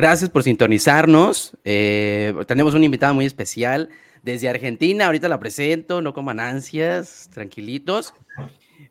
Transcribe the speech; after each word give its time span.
Gracias 0.00 0.30
por 0.30 0.42
sintonizarnos. 0.42 1.54
Eh, 1.62 2.32
tenemos 2.46 2.72
una 2.72 2.86
invitada 2.86 3.12
muy 3.12 3.26
especial 3.26 3.90
desde 4.22 4.48
Argentina. 4.48 5.04
Ahorita 5.04 5.28
la 5.28 5.38
presento, 5.38 6.00
no 6.00 6.14
coman 6.14 6.40
ansias, 6.40 7.28
tranquilitos. 7.34 8.14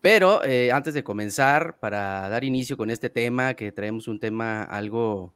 Pero 0.01 0.43
eh, 0.43 0.71
antes 0.71 0.93
de 0.93 1.03
comenzar, 1.03 1.79
para 1.79 2.29
dar 2.29 2.43
inicio 2.43 2.77
con 2.77 2.91
este 2.91 3.09
tema, 3.09 3.55
que 3.55 3.71
traemos 3.71 4.07
un 4.07 4.19
tema 4.19 4.61
algo, 4.61 5.33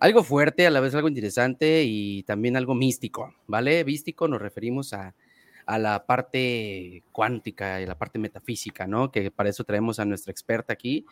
algo 0.00 0.24
fuerte, 0.24 0.66
a 0.66 0.70
la 0.70 0.80
vez 0.80 0.92
algo 0.96 1.06
interesante 1.06 1.84
y 1.84 2.24
también 2.24 2.56
algo 2.56 2.74
místico, 2.74 3.32
¿vale? 3.46 3.84
Místico 3.84 4.26
nos 4.26 4.42
referimos 4.42 4.92
a, 4.92 5.14
a 5.66 5.78
la 5.78 6.06
parte 6.06 7.02
cuántica 7.12 7.80
y 7.80 7.86
la 7.86 7.98
parte 7.98 8.18
metafísica, 8.18 8.86
¿no? 8.86 9.10
Que 9.10 9.30
para 9.30 9.50
eso 9.50 9.64
traemos 9.64 9.98
a 9.98 10.04
nuestra 10.04 10.30
experta 10.30 10.72
aquí, 10.72 11.04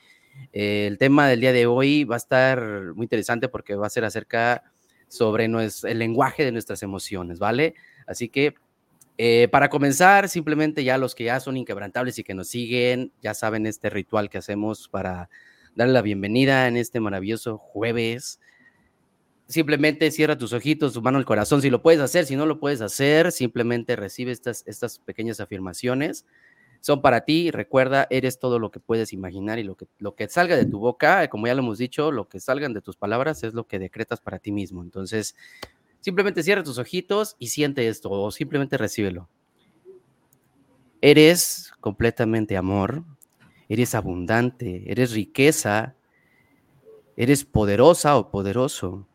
eh, 0.52 0.86
el 0.86 0.98
tema 0.98 1.28
del 1.28 1.40
día 1.40 1.52
de 1.52 1.66
hoy 1.66 2.04
va 2.04 2.16
a 2.16 2.18
estar 2.18 2.94
muy 2.94 3.04
interesante 3.04 3.48
porque 3.48 3.74
va 3.74 3.86
a 3.86 3.90
ser 3.90 4.04
acerca 4.04 4.62
sobre 5.08 5.44
el 5.44 5.98
lenguaje 5.98 6.44
de 6.44 6.52
nuestras 6.52 6.82
emociones, 6.82 7.38
¿vale? 7.38 7.74
Así 8.06 8.28
que 8.28 8.54
eh, 9.16 9.48
para 9.50 9.68
comenzar, 9.68 10.28
simplemente 10.28 10.82
ya 10.82 10.98
los 10.98 11.14
que 11.14 11.24
ya 11.24 11.38
son 11.38 11.56
inquebrantables 11.56 12.18
y 12.18 12.24
que 12.24 12.34
nos 12.34 12.48
siguen, 12.48 13.12
ya 13.22 13.34
saben 13.34 13.66
este 13.66 13.90
ritual 13.90 14.28
que 14.28 14.38
hacemos 14.38 14.88
para 14.88 15.28
darle 15.76 15.94
la 15.94 16.02
bienvenida 16.02 16.66
en 16.66 16.76
este 16.76 17.00
maravilloso 17.00 17.58
jueves. 17.58 18.40
Simplemente 19.46 20.10
cierra 20.10 20.38
tus 20.38 20.52
ojitos, 20.52 20.94
tu 20.94 21.02
mano 21.02 21.18
al 21.18 21.24
corazón, 21.24 21.60
si 21.60 21.68
lo 21.70 21.82
puedes 21.82 22.00
hacer, 22.00 22.24
si 22.24 22.34
no 22.34 22.46
lo 22.46 22.58
puedes 22.58 22.80
hacer, 22.80 23.30
simplemente 23.30 23.94
recibe 23.94 24.32
estas, 24.32 24.62
estas 24.66 24.98
pequeñas 24.98 25.40
afirmaciones 25.40 26.24
son 26.84 27.00
para 27.00 27.22
ti. 27.24 27.50
Recuerda, 27.50 28.06
eres 28.10 28.38
todo 28.38 28.58
lo 28.58 28.70
que 28.70 28.78
puedes 28.78 29.14
imaginar 29.14 29.58
y 29.58 29.62
lo 29.62 29.74
que, 29.74 29.86
lo 29.98 30.14
que 30.14 30.28
salga 30.28 30.54
de 30.54 30.66
tu 30.66 30.78
boca, 30.78 31.26
como 31.28 31.46
ya 31.46 31.54
lo 31.54 31.62
hemos 31.62 31.78
dicho, 31.78 32.12
lo 32.12 32.28
que 32.28 32.40
salgan 32.40 32.74
de 32.74 32.82
tus 32.82 32.96
palabras 32.96 33.42
es 33.42 33.54
lo 33.54 33.66
que 33.66 33.78
decretas 33.78 34.20
para 34.20 34.38
ti 34.38 34.52
mismo. 34.52 34.82
Entonces, 34.82 35.34
simplemente 36.00 36.42
cierra 36.42 36.62
tus 36.62 36.76
ojitos 36.76 37.36
y 37.38 37.46
siente 37.46 37.88
esto 37.88 38.10
o 38.10 38.30
simplemente 38.30 38.76
recíbelo. 38.76 39.30
Eres 41.00 41.72
completamente 41.80 42.54
amor, 42.54 43.02
eres 43.70 43.94
abundante, 43.94 44.84
eres 44.86 45.12
riqueza, 45.12 45.94
eres 47.16 47.46
poderosa 47.46 48.18
o 48.18 48.30
poderoso. 48.30 49.06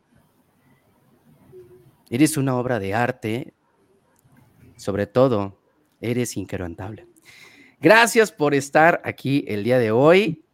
Eres 2.10 2.36
una 2.36 2.56
obra 2.56 2.80
de 2.80 2.92
arte, 2.92 3.54
sobre 4.76 5.06
todo, 5.06 5.56
eres 6.00 6.36
inquebrantable. 6.36 7.06
Gracias 7.80 8.32
por 8.32 8.52
estar 8.52 9.00
aquí 9.04 9.44
el 9.46 9.62
día 9.62 9.78
de 9.78 9.92
hoy. 9.92 10.44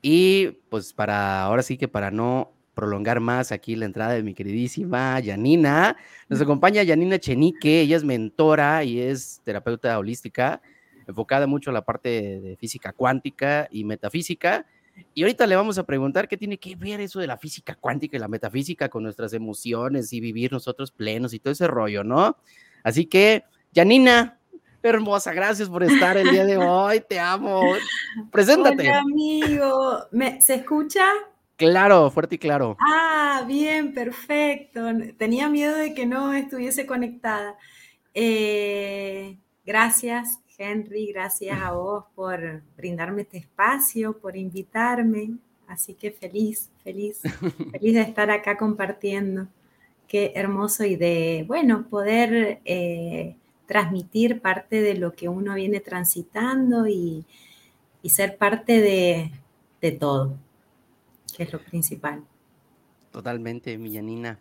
Y 0.00 0.48
pues 0.70 0.94
para 0.94 1.42
ahora 1.42 1.62
sí 1.62 1.76
que 1.76 1.86
para 1.86 2.10
no 2.10 2.54
prolongar 2.74 3.20
más 3.20 3.52
aquí 3.52 3.76
la 3.76 3.84
entrada 3.84 4.14
de 4.14 4.22
mi 4.22 4.32
queridísima 4.32 5.20
Yanina, 5.20 5.98
nos 6.30 6.40
acompaña 6.40 6.82
Yanina 6.82 7.18
Chenique, 7.18 7.82
ella 7.82 7.98
es 7.98 8.04
mentora 8.04 8.82
y 8.82 8.98
es 8.98 9.42
terapeuta 9.44 9.98
holística, 9.98 10.62
enfocada 11.06 11.46
mucho 11.46 11.68
a 11.68 11.74
la 11.74 11.84
parte 11.84 12.40
de 12.40 12.56
física 12.56 12.92
cuántica 12.94 13.68
y 13.70 13.84
metafísica. 13.84 14.66
Y 15.14 15.22
ahorita 15.22 15.46
le 15.46 15.56
vamos 15.56 15.78
a 15.78 15.84
preguntar 15.84 16.28
qué 16.28 16.36
tiene 16.36 16.58
que 16.58 16.76
ver 16.76 17.00
eso 17.00 17.20
de 17.20 17.26
la 17.26 17.36
física 17.36 17.74
cuántica 17.74 18.16
y 18.16 18.20
la 18.20 18.28
metafísica 18.28 18.88
con 18.88 19.02
nuestras 19.02 19.32
emociones 19.32 20.12
y 20.12 20.20
vivir 20.20 20.52
nosotros 20.52 20.90
plenos 20.90 21.34
y 21.34 21.38
todo 21.38 21.52
ese 21.52 21.66
rollo, 21.66 22.04
¿no? 22.04 22.36
Así 22.82 23.06
que, 23.06 23.44
Yanina, 23.72 24.38
Hermosa, 24.82 25.32
gracias 25.32 25.68
por 25.68 25.84
estar 25.84 26.16
el 26.16 26.28
día 26.30 26.44
de 26.44 26.56
hoy, 26.56 27.00
te 27.08 27.20
amo. 27.20 27.62
Preséntate. 28.32 28.88
Hola, 28.88 28.98
amigo. 28.98 30.06
¿Se 30.40 30.54
escucha? 30.54 31.04
Claro, 31.56 32.10
fuerte 32.10 32.34
y 32.34 32.38
claro. 32.38 32.76
Ah, 32.80 33.44
bien, 33.46 33.94
perfecto. 33.94 34.80
Tenía 35.16 35.48
miedo 35.48 35.76
de 35.76 35.94
que 35.94 36.04
no 36.04 36.32
estuviese 36.32 36.84
conectada. 36.84 37.56
Eh, 38.12 39.38
gracias, 39.64 40.40
Henry, 40.62 41.06
gracias 41.12 41.60
a 41.60 41.72
vos 41.72 42.04
por 42.14 42.62
brindarme 42.76 43.22
este 43.22 43.38
espacio, 43.38 44.18
por 44.18 44.36
invitarme. 44.36 45.32
Así 45.66 45.94
que 45.94 46.12
feliz, 46.12 46.70
feliz, 46.84 47.20
feliz 47.72 47.94
de 47.94 48.02
estar 48.02 48.30
acá 48.30 48.56
compartiendo. 48.56 49.48
Qué 50.06 50.32
hermoso 50.36 50.84
y 50.84 50.96
de, 50.96 51.44
bueno, 51.48 51.88
poder 51.88 52.60
eh, 52.64 53.36
transmitir 53.66 54.40
parte 54.40 54.82
de 54.82 54.94
lo 54.94 55.14
que 55.14 55.28
uno 55.28 55.54
viene 55.54 55.80
transitando 55.80 56.86
y, 56.86 57.24
ser 58.04 58.36
parte 58.36 58.80
de, 58.80 59.92
todo, 59.92 60.36
que 61.34 61.44
es 61.44 61.52
lo 61.52 61.58
principal. 61.58 62.22
Totalmente, 63.10 63.78
Millanina. 63.78 64.38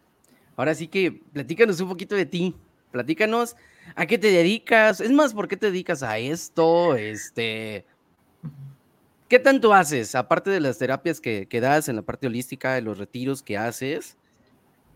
Ahora 0.58 0.76
sí 0.76 0.88
que 0.88 1.12
platícanos 1.12 1.80
un 1.80 1.90
poquito 1.90 2.16
de 2.16 2.26
ti. 2.26 2.56
Platícanos 2.92 3.56
a 3.96 4.06
qué 4.06 4.18
te 4.18 4.32
dedicas. 4.32 5.02
Es 5.02 5.12
más, 5.12 5.34
¿por 5.34 5.48
qué 5.48 5.58
te 5.58 5.68
dedicas 5.68 6.04
a 6.04 6.18
esto? 6.18 6.96
Este, 6.96 7.86
¿Qué 9.28 9.40
tanto 9.40 9.74
haces? 9.74 10.16
Aparte 10.16 10.50
de 10.50 10.60
las 10.60 10.78
terapias 10.78 11.22
que, 11.22 11.48
que 11.48 11.62
das 11.62 11.90
en 11.90 11.96
la 11.96 12.02
parte 12.02 12.28
holística, 12.28 12.74
de 12.74 12.82
los 12.82 12.98
retiros 12.98 13.42
que 13.44 13.58
haces, 13.58 14.18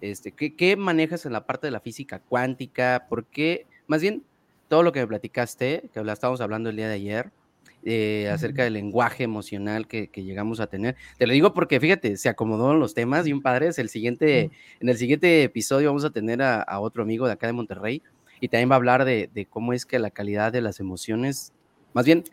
este, 0.02 0.32
¿qué, 0.32 0.56
¿qué, 0.56 0.76
manejas 0.76 1.26
en 1.26 1.34
la 1.34 1.46
parte 1.46 1.68
de 1.68 1.72
la 1.72 1.80
física 1.80 2.20
cuántica? 2.20 3.06
¿Por 3.10 3.26
qué? 3.26 3.66
Más 3.88 4.02
bien, 4.02 4.24
todo 4.68 4.84
lo 4.84 4.92
que 4.92 5.00
me 5.00 5.08
platicaste, 5.08 5.90
que 5.94 6.04
la 6.04 6.14
estábamos 6.14 6.42
hablando 6.42 6.70
el 6.70 6.76
día 6.76 6.88
de 6.88 6.96
ayer, 6.96 7.32
eh, 7.88 8.30
acerca 8.32 8.64
del 8.64 8.74
lenguaje 8.74 9.24
emocional 9.24 9.88
que, 9.88 10.10
llegamos 10.16 10.60
a 10.60 10.66
tener. 10.66 10.96
Te 11.20 11.28
lo 11.28 11.34
digo 11.34 11.54
porque, 11.54 11.80
fíjate, 11.80 12.18
se 12.18 12.30
acomodaron 12.30 12.80
los 12.80 12.96
temas 12.96 13.28
y 13.28 13.32
un 13.32 13.44
padre 13.44 13.68
es 13.68 13.78
el 13.78 13.90
siguiente, 13.90 14.50
en 14.80 14.90
el 14.90 14.98
siguiente 14.98 15.44
episodio 15.44 15.90
vamos 15.90 16.04
a 16.04 16.10
tener 16.10 16.42
a, 16.42 16.80
otro 16.80 17.04
amigo 17.04 17.28
de 17.28 17.34
acá 17.34 17.46
de 17.46 17.54
Monterrey 17.54 18.02
y 18.40 18.48
también 18.48 18.70
va 18.70 18.76
a 18.76 18.78
hablar 18.78 19.06
de, 19.06 19.48
cómo 19.50 19.74
es 19.74 19.86
que 19.86 20.00
la 20.00 20.12
calidad 20.12 20.52
de 20.52 20.62
las 20.62 20.80
emociones, 20.80 21.54
más 21.94 22.06
bien, 22.06 22.24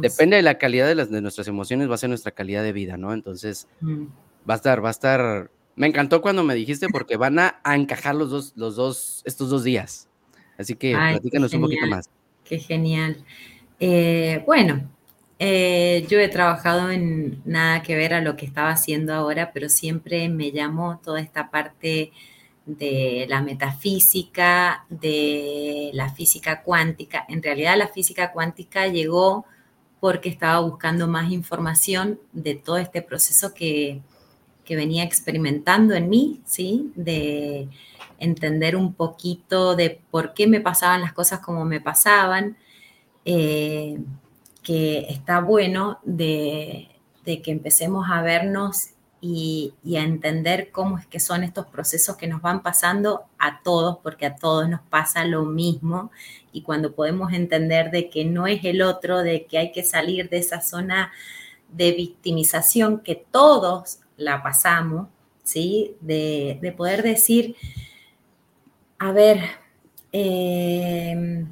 depende 0.00 0.36
de 0.36 0.42
la 0.42 0.58
calidad 0.58 0.86
de, 0.86 0.94
las, 0.94 1.10
de 1.10 1.20
nuestras 1.20 1.48
emociones, 1.48 1.90
va 1.90 1.94
a 1.94 1.98
ser 1.98 2.08
nuestra 2.08 2.32
calidad 2.32 2.62
de 2.62 2.72
vida, 2.72 2.96
¿no? 2.96 3.12
Entonces, 3.12 3.68
va 4.48 4.54
a 4.54 4.56
estar, 4.56 4.84
va 4.84 4.88
a 4.88 4.92
estar, 4.92 5.50
me 5.76 5.86
encantó 5.86 6.20
cuando 6.20 6.44
me 6.44 6.54
dijiste 6.54 6.88
porque 6.88 7.16
van 7.16 7.38
a, 7.38 7.60
a 7.64 7.76
encajar 7.76 8.14
los 8.14 8.30
dos, 8.30 8.52
los 8.56 8.76
dos, 8.76 9.22
estos 9.24 9.50
dos 9.50 9.64
días. 9.64 10.08
Así 10.58 10.74
que 10.74 10.92
platícanos 10.92 11.52
un 11.54 11.62
poquito 11.62 11.86
más. 11.86 12.08
Qué 12.44 12.58
genial. 12.58 13.24
Eh, 13.80 14.42
bueno, 14.46 14.88
eh, 15.38 16.06
yo 16.08 16.20
he 16.20 16.28
trabajado 16.28 16.90
en 16.90 17.42
nada 17.44 17.82
que 17.82 17.96
ver 17.96 18.14
a 18.14 18.20
lo 18.20 18.36
que 18.36 18.46
estaba 18.46 18.70
haciendo 18.70 19.12
ahora, 19.12 19.50
pero 19.52 19.68
siempre 19.68 20.28
me 20.28 20.52
llamó 20.52 21.00
toda 21.02 21.20
esta 21.20 21.50
parte 21.50 22.12
de 22.66 23.26
la 23.28 23.42
metafísica, 23.42 24.84
de 24.88 25.90
la 25.94 26.12
física 26.12 26.62
cuántica. 26.62 27.24
En 27.28 27.42
realidad 27.42 27.76
la 27.76 27.88
física 27.88 28.32
cuántica 28.32 28.88
llegó 28.88 29.44
porque 30.00 30.28
estaba 30.28 30.60
buscando 30.60 31.08
más 31.08 31.30
información 31.30 32.20
de 32.32 32.54
todo 32.54 32.78
este 32.78 33.02
proceso 33.02 33.54
que, 33.54 34.00
que 34.64 34.76
venía 34.76 35.04
experimentando 35.04 35.94
en 35.94 36.08
mí, 36.08 36.40
¿sí? 36.44 36.92
De, 36.96 37.68
entender 38.22 38.76
un 38.76 38.94
poquito 38.94 39.74
de 39.74 40.00
por 40.10 40.32
qué 40.32 40.46
me 40.46 40.60
pasaban 40.60 41.00
las 41.00 41.12
cosas 41.12 41.40
como 41.40 41.64
me 41.64 41.80
pasaban, 41.80 42.56
eh, 43.24 43.98
que 44.62 45.06
está 45.08 45.40
bueno 45.40 45.98
de, 46.04 46.88
que 47.24 47.50
empecemos 47.50 48.06
a 48.08 48.22
vernos 48.22 48.90
y, 49.24 49.72
a 49.96 50.02
entender 50.02 50.72
cómo 50.72 50.98
es 50.98 51.06
que 51.06 51.20
son 51.20 51.44
estos 51.44 51.66
procesos 51.66 52.16
que 52.16 52.26
nos 52.26 52.42
van 52.42 52.60
pasando 52.60 53.22
a 53.38 53.62
todos, 53.62 53.98
porque 54.02 54.26
a 54.26 54.34
todos 54.34 54.68
nos 54.68 54.80
pasa 54.80 55.24
lo 55.24 55.44
mismo. 55.44 56.10
Y 56.52 56.62
cuando 56.62 56.96
podemos 56.96 57.32
entender 57.32 57.92
de 57.92 58.10
que 58.10 58.24
no 58.24 58.48
es 58.48 58.64
el 58.64 58.82
otro, 58.82 59.20
de 59.20 59.46
que 59.46 59.58
hay 59.58 59.70
que 59.70 59.84
salir 59.84 60.28
de 60.28 60.38
esa 60.38 60.60
zona 60.60 61.12
de 61.70 61.92
victimización 61.92 62.98
que 62.98 63.14
todos 63.14 64.00
la 64.16 64.42
pasamos, 64.42 65.06
¿sí? 65.44 65.94
De, 66.00 66.74
poder 66.76 67.04
decir, 67.04 67.54
a 68.98 69.12
ver, 69.12 69.38
eh, 70.10 71.46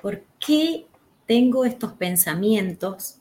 ¿por 0.00 0.22
qué 0.38 0.86
tengo 1.26 1.66
estos 1.66 1.92
pensamientos? 1.92 3.17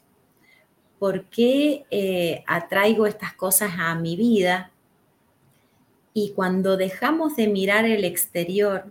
Por 1.00 1.26
qué 1.26 1.86
eh, 1.92 2.44
atraigo 2.48 3.06
estas 3.06 3.34
cosas 3.34 3.74
a 3.78 3.94
mi 3.96 4.16
vida. 4.16 4.72
Y 6.14 6.32
cuando 6.32 6.78
dejamos 6.78 7.36
de 7.36 7.48
mirar 7.48 7.86
el 7.86 8.04
exterior 8.04 8.86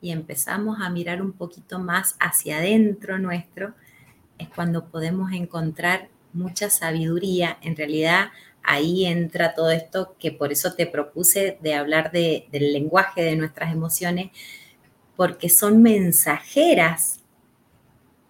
y 0.00 0.10
empezamos 0.10 0.80
a 0.80 0.88
mirar 0.90 1.20
un 1.20 1.32
poquito 1.32 1.78
más 1.78 2.16
hacia 2.18 2.58
adentro 2.58 3.18
nuestro, 3.18 3.74
es 4.38 4.48
cuando 4.48 4.86
podemos 4.86 5.32
encontrar 5.32 6.08
mucha 6.32 6.70
sabiduría. 6.70 7.58
En 7.62 7.76
realidad 7.76 8.30
ahí 8.62 9.06
entra 9.06 9.54
todo 9.54 9.70
esto 9.70 10.16
que 10.18 10.32
por 10.32 10.52
eso 10.52 10.74
te 10.74 10.86
propuse 10.86 11.58
de 11.60 11.74
hablar 11.74 12.10
del 12.12 12.72
lenguaje 12.72 13.22
de 13.22 13.36
nuestras 13.36 13.72
emociones, 13.72 14.30
porque 15.16 15.48
son 15.48 15.82
mensajeras 15.82 17.21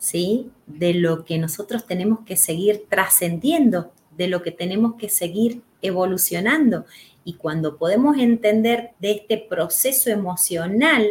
¿sí? 0.03 0.51
De 0.67 0.95
lo 0.95 1.25
que 1.25 1.39
nosotros 1.39 1.87
tenemos 1.87 2.25
que 2.27 2.37
seguir 2.37 2.87
trascendiendo, 2.89 3.93
de 4.11 4.27
lo 4.27 4.43
que 4.43 4.51
tenemos 4.51 4.97
que 4.97 5.09
seguir 5.09 5.63
evolucionando. 5.81 6.87
Y 7.23 7.35
cuando 7.35 7.79
podemos 7.79 8.19
entender 8.19 8.91
de 8.99 9.13
este 9.13 9.39
proceso 9.39 10.11
emocional, 10.11 11.07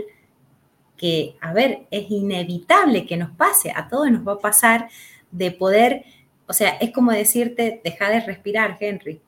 que, 0.98 1.38
a 1.40 1.54
ver, 1.54 1.88
es 1.90 2.12
inevitable 2.12 3.08
que 3.08 3.16
nos 3.16 3.32
pase, 3.32 3.72
a 3.74 3.88
todos 3.88 4.12
nos 4.12 4.28
va 4.28 4.34
a 4.34 4.40
pasar, 4.40 4.90
de 5.32 5.52
poder, 5.52 6.04
o 6.46 6.52
sea, 6.52 6.72
es 6.72 6.92
como 6.92 7.14
decirte, 7.14 7.80
deja 7.86 8.10
de 8.10 8.20
respirar, 8.20 8.76
Henry. 8.78 9.22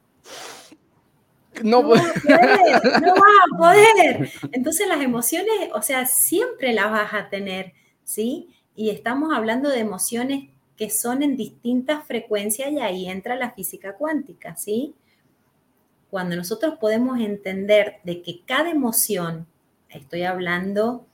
No, 1.64 1.84
no, 1.84 1.94
a 1.94 2.00
poder, 2.00 3.02
no 3.02 3.14
vas 3.14 3.40
a 3.54 3.58
poder. 3.58 4.30
Entonces 4.52 4.90
las 4.90 5.02
emociones, 5.02 5.70
o 5.74 5.82
sea, 5.82 6.06
siempre 6.06 6.74
las 6.74 6.92
vas 6.92 7.14
a 7.14 7.30
tener, 7.30 7.72
¿sí? 8.04 8.50
Y 8.76 8.90
estamos 8.90 9.34
hablando 9.34 9.70
de 9.70 9.80
emociones 9.80 10.50
que 10.78 10.90
son 10.90 11.22
en 11.22 11.38
distintas 11.38 12.06
frecuencias 12.06 12.72
y 12.72 12.80
ahí 12.80 13.08
entra 13.08 13.36
la 13.36 13.52
física 13.52 13.94
cuántica, 13.94 14.56
¿sí? 14.56 14.94
Cuando 16.10 16.36
nosotros 16.36 16.76
podemos 16.80 17.20
entender 17.20 17.98
de 18.04 18.22
que 18.22 18.42
cada 18.46 18.70
emoción, 18.72 19.48
estoy 19.90 20.24
hablando 20.24 21.06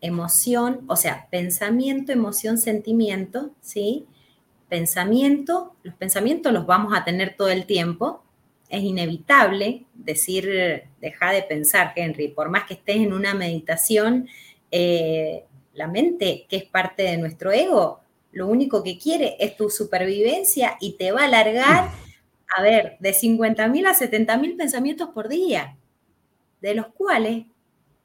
emoción, 0.00 0.84
o 0.88 0.96
sea, 0.96 1.28
pensamiento, 1.30 2.12
emoción, 2.12 2.58
sentimiento, 2.58 3.50
¿sí? 3.60 4.06
Pensamiento, 4.68 5.74
los 5.82 5.94
pensamientos 5.94 6.52
los 6.52 6.66
vamos 6.66 6.92
a 6.94 7.04
tener 7.04 7.36
todo 7.36 7.48
el 7.48 7.66
tiempo, 7.66 8.22
es 8.68 8.82
inevitable 8.82 9.84
decir, 9.94 10.84
deja 11.00 11.32
de 11.32 11.42
pensar, 11.42 11.92
Henry, 11.94 12.28
por 12.28 12.48
más 12.48 12.64
que 12.64 12.74
estés 12.74 12.96
en 12.96 13.12
una 13.12 13.34
meditación, 13.34 14.28
eh, 14.70 15.44
la 15.74 15.88
mente, 15.88 16.46
que 16.48 16.56
es 16.56 16.64
parte 16.64 17.02
de 17.02 17.16
nuestro 17.16 17.52
ego, 17.52 18.00
lo 18.32 18.46
único 18.46 18.82
que 18.82 18.98
quiere 18.98 19.36
es 19.38 19.56
tu 19.56 19.70
supervivencia 19.70 20.76
y 20.80 20.92
te 20.92 21.12
va 21.12 21.22
a 21.22 21.24
alargar, 21.26 21.90
a 22.56 22.62
ver, 22.62 22.96
de 23.00 23.12
50.000 23.12 23.86
a 23.86 23.94
70.000 23.94 24.56
pensamientos 24.56 25.10
por 25.10 25.28
día, 25.28 25.76
de 26.60 26.74
los 26.74 26.86
cuales 26.88 27.46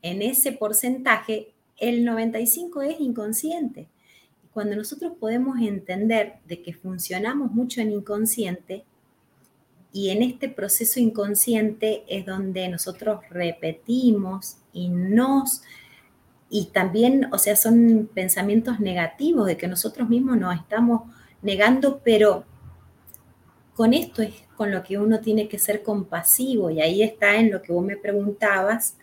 en 0.02 0.22
ese 0.22 0.52
porcentaje 0.52 1.54
el 1.78 2.04
95 2.06 2.82
es 2.82 3.00
inconsciente. 3.00 3.88
Cuando 4.54 4.76
nosotros 4.76 5.14
podemos 5.20 5.60
entender 5.60 6.36
de 6.46 6.62
que 6.62 6.74
funcionamos 6.74 7.52
mucho 7.52 7.82
en 7.82 7.92
inconsciente, 7.92 8.84
y 9.98 10.10
en 10.10 10.22
este 10.22 10.50
proceso 10.50 11.00
inconsciente 11.00 12.04
es 12.08 12.26
donde 12.26 12.68
nosotros 12.70 13.22
repetimos 13.32 14.58
y 14.72 14.90
nos 14.90 15.64
y 16.50 16.68
también, 16.68 17.28
o 17.32 17.38
sea, 17.38 17.56
son 17.56 18.10
pensamientos 18.14 18.80
negativos 18.80 19.48
de 19.48 19.58
que 19.58 19.68
nosotros 19.68 20.08
mismos 20.08 20.38
nos 20.38 20.56
estamos 20.56 21.02
negando, 21.42 22.02
pero 22.04 22.46
con 23.76 23.94
esto 23.94 24.22
es 24.22 24.34
con 24.56 24.72
lo 24.72 24.82
que 24.84 24.98
uno 24.98 25.20
tiene 25.20 25.48
que 25.48 25.60
ser 25.60 25.84
compasivo 25.84 26.72
y 26.72 26.82
ahí 26.82 27.04
está 27.04 27.36
en 27.36 27.52
lo 27.52 27.62
que 27.62 27.72
vos 27.72 27.86
me 27.86 27.96
preguntabas 27.96 28.98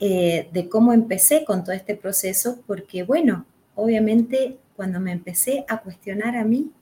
eh, 0.00 0.48
de 0.52 0.68
cómo 0.68 0.92
empecé 0.92 1.44
con 1.44 1.62
todo 1.62 1.72
este 1.72 1.94
proceso, 1.94 2.60
porque 2.66 3.04
bueno, 3.04 3.46
obviamente 3.76 4.58
cuando 4.74 4.98
me 4.98 5.12
empecé 5.12 5.64
a 5.68 5.78
cuestionar 5.80 6.36
a 6.36 6.44
mí 6.44 6.72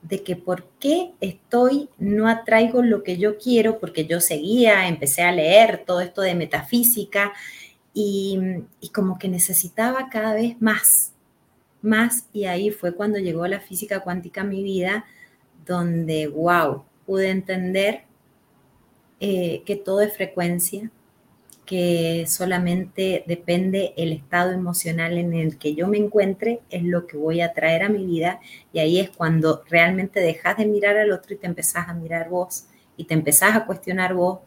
de 0.00 0.22
que 0.22 0.36
por 0.36 0.64
qué 0.78 1.12
estoy, 1.20 1.88
no 1.98 2.28
atraigo 2.28 2.82
lo 2.82 3.02
que 3.02 3.16
yo 3.16 3.36
quiero, 3.38 3.78
porque 3.78 4.06
yo 4.06 4.20
seguía, 4.20 4.86
empecé 4.86 5.22
a 5.22 5.32
leer 5.32 5.82
todo 5.86 6.00
esto 6.00 6.22
de 6.22 6.34
metafísica, 6.34 7.32
y, 7.94 8.38
como 8.92 9.18
que 9.18 9.28
necesitaba 9.28 10.08
cada 10.10 10.34
vez 10.34 10.60
más, 10.60 11.12
más, 11.80 12.26
y 12.32 12.46
ahí 12.46 12.70
fue 12.70 12.94
cuando 12.94 13.18
llegó 13.18 13.46
la 13.46 13.60
física 13.60 14.00
cuántica 14.00 14.40
a 14.40 14.44
mi 14.44 14.62
vida, 14.62 15.04
donde, 15.64 16.26
wow, 16.26 16.84
pude 17.06 17.30
entender 17.30 18.02
eh, 19.20 19.62
que 19.64 19.76
todo 19.76 20.00
es 20.00 20.14
frecuencia, 20.14 20.90
que 21.66 22.26
solamente 22.28 23.24
depende 23.26 23.94
el 23.96 24.12
estado 24.12 24.52
emocional 24.52 25.16
en 25.16 25.32
el 25.32 25.56
que 25.56 25.74
yo 25.74 25.86
me 25.86 25.96
encuentre, 25.96 26.60
es 26.70 26.82
lo 26.82 27.06
que 27.06 27.16
voy 27.16 27.40
a 27.40 27.54
traer 27.54 27.84
a 27.84 27.88
mi 27.88 28.04
vida, 28.04 28.40
y 28.72 28.80
ahí 28.80 28.98
es 28.98 29.10
cuando 29.10 29.62
realmente 29.70 30.20
dejas 30.20 30.56
de 30.58 30.66
mirar 30.66 30.96
al 30.96 31.12
otro 31.12 31.34
y 31.34 31.38
te 31.38 31.46
empezás 31.46 31.88
a 31.88 31.94
mirar 31.94 32.28
vos, 32.28 32.66
y 32.96 33.04
te 33.04 33.14
empezás 33.14 33.56
a 33.56 33.66
cuestionar 33.66 34.14
vos, 34.14 34.40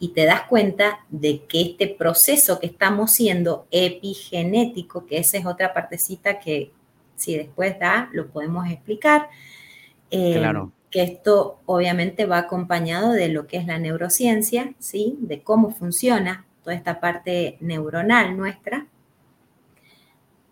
y 0.00 0.08
te 0.08 0.24
das 0.24 0.42
cuenta 0.42 1.04
de 1.08 1.44
que 1.44 1.62
este 1.62 1.88
proceso 1.88 2.60
que 2.60 2.66
estamos 2.66 3.12
siendo 3.12 3.66
epigenético, 3.70 5.06
que 5.06 5.18
esa 5.18 5.38
es 5.38 5.46
otra 5.46 5.74
partecita 5.74 6.38
que 6.38 6.72
si 7.16 7.36
después 7.36 7.78
da, 7.78 8.08
lo 8.12 8.28
podemos 8.28 8.68
explicar. 8.70 9.28
Eh, 10.10 10.34
claro. 10.38 10.72
Que 10.90 11.02
esto 11.02 11.58
obviamente 11.66 12.26
va 12.26 12.38
acompañado 12.38 13.12
de 13.12 13.28
lo 13.28 13.46
que 13.46 13.58
es 13.58 13.66
la 13.66 13.78
neurociencia, 13.78 14.72
¿sí? 14.78 15.16
De 15.20 15.42
cómo 15.42 15.70
funciona 15.70 16.46
toda 16.62 16.76
esta 16.76 17.00
parte 17.00 17.58
neuronal 17.60 18.36
nuestra. 18.36 18.86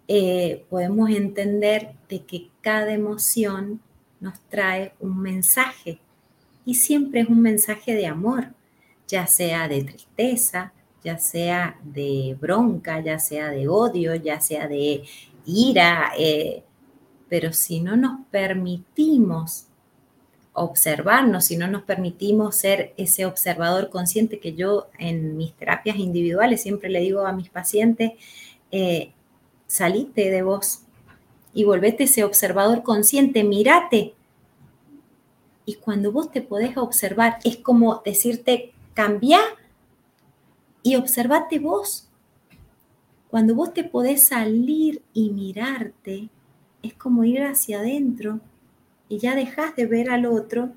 Eh, 0.08 0.64
podemos 0.68 1.10
entender 1.10 1.92
de 2.08 2.24
que 2.24 2.48
cada 2.60 2.92
emoción 2.92 3.80
nos 4.20 4.40
trae 4.48 4.92
un 5.00 5.20
mensaje 5.20 6.00
y 6.64 6.74
siempre 6.74 7.20
es 7.20 7.28
un 7.28 7.40
mensaje 7.40 7.94
de 7.94 8.06
amor 8.06 8.48
ya 9.08 9.26
sea 9.26 9.68
de 9.68 9.84
tristeza, 9.84 10.72
ya 11.04 11.18
sea 11.18 11.78
de 11.84 12.36
bronca, 12.40 13.00
ya 13.00 13.18
sea 13.18 13.50
de 13.50 13.68
odio, 13.68 14.14
ya 14.16 14.40
sea 14.40 14.66
de 14.66 15.04
ira, 15.44 16.12
eh, 16.18 16.62
pero 17.28 17.52
si 17.52 17.80
no 17.80 17.96
nos 17.96 18.26
permitimos 18.30 19.66
observarnos, 20.52 21.44
si 21.44 21.56
no 21.56 21.68
nos 21.68 21.82
permitimos 21.82 22.56
ser 22.56 22.94
ese 22.96 23.26
observador 23.26 23.90
consciente 23.90 24.40
que 24.40 24.54
yo 24.54 24.88
en 24.98 25.36
mis 25.36 25.52
terapias 25.52 25.98
individuales 25.98 26.62
siempre 26.62 26.88
le 26.88 27.00
digo 27.00 27.26
a 27.26 27.32
mis 27.32 27.50
pacientes, 27.50 28.12
eh, 28.70 29.12
salite 29.66 30.30
de 30.30 30.42
vos 30.42 30.80
y 31.52 31.64
volvete 31.64 32.04
ese 32.04 32.24
observador 32.24 32.82
consciente, 32.82 33.44
mírate. 33.44 34.14
Y 35.66 35.74
cuando 35.74 36.10
vos 36.12 36.30
te 36.30 36.42
podés 36.42 36.76
observar, 36.76 37.38
es 37.44 37.58
como 37.58 38.02
decirte, 38.04 38.72
Cambia 38.96 39.40
y 40.82 40.96
observate 40.96 41.58
vos. 41.58 42.08
Cuando 43.28 43.54
vos 43.54 43.74
te 43.74 43.84
podés 43.84 44.26
salir 44.26 45.02
y 45.12 45.28
mirarte, 45.28 46.30
es 46.82 46.94
como 46.94 47.22
ir 47.22 47.42
hacia 47.42 47.80
adentro 47.80 48.40
y 49.10 49.18
ya 49.18 49.34
dejas 49.34 49.76
de 49.76 49.84
ver 49.84 50.08
al 50.08 50.24
otro. 50.24 50.70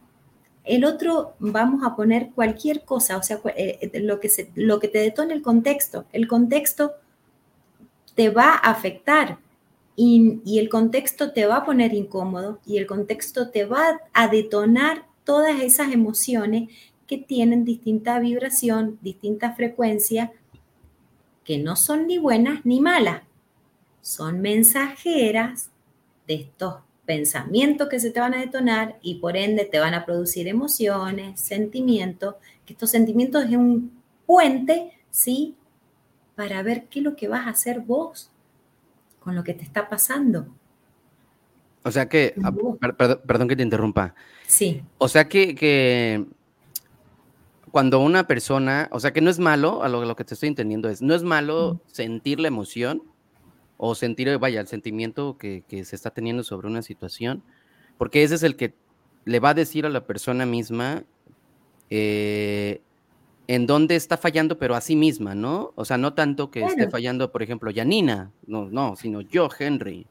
El 0.65 0.83
otro, 0.83 1.35
vamos 1.39 1.81
a 1.85 1.95
poner 1.95 2.31
cualquier 2.31 2.83
cosa, 2.83 3.15
o 3.15 3.23
sea, 3.23 3.39
eh, 3.55 3.89
eh, 3.93 3.99
lo 4.01 4.19
que, 4.19 4.29
lo 4.53 4.81
que 4.81 4.89
te 4.89 4.99
detone 4.99 5.33
el 5.33 5.41
contexto. 5.41 6.03
El 6.11 6.27
contexto 6.27 6.95
te 8.15 8.31
va 8.31 8.51
a 8.51 8.71
afectar 8.71 9.37
y, 9.95 10.41
y, 10.43 10.59
el 10.59 10.67
contexto 10.67 11.31
te 11.31 11.45
va 11.45 11.55
a 11.57 11.65
poner 11.65 11.93
incómodo 11.93 12.59
y 12.65 12.79
el 12.79 12.85
contexto 12.85 13.49
te 13.49 13.63
va 13.63 14.01
a 14.11 14.27
detonar 14.27 15.05
todas 15.23 15.61
esas 15.61 15.93
emociones 15.93 16.69
que 17.09 17.17
tienen 17.17 17.65
distinta 17.65 18.19
vibración, 18.19 18.99
distinta 19.01 19.53
frecuencia, 19.53 20.31
que 21.43 21.57
no 21.57 21.75
son 21.75 22.05
ni 22.05 22.19
buenas 22.19 22.63
ni 22.67 22.79
malas, 22.79 23.23
son 24.03 24.41
mensajeras 24.41 25.71
de 26.27 26.35
estos 26.35 26.75
pensamientos 27.07 27.89
que 27.89 27.99
se 27.99 28.11
te 28.11 28.19
van 28.19 28.35
a 28.35 28.39
detonar 28.41 28.99
y 29.01 29.15
por 29.15 29.37
ende 29.37 29.65
te 29.65 29.79
van 29.79 29.95
a 29.95 30.05
producir 30.05 30.47
emociones, 30.47 31.41
sentimientos, 31.41 32.35
que 32.63 32.73
estos 32.73 32.91
sentimientos 32.91 33.45
es 33.45 33.57
un 33.57 33.91
puente, 34.27 34.93
¿sí? 35.09 35.55
Para 36.35 36.61
ver 36.61 36.85
qué 36.89 36.99
es 36.99 37.05
lo 37.05 37.15
que 37.15 37.27
vas 37.27 37.47
a 37.47 37.49
hacer 37.49 37.79
vos 37.79 38.29
con 39.19 39.33
lo 39.33 39.43
que 39.43 39.55
te 39.55 39.63
está 39.63 39.89
pasando. 39.89 40.45
O 41.81 41.89
sea 41.89 42.07
que, 42.07 42.35
ah, 42.43 42.53
perdón, 43.25 43.47
que 43.47 43.55
te 43.55 43.63
interrumpa. 43.63 44.13
Sí. 44.45 44.83
O 44.99 45.07
sea 45.07 45.27
que, 45.27 45.55
que, 45.55 46.27
cuando 47.71 47.99
una 47.99 48.27
persona, 48.27 48.89
o 48.91 48.99
sea 48.99 49.13
que 49.13 49.21
no 49.21 49.29
es 49.29 49.39
malo, 49.39 49.83
a 49.83 49.89
lo, 49.89 50.03
lo 50.05 50.15
que 50.15 50.23
te 50.23 50.33
estoy 50.33 50.49
entendiendo 50.49 50.89
es, 50.89 51.01
no 51.01 51.13
es 51.13 51.23
malo 51.23 51.81
sentir 51.87 52.39
la 52.39 52.47
emoción, 52.47 53.03
o 53.81 53.95
sentir, 53.95 54.37
vaya, 54.39 54.59
el 54.59 54.67
sentimiento 54.67 55.37
que, 55.37 55.63
se 55.69 55.95
está 55.95 56.09
teniendo 56.09 56.43
sobre 56.43 56.67
una 56.67 56.81
situación, 56.81 57.41
porque 57.97 58.23
ese 58.23 58.35
es 58.35 58.43
el 58.43 58.57
que 58.57 58.73
le 59.23 59.39
va 59.39 59.51
a 59.51 59.53
decir 59.53 59.85
a 59.85 59.89
la 59.89 60.05
persona 60.05 60.45
misma 60.45 61.05
eh, 61.89 62.81
en 63.47 63.67
dónde 63.67 63.95
está 63.95 64.17
fallando, 64.17 64.59
pero 64.59 64.75
a 64.75 64.81
sí 64.81 64.97
misma, 64.97 65.33
¿no? 65.33 65.71
O 65.75 65.85
sea, 65.85 65.97
no 65.97 66.13
tanto 66.13 66.51
que 66.51 66.61
esté 66.65 66.89
fallando, 66.89 67.31
por 67.31 67.41
ejemplo, 67.41 67.71
Janina, 67.73 68.33
no, 68.45 68.69
no, 68.69 68.97
sino 68.97 69.21
yo, 69.21 69.47
Henry. 69.57 70.05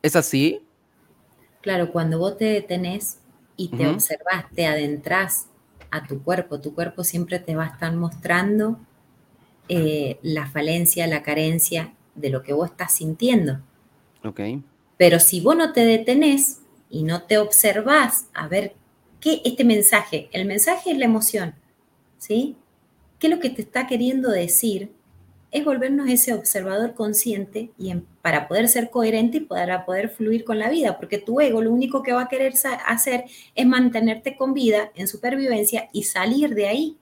¿Es 0.00 0.14
así? 0.14 0.64
Claro, 1.62 1.90
cuando 1.90 2.20
vos 2.20 2.36
te 2.36 2.44
detenés 2.44 3.18
y 3.56 3.70
te 3.70 3.88
observas, 3.88 4.48
te 4.54 4.68
adentras 4.68 5.49
a 5.90 6.06
tu 6.06 6.22
cuerpo, 6.22 6.60
tu 6.60 6.74
cuerpo 6.74 7.04
siempre 7.04 7.38
te 7.38 7.56
va 7.56 7.64
a 7.64 7.68
estar 7.68 7.94
mostrando 7.94 8.78
eh, 9.68 10.18
la 10.22 10.48
falencia, 10.50 11.06
la 11.06 11.22
carencia, 11.22 11.94
de 12.14 12.30
lo 12.30 12.42
que 12.42 12.52
vos 12.52 12.70
estás 12.70 12.94
sintiendo. 12.94 13.60
Ok. 14.24 14.40
Pero 14.96 15.18
si 15.18 15.40
vos 15.40 15.56
no 15.56 15.72
te 15.72 15.84
detenés 15.84 16.60
y 16.90 17.02
no 17.02 17.22
te 17.22 17.38
observás 17.38 18.26
a 18.34 18.48
ver 18.48 18.74
qué 19.20 19.40
este 19.44 19.64
mensaje, 19.64 20.28
el 20.32 20.44
mensaje 20.46 20.90
es 20.90 20.98
la 20.98 21.04
emoción, 21.04 21.54
¿sí? 22.18 22.56
¿Qué 23.18 23.28
es 23.28 23.34
lo 23.34 23.40
que 23.40 23.50
te 23.50 23.62
está 23.62 23.86
queriendo 23.86 24.30
decir? 24.30 24.92
Es 25.50 25.64
volvernos 25.64 26.08
ese 26.08 26.32
observador 26.32 26.94
consciente 26.94 27.70
y 27.78 27.92
para 28.22 28.46
poder 28.46 28.68
ser 28.68 28.90
coherente 28.90 29.38
y 29.38 29.40
para 29.40 29.84
poder 29.84 30.10
fluir 30.10 30.44
con 30.44 30.58
la 30.58 30.70
vida, 30.70 30.96
porque 30.96 31.18
tu 31.18 31.40
ego 31.40 31.60
lo 31.60 31.72
único 31.72 32.02
que 32.02 32.12
va 32.12 32.22
a 32.22 32.28
querer 32.28 32.54
hacer 32.86 33.24
es 33.54 33.66
mantenerte 33.66 34.36
con 34.36 34.54
vida, 34.54 34.92
en 34.94 35.08
supervivencia 35.08 35.88
y 35.92 36.04
salir 36.04 36.54
de 36.54 36.68
ahí. 36.68 36.96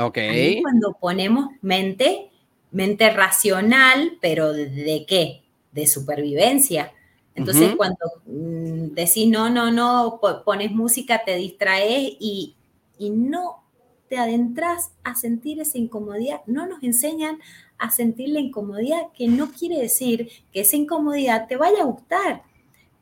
Ok. 0.00 0.18
cuando 0.62 0.96
ponemos 1.00 1.48
mente 1.60 2.30
mente 2.70 3.10
racional, 3.10 4.18
pero 4.20 4.52
¿de 4.52 5.04
qué? 5.06 5.42
De 5.72 5.86
supervivencia. 5.86 6.92
Entonces, 7.34 7.74
cuando 7.76 7.98
mm, 8.26 8.94
decís 8.94 9.28
no, 9.28 9.48
no, 9.48 9.70
no, 9.70 10.20
pones 10.44 10.72
música, 10.72 11.22
te 11.24 11.36
distraes 11.36 12.16
y, 12.18 12.56
y 12.98 13.10
no 13.10 13.62
te 14.08 14.18
adentras 14.18 14.92
a 15.04 15.14
sentir 15.14 15.60
esa 15.60 15.78
incomodidad. 15.78 16.40
No 16.46 16.66
nos 16.66 16.82
enseñan 16.82 17.38
a 17.78 17.90
sentir 17.90 18.30
la 18.30 18.40
incomodidad, 18.40 19.12
que 19.14 19.28
no 19.28 19.50
quiere 19.52 19.78
decir 19.78 20.30
que 20.52 20.60
esa 20.60 20.76
incomodidad 20.76 21.46
te 21.46 21.56
vaya 21.56 21.82
a 21.82 21.86
gustar. 21.86 22.42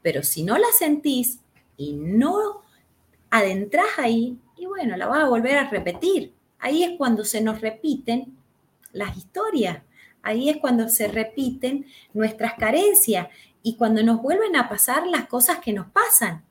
Pero 0.02 0.22
si 0.22 0.42
no 0.42 0.58
la 0.58 0.68
sentís 0.78 1.40
y 1.76 1.94
no 1.94 2.62
adentras 3.30 3.86
ahí, 3.98 4.38
y 4.56 4.66
bueno, 4.66 4.96
la 4.96 5.06
vas 5.06 5.24
a 5.24 5.28
volver 5.28 5.56
a 5.56 5.68
repetir. 5.68 6.32
Ahí 6.58 6.82
es 6.84 6.96
cuando 6.96 7.24
se 7.24 7.40
nos 7.40 7.60
repiten 7.60 8.36
las 8.92 9.16
historias. 9.16 9.82
Ahí 10.22 10.48
es 10.48 10.56
cuando 10.58 10.88
se 10.88 11.08
repiten 11.08 11.86
nuestras 12.12 12.54
carencias 12.54 13.28
y 13.62 13.76
cuando 13.76 14.02
nos 14.02 14.22
vuelven 14.22 14.56
a 14.56 14.68
pasar 14.68 15.06
las 15.06 15.26
cosas 15.26 15.58
que 15.58 15.72
nos 15.72 15.88
pasan. 15.88 16.44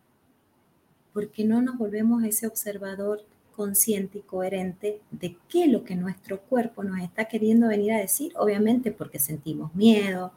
Porque 1.14 1.44
no 1.44 1.62
nos 1.62 1.78
volvemos 1.78 2.24
ese 2.24 2.48
observador 2.48 3.24
consciente 3.56 4.20
y 4.20 4.22
coherente 4.22 5.02
de 5.12 5.38
qué 5.48 5.66
es 5.66 5.72
lo 5.72 5.84
que 5.84 5.96
nuestro 5.96 6.42
cuerpo 6.42 6.84
nos 6.84 7.00
está 7.00 7.26
queriendo 7.26 7.68
venir 7.68 7.94
a 7.94 8.00
decir, 8.00 8.34
obviamente 8.36 8.92
porque 8.92 9.20
sentimos 9.20 9.74
miedo, 9.76 10.34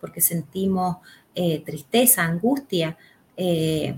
porque 0.00 0.20
sentimos 0.20 0.98
eh, 1.34 1.60
tristeza, 1.64 2.24
angustia, 2.24 2.96
eh, 3.36 3.94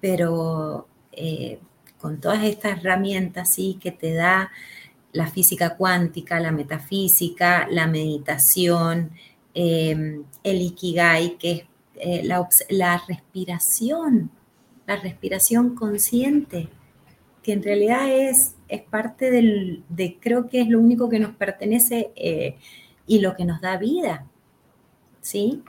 pero 0.00 0.86
eh, 1.12 1.58
con 1.98 2.20
todas 2.20 2.44
estas 2.44 2.78
herramientas 2.78 3.52
sí 3.52 3.78
que 3.80 3.92
te 3.92 4.14
da 4.14 4.50
la 5.12 5.26
física 5.26 5.76
cuántica, 5.76 6.40
la 6.40 6.52
metafísica, 6.52 7.66
la 7.70 7.86
meditación, 7.86 9.10
em, 9.54 10.24
el 10.42 10.62
ikigai, 10.62 11.36
que 11.38 11.66
es 11.94 12.24
la, 12.24 13.02
respiración, 13.06 14.30
la 14.86 14.96
respiración 14.96 15.74
consciente, 15.74 16.68
que 17.42 17.52
en 17.52 17.62
realidad 17.62 18.08
es, 18.08 18.54
es 18.68 18.82
parte 18.82 19.30
del, 19.30 19.82
de, 19.88 20.18
creo 20.20 20.48
que 20.48 20.60
es 20.60 20.68
lo 20.68 20.78
único 20.78 21.08
que 21.08 21.18
nos 21.18 21.34
pertenece 21.34 22.12
eh, 22.14 22.56
y 23.06 23.20
lo 23.20 23.34
que 23.36 23.44
nos 23.44 23.60
da 23.60 23.76
vida, 23.76 24.26
¿sí? 25.20 25.62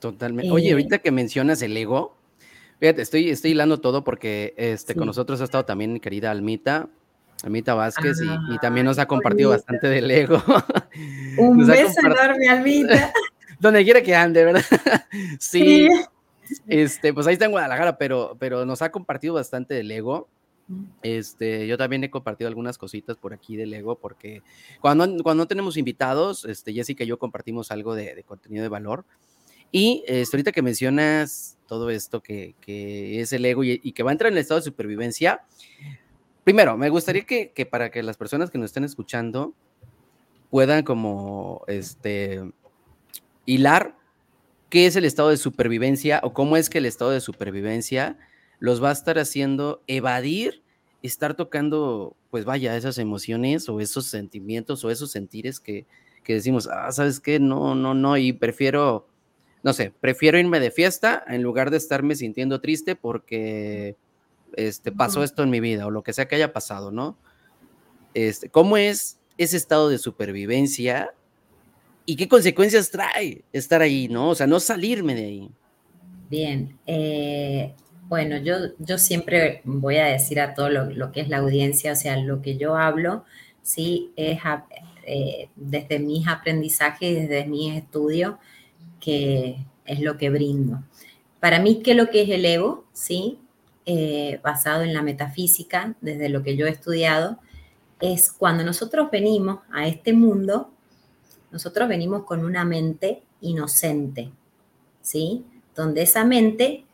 Totalmente. 0.00 0.50
Oye, 0.50 0.68
eh, 0.68 0.72
ahorita 0.72 0.98
que 0.98 1.10
mencionas 1.10 1.60
el 1.62 1.76
ego, 1.76 2.16
fíjate, 2.80 3.02
estoy, 3.02 3.30
estoy 3.30 3.52
hilando 3.52 3.80
todo 3.80 4.04
porque 4.04 4.54
este, 4.56 4.94
con 4.94 5.06
nosotros 5.06 5.40
ha 5.40 5.44
estado 5.44 5.64
también 5.64 5.92
mi 5.92 6.00
querida 6.00 6.30
Almita, 6.30 6.88
Almita 7.42 7.74
Vázquez, 7.74 8.18
y, 8.22 8.58
también 8.58 8.86
nos 8.86 8.98
ha 8.98 9.06
compartido 9.06 9.50
bastante 9.50 9.88
del 9.88 10.10
ego. 10.10 10.42
Un 11.36 11.58
beso 11.66 12.00
enorme, 12.00 12.48
Almita. 12.48 13.12
Donde 13.60 13.84
quiera 13.84 14.02
que 14.02 14.14
ande, 14.14 14.44
¿verdad? 14.44 14.64
sí. 15.38 15.88
Este, 16.66 17.12
pues 17.12 17.26
ahí 17.26 17.34
está 17.34 17.46
en 17.46 17.52
Guadalajara, 17.52 17.98
pero, 17.98 18.36
pero 18.38 18.64
nos 18.64 18.82
ha 18.82 18.90
compartido 18.90 19.34
bastante 19.34 19.74
del 19.74 19.90
ego. 19.90 20.28
Mm. 20.68 20.84
Este, 21.02 21.66
yo 21.66 21.78
también 21.78 22.04
he 22.04 22.10
compartido 22.10 22.48
algunas 22.48 22.78
cositas 22.78 23.16
por 23.16 23.32
aquí 23.32 23.56
del 23.56 23.72
ego, 23.72 23.98
porque 23.98 24.42
cuando, 24.80 25.04
cuando 25.22 25.44
no 25.44 25.48
tenemos 25.48 25.76
invitados, 25.76 26.44
este, 26.44 26.72
Jessica 26.72 27.04
y 27.04 27.06
yo 27.06 27.18
compartimos 27.18 27.70
algo 27.70 27.94
de, 27.94 28.22
contenido 28.24 28.62
de 28.62 28.68
valor. 28.68 29.04
Y 29.72 30.04
este, 30.06 30.36
ahorita 30.36 30.52
que 30.52 30.62
mencionas 30.62 31.58
todo 31.66 31.90
esto 31.90 32.22
que, 32.22 32.54
que 32.60 33.20
es 33.20 33.32
el 33.32 33.44
ego 33.44 33.64
y, 33.64 33.78
que 33.92 34.02
va 34.02 34.10
a 34.10 34.12
entrar 34.12 34.30
en 34.30 34.38
el 34.38 34.42
estado 34.42 34.60
de 34.60 34.64
supervivencia, 34.64 35.42
Primero, 36.46 36.76
me 36.76 36.90
gustaría 36.90 37.24
que, 37.24 37.68
para 37.68 37.90
que 37.90 38.04
las 38.04 38.16
personas 38.16 38.52
que 38.52 38.58
nos 38.58 38.66
estén 38.66 38.84
escuchando 38.84 39.52
puedan 40.48 40.84
como 40.84 41.64
este 41.66 42.40
hilar 43.46 43.96
qué 44.68 44.86
es 44.86 44.96
el 44.96 45.04
estado 45.04 45.30
de 45.30 45.36
supervivencia 45.36 46.20
o 46.22 46.32
cómo 46.32 46.56
es 46.56 46.70
que 46.70 46.78
el 46.78 46.86
estado 46.86 47.10
de 47.10 47.20
supervivencia 47.20 48.18
los 48.58 48.82
va 48.82 48.90
a 48.90 48.92
estar 48.92 49.18
haciendo 49.18 49.82
evadir, 49.86 50.62
estar 51.02 51.34
tocando, 51.34 52.16
pues 52.30 52.44
vaya, 52.44 52.76
esas 52.76 52.98
emociones 52.98 53.68
o 53.68 53.80
esos 53.80 54.06
sentimientos 54.06 54.84
o 54.84 54.90
esos 54.90 55.10
sentires 55.10 55.60
que, 55.60 55.86
que 56.24 56.34
decimos, 56.34 56.68
ah, 56.68 56.90
¿sabes 56.90 57.20
qué? 57.20 57.38
No, 57.38 57.74
no, 57.74 57.94
no, 57.94 58.16
y 58.16 58.32
prefiero, 58.32 59.06
no 59.62 59.72
sé, 59.72 59.92
prefiero 60.00 60.38
irme 60.38 60.58
de 60.58 60.70
fiesta 60.70 61.22
en 61.28 61.42
lugar 61.42 61.70
de 61.70 61.76
estarme 61.76 62.16
sintiendo 62.16 62.60
triste 62.60 62.96
porque 62.96 63.96
este, 64.54 64.90
pasó 64.90 65.22
esto 65.22 65.42
en 65.42 65.50
mi 65.50 65.60
vida 65.60 65.86
o 65.86 65.90
lo 65.90 66.02
que 66.02 66.12
sea 66.12 66.26
que 66.26 66.36
haya 66.36 66.52
pasado, 66.52 66.90
¿no? 66.90 67.16
Este, 68.14 68.48
¿Cómo 68.48 68.76
es 68.76 69.20
ese 69.36 69.56
estado 69.56 69.90
de 69.90 69.98
supervivencia 69.98 71.12
y 72.06 72.16
qué 72.16 72.28
consecuencias 72.28 72.90
trae 72.90 73.42
estar 73.52 73.82
ahí, 73.82 74.08
¿no? 74.08 74.30
O 74.30 74.34
sea, 74.34 74.46
no 74.46 74.60
salirme 74.60 75.14
de 75.14 75.24
ahí. 75.24 75.50
Bien, 76.30 76.78
eh, 76.86 77.74
bueno, 78.08 78.36
yo, 78.38 78.54
yo 78.78 78.98
siempre 78.98 79.60
voy 79.64 79.96
a 79.96 80.06
decir 80.06 80.40
a 80.40 80.54
todo 80.54 80.68
lo, 80.70 81.12
que 81.12 81.20
es 81.20 81.28
la 81.28 81.38
audiencia, 81.38 81.92
o 81.92 81.96
sea, 81.96 82.16
lo 82.16 82.40
que 82.40 82.56
yo 82.56 82.76
hablo, 82.76 83.24
sí, 83.62 84.12
es 84.16 84.38
eh, 85.04 85.48
desde 85.56 85.98
mis 85.98 86.28
aprendizajes 86.28 87.10
y 87.10 87.14
desde 87.26 87.46
mis 87.46 87.76
estudios, 87.76 88.36
que 89.00 89.56
es 89.84 90.00
lo 90.00 90.16
que 90.16 90.30
brindo. 90.30 90.82
Para 91.40 91.58
mí, 91.58 91.82
¿qué 91.82 91.92
es 91.92 91.96
lo 91.96 92.10
que 92.10 92.22
es 92.22 92.28
el 92.30 92.44
ego? 92.44 92.86
Sí, 92.92 93.38
eh, 93.84 94.40
basado 94.42 94.82
en 94.82 94.94
la 94.94 95.02
metafísica, 95.02 95.96
desde 96.00 96.28
lo 96.28 96.42
que 96.42 96.56
yo 96.56 96.66
he 96.66 96.70
estudiado, 96.70 97.38
es 98.00 98.30
cuando 98.32 98.64
nosotros 98.64 99.10
venimos 99.10 99.60
a 99.72 99.86
este 99.86 100.12
mundo, 100.12 100.72
nosotros 101.56 101.88
venimos 101.88 102.24
con 102.24 102.44
una 102.44 102.66
mente 102.66 103.22
inocente, 103.40 104.30
¿sí? 105.00 105.42
Donde 105.74 106.02
esa 106.02 106.22
mente 106.22 106.84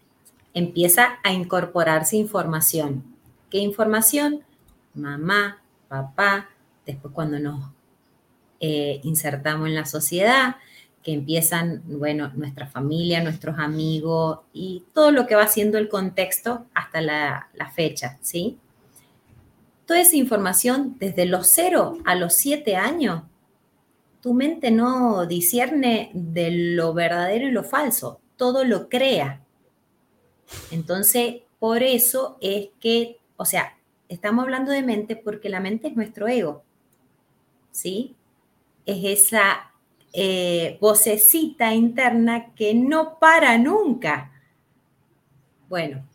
empieza 0.54 1.18
a 1.24 1.32
incorporarse 1.32 2.16
información. 2.16 3.02
¿Qué 3.50 3.58
información? 3.58 4.42
Mamá, 4.94 5.60
papá, 5.88 6.48
después 6.86 7.12
cuando 7.12 7.40
nos 7.40 7.72
eh, 8.60 9.00
insertamos 9.02 9.66
en 9.66 9.74
la 9.74 9.84
sociedad, 9.84 10.58
que 11.02 11.12
empiezan, 11.12 11.82
bueno, 11.84 12.30
nuestra 12.36 12.68
familia, 12.68 13.20
nuestros 13.20 13.58
amigos 13.58 14.42
y 14.52 14.84
todo 14.94 15.10
lo 15.10 15.26
que 15.26 15.34
va 15.34 15.48
siendo 15.48 15.76
el 15.76 15.88
contexto 15.88 16.66
hasta 16.72 17.00
la, 17.00 17.48
fecha, 17.74 18.16
¿sí? 18.20 18.60
Toda 19.86 20.02
esa 20.02 20.14
información 20.14 20.94
desde 21.00 21.26
los 21.26 21.48
0 21.48 21.98
a 22.04 22.14
los 22.14 22.34
7 22.34 22.76
años 22.76 23.24
tu 24.22 24.34
mente 24.34 24.70
no 24.70 25.26
discierne 25.26 26.10
de 26.14 26.50
lo 26.52 26.94
verdadero 26.94 27.48
y 27.48 27.50
lo 27.50 27.64
falso, 27.64 28.20
todo 28.36 28.64
lo 28.64 28.88
crea. 28.88 29.44
Entonces, 30.70 31.42
por 31.58 31.82
eso 31.82 32.38
es 32.40 32.68
que, 32.78 33.18
o 33.36 33.44
sea, 33.44 33.76
estamos 34.08 34.44
hablando 34.44 34.70
de 34.70 34.82
mente 34.82 35.16
porque 35.16 35.48
la 35.48 35.58
mente 35.58 35.88
es 35.88 35.96
nuestro 35.96 36.28
ego, 36.28 36.62
¿sí? 37.72 38.14
Es 38.86 39.26
esa 39.26 39.72
eh, 40.12 40.78
vocecita 40.80 41.74
interna 41.74 42.54
que 42.54 42.74
no 42.74 43.18
para 43.18 43.58
nunca. 43.58 44.30
Bueno, 45.68 46.06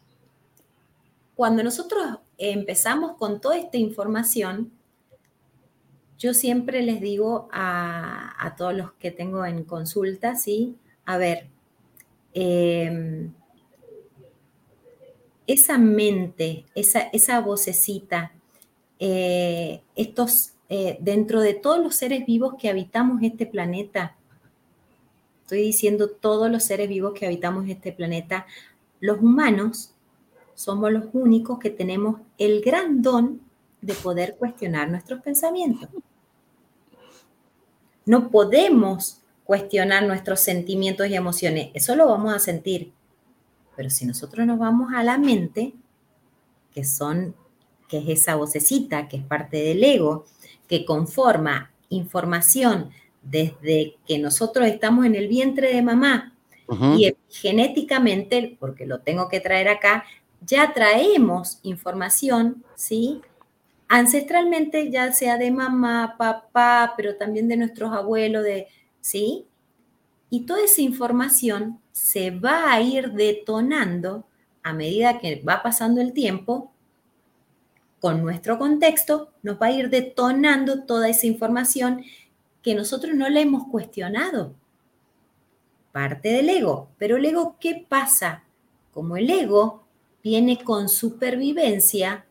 cuando 1.35 1.61
nosotros 1.61 2.19
empezamos 2.37 3.17
con 3.17 3.41
toda 3.41 3.57
esta 3.57 3.75
información, 3.77 4.71
yo 6.17 6.33
siempre 6.33 6.81
les 6.81 6.99
digo 6.99 7.47
a, 7.51 8.55
todos 8.57 8.73
los 8.73 8.93
que 8.93 9.11
tengo 9.11 9.45
en 9.45 9.63
consulta, 9.63 10.35
¿sí? 10.35 10.75
A 11.05 11.17
ver, 11.17 11.47
em, 12.33 13.31
esa 15.45 15.77
mente, 15.77 16.65
esa, 16.75 17.01
esa 17.13 17.39
vocecita, 17.41 18.33
eh, 18.99 19.81
estos, 19.95 20.53
eh, 20.69 20.97
dentro 20.99 21.41
de 21.41 21.53
todos 21.53 21.79
los 21.79 21.95
seres 21.95 22.25
vivos 22.25 22.55
que 22.59 22.69
habitamos 22.69 23.21
este 23.21 23.45
planeta, 23.45 24.15
estoy 25.43 25.61
diciendo 25.61 26.09
todos 26.09 26.49
los 26.49 26.63
seres 26.63 26.89
vivos 26.89 27.13
que 27.13 27.27
habitamos 27.27 27.69
este 27.69 27.91
planeta, 27.91 28.47
los 28.99 29.19
humanos 29.19 29.93
somos 30.55 30.91
los 30.91 31.05
únicos 31.13 31.59
que 31.59 31.69
tenemos 31.69 32.19
el 32.39 32.61
gran 32.61 33.03
don 33.03 33.46
de 33.81 33.93
poder 33.93 34.35
cuestionar 34.37 34.89
nuestros 34.89 35.21
pensamientos. 35.21 35.89
No 38.05 38.29
podemos 38.29 39.21
cuestionar 39.43 40.05
nuestros 40.05 40.39
sentimientos 40.39 41.07
y 41.07 41.15
emociones, 41.15 41.69
eso 41.73 41.95
lo 41.95 42.07
vamos 42.07 42.33
a 42.33 42.39
sentir. 42.39 42.93
Pero 43.75 43.89
si 43.89 44.05
nosotros 44.05 44.45
nos 44.47 44.57
vamos 44.57 44.91
a 44.93 45.03
la 45.03 45.17
mente, 45.17 45.73
que 46.73 46.83
son 46.83 47.35
que 47.87 47.99
es 47.99 48.21
esa 48.21 48.35
vocecita 48.35 49.07
que 49.07 49.17
es 49.17 49.23
parte 49.23 49.57
del 49.57 49.83
ego, 49.83 50.25
que 50.67 50.85
conforma 50.85 51.71
información 51.89 52.89
desde 53.21 53.97
que 54.05 54.19
nosotros 54.19 54.67
estamos 54.67 55.05
en 55.05 55.15
el 55.15 55.27
vientre 55.27 55.73
de 55.73 55.81
mamá 55.81 56.33
y 56.97 57.15
genéticamente, 57.29 58.57
porque 58.59 58.85
lo 58.85 58.99
tengo 58.99 59.29
que 59.29 59.39
traer 59.39 59.69
acá, 59.69 60.03
ya 60.41 60.73
traemos 60.73 61.59
información, 61.63 62.63
¿sí? 62.75 63.21
Ancestralmente, 63.87 64.91
ya 64.91 65.13
sea 65.13 65.37
de 65.37 65.51
mamá, 65.51 66.15
papá, 66.17 66.93
pero 66.97 67.15
también 67.15 67.47
de 67.47 67.57
nuestros 67.57 67.93
abuelos, 67.93 68.43
de, 68.43 68.67
¿sí? 68.99 69.45
Y 70.29 70.45
toda 70.45 70.63
esa 70.63 70.81
información 70.81 71.79
se 71.93 72.31
va 72.31 72.73
a 72.73 72.81
ir 72.81 73.13
detonando 73.13 74.25
a 74.61 74.73
medida 74.73 75.19
que 75.19 75.41
va 75.41 75.63
pasando 75.63 76.01
el 76.01 76.11
tiempo, 76.11 76.73
con 77.99 78.21
nuestro 78.21 78.59
contexto, 78.59 79.31
nos 79.41 79.59
va 79.59 79.67
a 79.67 79.71
ir 79.71 79.89
detonando 79.89 80.83
toda 80.83 81.09
esa 81.09 81.25
información 81.25 82.03
que 82.61 82.75
nosotros 82.75 83.15
no 83.15 83.27
le 83.29 83.41
hemos 83.41 83.67
cuestionado. 83.67 84.53
Parte 85.91 86.29
del 86.29 86.49
ego. 86.49 86.89
Pero 86.97 87.17
el 87.17 87.25
ego, 87.25 87.55
¿qué 87.59 87.85
pasa? 87.87 88.43
Como 88.93 89.17
el 89.17 89.29
ego 89.29 89.85
viene 90.23 90.63
con 90.63 90.89
supervivencia 90.89 92.26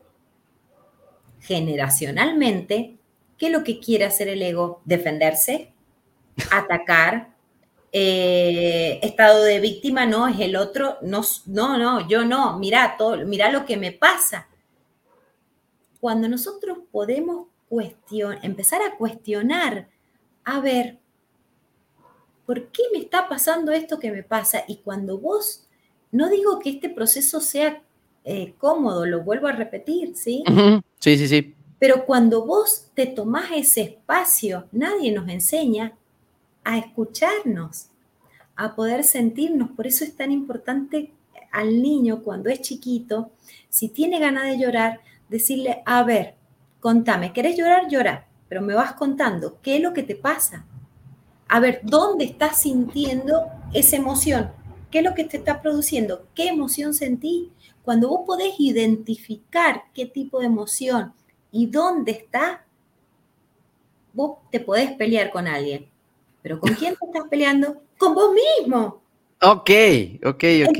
generacionalmente, 1.39 2.97
¿qué 3.37 3.47
es 3.47 3.51
lo 3.51 3.63
que 3.63 3.79
quiere 3.79 4.05
hacer 4.05 4.27
el 4.27 4.41
ego? 4.41 4.81
Defenderse, 4.85 5.73
atacar, 6.51 7.35
eh, 7.91 8.99
estado 9.01 9.43
de 9.43 9.59
víctima, 9.59 10.05
no, 10.05 10.27
es 10.27 10.39
el 10.39 10.55
otro, 10.55 10.97
no, 11.01 11.21
no, 11.45 11.77
no, 11.77 12.07
yo 12.07 12.25
no, 12.25 12.59
mira, 12.59 12.95
todo, 12.97 13.25
mira 13.25 13.51
lo 13.51 13.65
que 13.65 13.77
me 13.77 13.91
pasa. 13.91 14.47
Cuando 15.99 16.27
nosotros 16.27 16.79
podemos 16.91 17.47
empezar 18.41 18.81
a 18.81 18.95
cuestionar, 18.95 19.89
a 20.43 20.59
ver, 20.59 20.99
¿por 22.45 22.67
qué 22.71 22.83
me 22.93 22.99
está 22.99 23.27
pasando 23.27 23.71
esto 23.71 23.99
que 23.99 24.11
me 24.11 24.23
pasa? 24.23 24.63
Y 24.67 24.77
cuando 24.77 25.17
vos, 25.17 25.67
no 26.11 26.29
digo 26.29 26.59
que 26.59 26.69
este 26.69 26.89
proceso 26.89 27.41
sea 27.41 27.83
eh, 28.29 28.55
cómodo, 28.57 29.05
lo 29.05 29.23
vuelvo 29.23 29.47
a 29.47 29.53
repetir, 29.53 30.17
¿sí? 30.17 30.43
Sí, 30.99 31.17
sí, 31.17 31.27
sí. 31.29 31.55
Pero 31.79 32.05
cuando 32.05 32.45
vos 32.45 32.91
te 32.93 33.05
tomás 33.05 33.51
ese 33.55 33.81
espacio, 33.83 34.65
nadie 34.73 35.13
nos 35.13 35.29
enseña 35.29 35.93
a 36.65 36.77
escucharnos, 36.77 37.87
a 38.57 38.75
poder 38.75 39.05
sentirnos. 39.05 39.71
Por 39.71 39.87
eso 39.87 40.03
es 40.03 40.13
tan 40.17 40.33
importante 40.33 41.13
al 41.53 41.81
niño 41.81 42.21
cuando 42.21 42.49
es 42.49 42.59
chiquito, 42.59 43.31
si 43.69 43.87
tiene 43.87 44.19
ganas 44.19 44.43
de 44.43 44.59
llorar, 44.59 44.99
decirle, 45.29 45.81
a 45.85 46.03
ver, 46.03 46.35
contame, 46.81 47.31
¿querés 47.31 47.57
llorar? 47.57 47.87
Llora, 47.89 48.27
pero 48.49 48.61
me 48.61 48.75
vas 48.75 48.91
contando, 48.95 49.57
¿qué 49.61 49.77
es 49.77 49.81
lo 49.81 49.93
que 49.93 50.03
te 50.03 50.15
pasa? 50.15 50.65
A 51.47 51.61
ver, 51.61 51.79
¿dónde 51.83 52.25
estás 52.25 52.59
sintiendo 52.59 53.47
esa 53.73 53.95
emoción? 53.95 54.51
¿Qué 54.91 54.99
es 54.99 55.03
lo 55.03 55.13
que 55.13 55.25
te 55.25 55.37
está 55.37 55.61
produciendo? 55.61 56.27
¿Qué 56.33 56.47
emoción 56.47 56.93
sentí? 56.93 57.51
Cuando 57.83 58.09
vos 58.09 58.21
podés 58.25 58.59
identificar 58.59 59.83
qué 59.93 60.05
tipo 60.05 60.39
de 60.39 60.45
emoción 60.45 61.13
y 61.51 61.67
dónde 61.67 62.11
está, 62.11 62.65
vos 64.13 64.39
te 64.51 64.59
podés 64.59 64.91
pelear 64.93 65.31
con 65.31 65.47
alguien. 65.47 65.89
Pero 66.41 66.59
¿con 66.59 66.73
quién 66.73 66.95
te 66.95 67.05
estás 67.05 67.29
peleando? 67.29 67.81
Con 67.97 68.13
vos 68.13 68.31
mismo. 68.33 69.01
Ok, 69.41 69.69
ok, 70.25 70.43
ok. 70.69 70.79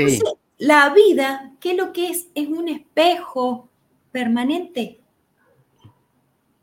la 0.58 0.93
vida, 0.93 1.54
¿qué 1.60 1.72
es 1.72 1.78
lo 1.78 1.93
que 1.93 2.10
es? 2.10 2.28
Es 2.34 2.48
un 2.48 2.67
espejo 2.67 3.70
permanente. 4.12 5.00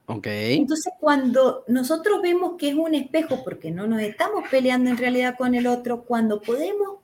Ok. 0.06 0.26
Entonces, 0.26 0.92
cuando 1.00 1.64
nosotros 1.68 2.20
vemos 2.20 2.56
que 2.58 2.70
es 2.70 2.74
un 2.74 2.94
espejo, 2.94 3.42
porque 3.44 3.70
no 3.70 3.86
nos 3.86 4.00
estamos 4.02 4.44
peleando 4.50 4.90
en 4.90 4.98
realidad 4.98 5.36
con 5.38 5.54
el 5.54 5.66
otro, 5.66 6.02
cuando 6.02 6.40
podemos 6.40 6.98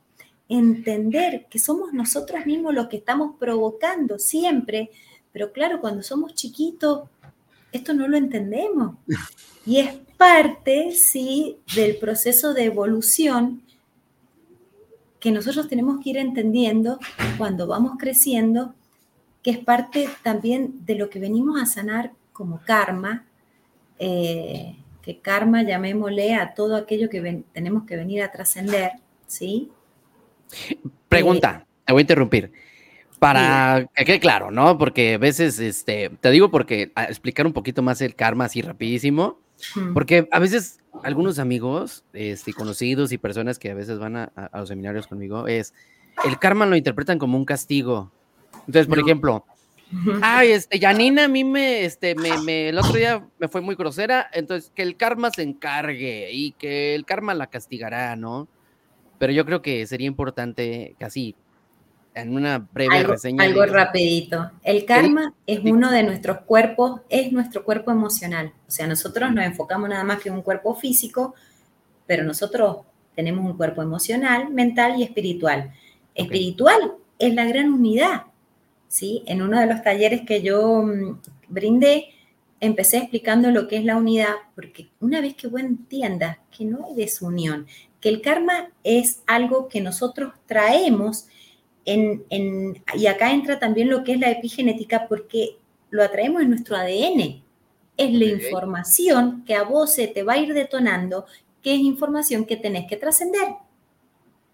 entender 0.50 1.46
que 1.48 1.60
somos 1.60 1.92
nosotros 1.92 2.44
mismos 2.44 2.74
los 2.74 2.88
que 2.88 2.96
estamos 2.98 3.36
provocando 3.38 4.18
siempre, 4.18 4.90
pero 5.32 5.52
claro, 5.52 5.80
cuando 5.80 6.02
somos 6.02 6.34
chiquitos, 6.34 7.08
esto 7.72 7.94
no 7.94 8.06
lo 8.06 8.16
entendemos. 8.16 8.96
Y 9.66 9.76
es 9.76 9.92
parte, 10.16 10.90
sí, 10.92 11.58
del 11.76 11.96
proceso 11.98 12.54
de 12.54 12.64
evolución 12.64 13.62
que 15.20 15.30
nosotros 15.30 15.68
tenemos 15.68 16.02
que 16.02 16.10
ir 16.10 16.16
entendiendo 16.16 16.98
cuando 17.36 17.66
vamos 17.66 17.92
creciendo, 17.98 18.74
que 19.42 19.50
es 19.50 19.58
parte 19.58 20.08
también 20.22 20.86
de 20.86 20.94
lo 20.94 21.10
que 21.10 21.20
venimos 21.20 21.60
a 21.60 21.66
sanar 21.66 22.12
como 22.32 22.62
karma, 22.64 23.26
eh, 23.98 24.76
que 25.02 25.18
karma 25.18 25.62
llamémosle 25.62 26.34
a 26.34 26.54
todo 26.54 26.74
aquello 26.74 27.10
que 27.10 27.44
tenemos 27.52 27.84
que 27.84 27.96
venir 27.96 28.22
a 28.22 28.32
trascender, 28.32 28.92
¿sí? 29.26 29.70
Pregunta, 31.08 31.66
te 31.84 31.92
voy 31.92 32.00
a 32.00 32.02
interrumpir. 32.02 32.52
Para 33.18 33.86
que 33.94 34.04
quede 34.06 34.20
claro, 34.20 34.50
¿no? 34.50 34.78
Porque 34.78 35.14
a 35.14 35.18
veces, 35.18 35.58
este, 35.58 36.08
te 36.08 36.30
digo 36.30 36.50
porque 36.50 36.90
a 36.94 37.04
explicar 37.04 37.46
un 37.46 37.52
poquito 37.52 37.82
más 37.82 38.00
el 38.00 38.14
karma 38.14 38.46
así 38.46 38.62
rapidísimo, 38.62 39.38
porque 39.92 40.26
a 40.30 40.38
veces 40.38 40.80
algunos 41.02 41.38
amigos, 41.38 42.02
este, 42.14 42.54
conocidos 42.54 43.12
y 43.12 43.18
personas 43.18 43.58
que 43.58 43.70
a 43.70 43.74
veces 43.74 43.98
van 43.98 44.16
a, 44.16 44.50
los 44.54 44.70
seminarios 44.70 45.06
conmigo, 45.06 45.48
es, 45.48 45.74
el 46.24 46.38
karma 46.38 46.64
lo 46.64 46.76
interpretan 46.76 47.18
como 47.18 47.36
un 47.36 47.44
castigo. 47.44 48.10
Entonces, 48.66 48.86
por 48.86 48.98
ejemplo, 48.98 49.44
ay, 50.22 50.52
este, 50.52 50.80
Janina 50.80 51.24
a 51.24 51.28
mí 51.28 51.44
me, 51.44 51.84
este, 51.84 52.14
me, 52.14 52.38
me, 52.38 52.70
el 52.70 52.78
otro 52.78 52.94
día 52.94 53.26
me 53.38 53.48
fue 53.48 53.60
muy 53.60 53.74
grosera, 53.74 54.30
entonces 54.32 54.72
que 54.74 54.82
el 54.82 54.96
karma 54.96 55.30
se 55.30 55.42
encargue 55.42 56.30
y 56.32 56.52
que 56.52 56.94
el 56.94 57.04
karma 57.04 57.34
la 57.34 57.48
castigará, 57.48 58.16
¿no? 58.16 58.48
Pero 59.20 59.34
yo 59.34 59.44
creo 59.44 59.60
que 59.60 59.86
sería 59.86 60.06
importante 60.06 60.96
casi 60.98 61.34
en 62.14 62.34
una 62.34 62.66
breve 62.72 63.02
reseña. 63.02 63.44
Algo 63.44 63.66
rapidito. 63.66 64.50
El 64.62 64.86
karma 64.86 65.34
es 65.46 65.60
uno 65.62 65.90
de 65.90 66.02
nuestros 66.04 66.38
cuerpos, 66.38 67.02
es 67.10 67.30
nuestro 67.30 67.62
cuerpo 67.62 67.90
emocional. 67.90 68.54
O 68.66 68.70
sea, 68.70 68.86
nosotros 68.86 69.30
nos 69.30 69.44
enfocamos 69.44 69.90
nada 69.90 70.04
más 70.04 70.22
que 70.22 70.30
en 70.30 70.36
un 70.36 70.40
cuerpo 70.40 70.74
físico, 70.74 71.34
pero 72.06 72.24
nosotros 72.24 72.78
tenemos 73.14 73.44
un 73.44 73.58
cuerpo 73.58 73.82
emocional, 73.82 74.48
mental 74.48 74.98
y 74.98 75.02
espiritual. 75.02 75.70
Espiritual 76.14 76.94
es 77.18 77.34
la 77.34 77.44
gran 77.44 77.70
unidad. 77.74 78.22
¿sí? 78.88 79.22
En 79.26 79.42
uno 79.42 79.60
de 79.60 79.66
los 79.66 79.82
talleres 79.82 80.22
que 80.22 80.40
yo 80.40 80.82
mm, 80.82 81.20
brindé, 81.48 82.06
empecé 82.58 82.96
explicando 82.96 83.50
lo 83.50 83.68
que 83.68 83.76
es 83.76 83.84
la 83.84 83.96
unidad, 83.96 84.34
porque 84.54 84.88
una 84.98 85.20
vez 85.20 85.34
que 85.34 85.46
vos 85.46 85.60
entiendas 85.60 86.38
que 86.56 86.64
no 86.64 86.86
hay 86.86 86.94
desunión, 86.94 87.66
que 88.00 88.08
el 88.08 88.22
karma 88.22 88.70
es 88.84 89.22
algo 89.26 89.68
que 89.68 89.80
nosotros 89.80 90.32
traemos 90.46 91.26
en, 91.84 92.82
y 92.94 93.06
acá 93.06 93.32
entra 93.32 93.58
también 93.58 93.88
lo 93.88 94.04
que 94.04 94.12
es 94.12 94.20
la 94.20 94.30
epigenética 94.30 95.06
porque 95.08 95.58
lo 95.90 96.02
atraemos 96.02 96.42
en 96.42 96.50
nuestro 96.50 96.76
ADN. 96.76 97.42
es 97.96 98.12
la 98.12 98.24
información 98.24 99.44
que 99.44 99.54
a 99.54 99.64
vos 99.64 99.92
se 99.92 100.06
te 100.06 100.22
va 100.22 100.34
a 100.34 100.38
ir 100.38 100.54
detonando, 100.54 101.26
que 101.62 101.74
es 101.74 101.80
información 101.80 102.44
que 102.44 102.56
tenés 102.56 102.86
que 102.88 102.96
trascender. 102.96 103.56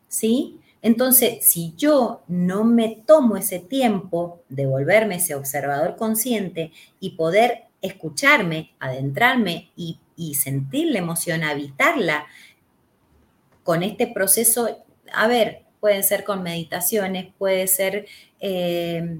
¿Sí? 0.08 0.58
Entonces, 0.82 1.44
si 1.46 1.74
yo 1.76 2.22
no 2.28 2.64
me 2.64 3.02
tomo 3.06 3.36
ese 3.36 3.58
tiempo 3.58 4.42
de 4.48 4.66
volverme 4.66 5.16
ese 5.16 5.34
observador 5.34 5.96
consciente 5.96 6.72
y 7.00 7.10
poder 7.10 7.64
escucharme, 7.82 8.72
adentrarme 8.78 9.70
y, 9.76 9.98
sentir 10.34 10.92
la 10.92 10.98
emoción, 10.98 11.42
habitarla 11.42 12.26
con 13.66 13.82
este 13.82 14.06
proceso, 14.06 14.84
a 15.12 15.26
ver, 15.26 15.64
puede 15.80 16.04
ser 16.04 16.22
con 16.22 16.44
meditaciones, 16.44 17.34
puede 17.36 17.66
ser, 17.66 18.06
eh, 18.38 19.18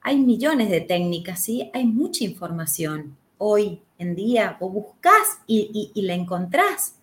hay 0.00 0.16
millones 0.16 0.70
de 0.70 0.80
técnicas, 0.80 1.42
¿sí? 1.42 1.72
Hay 1.74 1.86
mucha 1.86 2.22
información 2.22 3.16
hoy 3.36 3.82
en 3.98 4.14
día, 4.14 4.56
o 4.60 4.68
buscas 4.68 5.40
y, 5.48 5.90
la 5.96 6.14
encontrás, 6.14 6.94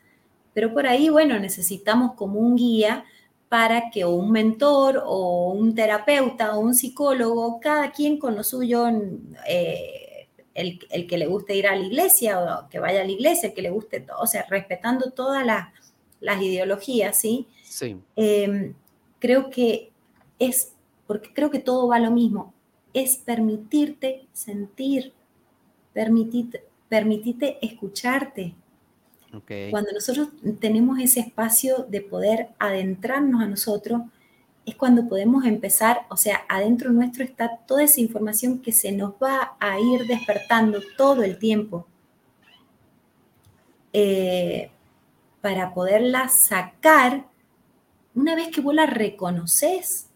pero 0.54 0.74
por 0.74 0.88
ahí, 0.88 1.10
bueno, 1.10 1.38
necesitamos 1.40 2.14
como 2.14 2.40
un 2.40 2.56
guía 2.56 3.04
para 3.50 3.92
que 3.92 4.06
un 4.06 4.32
mentor 4.32 5.04
o 5.06 5.52
un 5.52 5.76
terapeuta 5.76 6.56
o 6.56 6.62
un 6.62 6.74
psicólogo, 6.74 7.60
cada 7.60 7.92
quien 7.92 8.18
con 8.18 8.34
lo 8.34 8.44
suyo, 8.46 8.88
eh, 9.46 10.30
el, 10.54 10.80
que 11.06 11.18
le 11.18 11.28
guste 11.28 11.54
ir 11.54 11.68
a 11.68 11.76
la 11.76 11.86
iglesia 11.86 12.40
o 12.40 12.70
que 12.70 12.80
vaya 12.80 13.02
a 13.02 13.04
la 13.04 13.12
iglesia, 13.12 13.50
el 13.50 13.56
que 13.56 13.62
le 13.62 13.72
guste, 13.72 14.00
todo, 14.00 14.20
o 14.20 14.28
sea, 14.28 14.46
respetando 14.50 15.12
todas 15.12 15.46
las, 15.46 15.68
ideologías, 16.22 17.20
¿sí? 17.20 17.48
Sí. 17.64 17.98
Em, 18.16 18.74
creo 19.20 19.50
que 19.50 19.92
es, 20.40 20.74
porque 21.06 21.34
creo 21.34 21.52
que 21.52 21.60
todo 21.60 21.88
va 21.88 21.98
a 21.98 22.00
lo 22.00 22.12
mismo, 22.12 22.54
es 22.94 23.18
permitirte 23.18 24.28
sentir, 24.34 25.14
permitirte, 25.94 26.64
permitirte 26.90 27.58
escucharte, 27.62 28.56
cuando 29.70 29.92
nosotros 29.92 30.30
tenemos 30.60 31.00
ese 31.00 31.20
espacio 31.20 31.86
de 31.90 32.02
poder 32.02 32.50
adentrarnos 32.60 33.42
a 33.42 33.46
nosotros, 33.46 34.02
es 34.66 34.76
cuando 34.76 35.08
podemos 35.08 35.46
empezar, 35.46 36.02
o 36.10 36.18
sea, 36.18 36.44
adentro 36.50 36.92
nuestro 36.92 37.24
está 37.24 37.58
toda 37.68 37.84
esa 37.84 38.02
información 38.02 38.60
que 38.60 38.72
se 38.72 38.92
nos 38.92 39.14
va 39.14 39.56
a 39.60 39.80
ir 39.80 40.08
despertando 40.08 40.82
todo 40.98 41.24
el 41.24 41.38
tiempo 41.38 41.86
eh, 43.94 44.70
para 45.42 45.74
poderla 45.74 46.30
sacar 46.30 47.26
una 48.16 48.36
vez 48.36 48.50
que 48.50 48.62
vos 48.62 48.74
la 48.74 48.86
reconoces. 48.86 50.10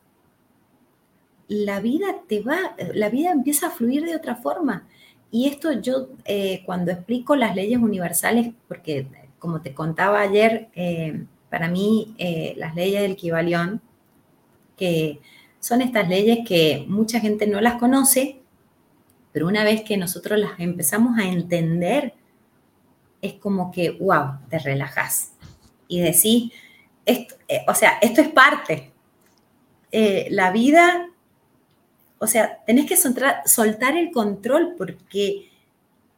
La 1.48 1.80
vida 1.80 2.08
te 2.28 2.42
va, 2.42 2.76
la 2.94 3.10
vida 3.10 3.32
empieza 3.32 3.68
a 3.68 3.72
fluir 3.72 4.06
de 4.06 4.16
otra 4.16 4.36
forma. 4.36 4.88
Y 5.32 5.48
esto 5.48 5.72
yo 5.74 6.10
eh, 6.26 6.64
cuando 6.66 6.92
explico 6.92 7.36
las 7.36 7.56
leyes 7.56 7.80
universales, 7.80 8.52
porque 8.68 9.08
como 9.40 9.62
te 9.62 9.74
contaba 9.74 10.22
ayer, 10.22 10.70
eh, 10.76 11.26
para 11.50 11.68
mí 11.68 12.16
eh, 12.18 12.54
las 12.58 12.76
leyes 12.76 13.02
del 13.02 13.16
Kibalión, 13.16 13.82
que 14.78 15.20
son 15.60 15.82
estas 15.82 16.10
leyes 16.10 16.40
que 16.48 16.86
mucha 16.88 17.20
gente 17.20 17.48
no 17.48 17.62
las 17.62 17.76
conoce, 17.76 18.42
pero 19.32 19.48
una 19.48 19.64
vez 19.64 19.84
que 19.84 19.98
nosotros 19.98 20.40
las 20.40 20.60
empezamos 20.60 21.18
a 21.18 21.28
entender, 21.28 22.14
es 23.22 23.34
como 23.34 23.72
que, 23.72 23.92
wow, 23.92 24.40
te 24.50 24.60
relajas 24.60 25.34
y 25.88 26.02
decís, 26.02 26.52
o 27.68 27.76
sea, 27.76 27.98
esto 28.02 28.22
es 28.22 28.30
parte. 28.30 28.92
la 29.92 30.52
vida 30.52 31.12
o 32.24 32.28
sea, 32.28 32.64
tenés 32.68 32.86
que 32.86 32.96
soltar, 32.96 33.98
el 33.98 34.12
control 34.12 34.76
porque 34.78 35.50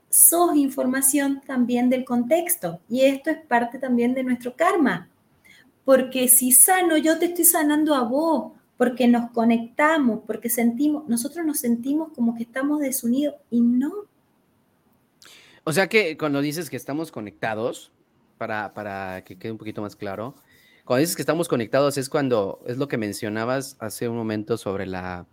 sos 0.10 0.54
información 0.58 1.42
también 1.48 1.89
del 1.89 2.04
contexto 2.04 2.82
y 2.89 3.04
esto 3.06 3.30
es 3.30 3.38
parte 3.38 3.80
también 3.80 4.13
de 4.13 4.26
nuestro 4.26 4.54
karma. 4.54 5.10
Porque 5.86 6.28
si 6.28 6.52
sano, 6.52 6.98
yo 6.98 7.18
te 7.20 7.28
estoy 7.28 7.46
sanando 7.46 7.96
a 7.96 8.04
vos, 8.04 8.52
porque 8.76 9.08
nos 9.08 9.32
conectamos, 9.32 10.20
porque 10.28 10.50
sentimos, 10.50 11.08
nosotros 11.08 11.46
nos 11.46 11.60
sentimos 11.60 12.12
como 12.13 12.36
que 12.36 12.44
estamos 12.44 12.82
desunidos 12.82 13.36
y 13.50 13.62
no. 13.62 13.94
O 15.63 15.73
sea 15.73 15.88
que 15.88 16.17
cuando 16.17 16.41
dices 16.41 16.69
que 16.69 16.78
estamos 16.78 17.12
conectados, 17.12 17.91
para, 18.38 18.73
para 18.73 19.23
que 19.23 19.38
quede 19.38 19.52
un 19.52 19.58
poquito 19.58 19.82
más 19.82 19.95
claro, 19.95 20.36
cuando 20.86 20.99
dices 20.99 21.15
que 21.15 21.21
estamos 21.21 21.47
conectados 21.47 21.97
es 21.97 22.10
cuando, 22.10 22.62
es 22.67 22.78
lo 22.78 22.88
que 22.88 22.97
mencionabas 22.97 23.78
hace 23.80 24.10
un 24.10 24.17
momento 24.17 24.58
sobre 24.58 24.86
la, 24.86 25.26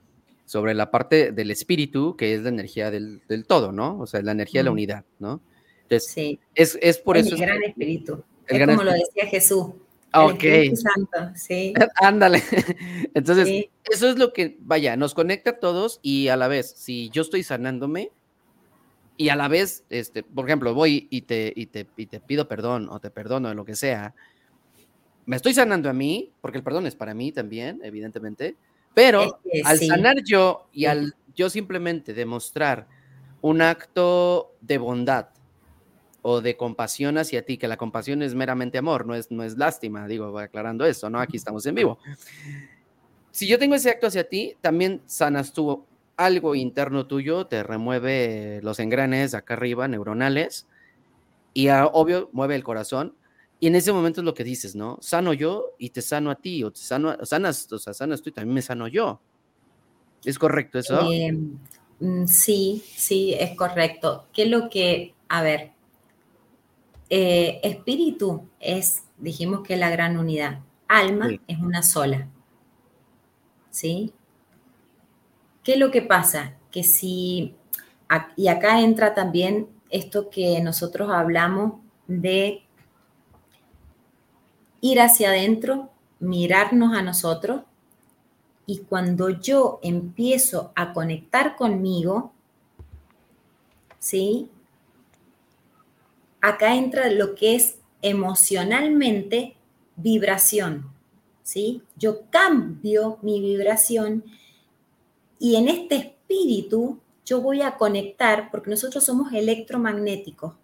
sobre 0.44 0.74
la 0.74 0.92
parte 0.92 1.32
del 1.32 1.50
espíritu, 1.50 2.16
que 2.16 2.34
es 2.34 2.42
la 2.42 2.50
energía 2.50 2.90
del, 2.90 3.20
todo, 3.48 3.72
¿no? 3.72 3.98
O 3.98 4.06
sea, 4.06 4.22
la 4.22 4.32
energía 4.32 4.60
de 4.60 4.64
la 4.64 4.70
unidad, 4.70 5.04
¿no? 5.18 5.40
Entonces, 5.82 6.12
sí. 6.12 6.38
es, 6.54 6.78
es 6.80 6.98
por 6.98 7.16
el 7.16 7.26
eso. 7.26 7.34
El 7.34 7.40
gran 7.40 7.62
espíritu. 7.64 8.22
es 8.46 8.66
como 8.66 8.84
lo 8.84 8.92
decía 8.92 9.26
Jesús. 9.26 9.66
ok. 10.14 10.44
Santo, 10.74 11.34
sí. 11.34 11.74
Ándale. 11.96 12.42
Entonces, 13.14 13.66
eso 13.90 14.08
es 14.08 14.18
lo 14.18 14.32
que, 14.32 14.56
vaya, 14.60 14.96
nos 14.96 15.14
conecta 15.14 15.50
a 15.50 15.58
todos 15.58 15.98
y 16.00 16.28
a 16.28 16.36
la 16.36 16.46
vez, 16.46 16.72
si 16.76 17.10
yo 17.10 17.22
estoy 17.22 17.42
sanándome 17.42 18.12
y 19.20 19.28
a 19.28 19.36
la 19.36 19.48
vez, 19.48 19.84
este, 19.90 20.22
por 20.22 20.46
ejemplo, 20.46 20.72
voy 20.72 21.06
y 21.10 21.20
te, 21.20 21.52
y 21.54 21.66
te, 21.66 21.86
y 21.98 22.06
te 22.06 22.20
pido 22.20 22.48
perdón 22.48 22.88
o 22.88 23.00
te 23.00 23.10
perdono, 23.10 23.52
lo 23.52 23.66
que 23.66 23.76
sea, 23.76 24.14
me 25.26 25.36
estoy 25.36 25.52
sanando 25.52 25.90
a 25.90 25.92
mí, 25.92 26.32
porque 26.40 26.56
el 26.56 26.64
perdón 26.64 26.86
es 26.86 26.94
para 26.94 27.12
mí 27.12 27.30
también, 27.30 27.82
evidentemente, 27.84 28.56
pero 28.94 29.38
al 29.66 29.78
sanar 29.78 30.22
yo 30.24 30.68
y 30.72 30.86
al 30.86 31.16
yo 31.34 31.50
simplemente 31.50 32.14
demostrar 32.14 32.88
un 33.42 33.60
acto 33.60 34.54
de 34.62 34.78
bondad 34.78 35.28
o 36.22 36.40
de 36.40 36.56
compasión 36.56 37.18
hacia 37.18 37.44
ti, 37.44 37.58
que 37.58 37.68
la 37.68 37.76
compasión 37.76 38.22
es 38.22 38.34
meramente 38.34 38.78
amor, 38.78 39.04
no 39.04 39.14
es, 39.14 39.30
no 39.30 39.42
es 39.42 39.58
lástima, 39.58 40.06
digo, 40.06 40.38
aclarando 40.38 40.86
eso, 40.86 41.10
¿no? 41.10 41.20
Aquí 41.20 41.36
estamos 41.36 41.66
en 41.66 41.74
vivo. 41.74 41.98
Si 43.32 43.46
yo 43.46 43.58
tengo 43.58 43.74
ese 43.74 43.90
acto 43.90 44.06
hacia 44.06 44.26
ti, 44.26 44.56
también 44.62 45.02
sanas 45.04 45.52
tú 45.52 45.84
algo 46.20 46.54
interno 46.54 47.06
tuyo, 47.06 47.46
te 47.46 47.62
remueve 47.62 48.60
los 48.62 48.78
engranes 48.78 49.32
acá 49.32 49.54
arriba, 49.54 49.88
neuronales, 49.88 50.66
y 51.54 51.68
obvio 51.70 52.28
mueve 52.32 52.56
el 52.56 52.62
corazón, 52.62 53.16
y 53.58 53.68
en 53.68 53.74
ese 53.74 53.92
momento 53.92 54.20
es 54.20 54.26
lo 54.26 54.34
que 54.34 54.44
dices, 54.44 54.74
¿no? 54.74 54.98
Sano 55.00 55.32
yo 55.32 55.74
y 55.78 55.90
te 55.90 56.02
sano 56.02 56.30
a 56.30 56.34
ti, 56.34 56.62
o 56.62 56.70
te 56.70 56.80
sano, 56.80 57.16
sanas, 57.24 57.72
o 57.72 57.78
sea, 57.78 57.94
sanas 57.94 58.20
tú 58.20 58.28
y 58.28 58.32
también 58.32 58.54
me 58.54 58.62
sano 58.62 58.86
yo. 58.86 59.20
¿Es 60.22 60.38
correcto 60.38 60.78
eso? 60.78 61.10
Em, 61.10 61.58
mm, 62.00 62.26
sí, 62.26 62.84
sí, 62.96 63.34
es 63.38 63.56
correcto. 63.56 64.26
¿Qué 64.34 64.42
es 64.42 64.50
lo 64.50 64.68
que, 64.68 65.14
a 65.28 65.42
ver, 65.42 65.72
eh, 67.08 67.60
espíritu 67.62 68.46
es, 68.60 69.04
dijimos 69.16 69.62
que 69.62 69.74
es 69.74 69.80
la 69.80 69.88
gran 69.88 70.18
unidad, 70.18 70.60
alma 70.86 71.30
es 71.46 71.58
una 71.58 71.82
sola, 71.82 72.28
¿sí? 73.70 74.12
¿Qué 75.62 75.72
es 75.74 75.78
lo 75.78 75.90
que 75.90 76.02
pasa? 76.02 76.54
Que 76.70 76.82
si, 76.82 77.54
y 78.36 78.48
acá 78.48 78.80
entra 78.80 79.14
también 79.14 79.68
esto 79.90 80.30
que 80.30 80.60
nosotros 80.60 81.10
hablamos 81.10 81.74
de 82.06 82.62
ir 84.80 85.00
hacia 85.00 85.30
adentro, 85.30 85.90
mirarnos 86.18 86.96
a 86.96 87.02
nosotros 87.02 87.62
y 88.66 88.78
cuando 88.78 89.30
yo 89.30 89.80
empiezo 89.82 90.72
a 90.76 90.92
conectar 90.92 91.56
conmigo, 91.56 92.32
¿sí? 93.98 94.48
Acá 96.40 96.74
entra 96.76 97.10
lo 97.10 97.34
que 97.34 97.56
es 97.56 97.78
emocionalmente 98.00 99.56
vibración, 99.96 100.90
¿sí? 101.42 101.82
Yo 101.96 102.30
cambio 102.30 103.18
mi 103.22 103.40
vibración 103.40 104.24
y 105.40 105.56
en 105.56 105.66
este 105.66 105.96
espíritu 105.96 107.00
yo 107.24 107.40
voy 107.40 107.62
a 107.62 107.76
conectar, 107.76 108.50
porque 108.50 108.70
nosotros 108.70 109.02
somos 109.02 109.32
electromagnéticos, 109.32 110.54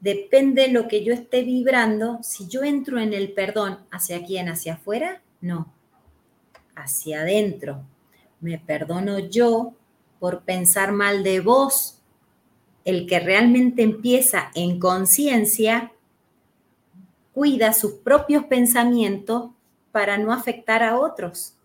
depende 0.00 0.62
de 0.62 0.68
lo 0.68 0.88
que 0.88 1.02
yo 1.02 1.14
esté 1.14 1.42
vibrando, 1.42 2.18
si 2.22 2.48
yo 2.48 2.62
entro 2.64 2.98
en 2.98 3.14
el 3.14 3.32
perdón, 3.32 3.78
¿hacia 3.90 4.24
quién? 4.24 4.48
¿Hacia 4.48 4.74
afuera? 4.74 5.22
No, 5.40 5.72
hacia 6.74 7.20
adentro. 7.20 7.82
Me 8.40 8.58
perdono 8.58 9.18
yo 9.18 9.72
por 10.18 10.42
pensar 10.42 10.92
mal 10.92 11.22
de 11.22 11.40
vos. 11.40 12.00
El 12.84 13.06
que 13.06 13.18
realmente 13.18 13.82
empieza 13.82 14.50
en 14.54 14.78
conciencia 14.78 15.92
cuida 17.32 17.72
sus 17.72 17.94
propios 17.94 18.44
pensamientos 18.44 19.50
para 19.92 20.18
no 20.18 20.32
afectar 20.32 20.82
a 20.82 20.98
otros. 20.98 21.55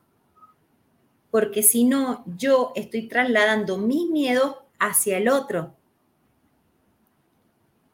Porque 1.32 1.64
si 1.64 1.86
no, 1.86 2.24
yo 2.38 2.74
estoy 2.76 3.08
trasladando 3.08 3.78
mis 3.78 4.10
miedos 4.10 4.58
hacia 4.78 5.18
el 5.18 5.30
otro 5.30 5.76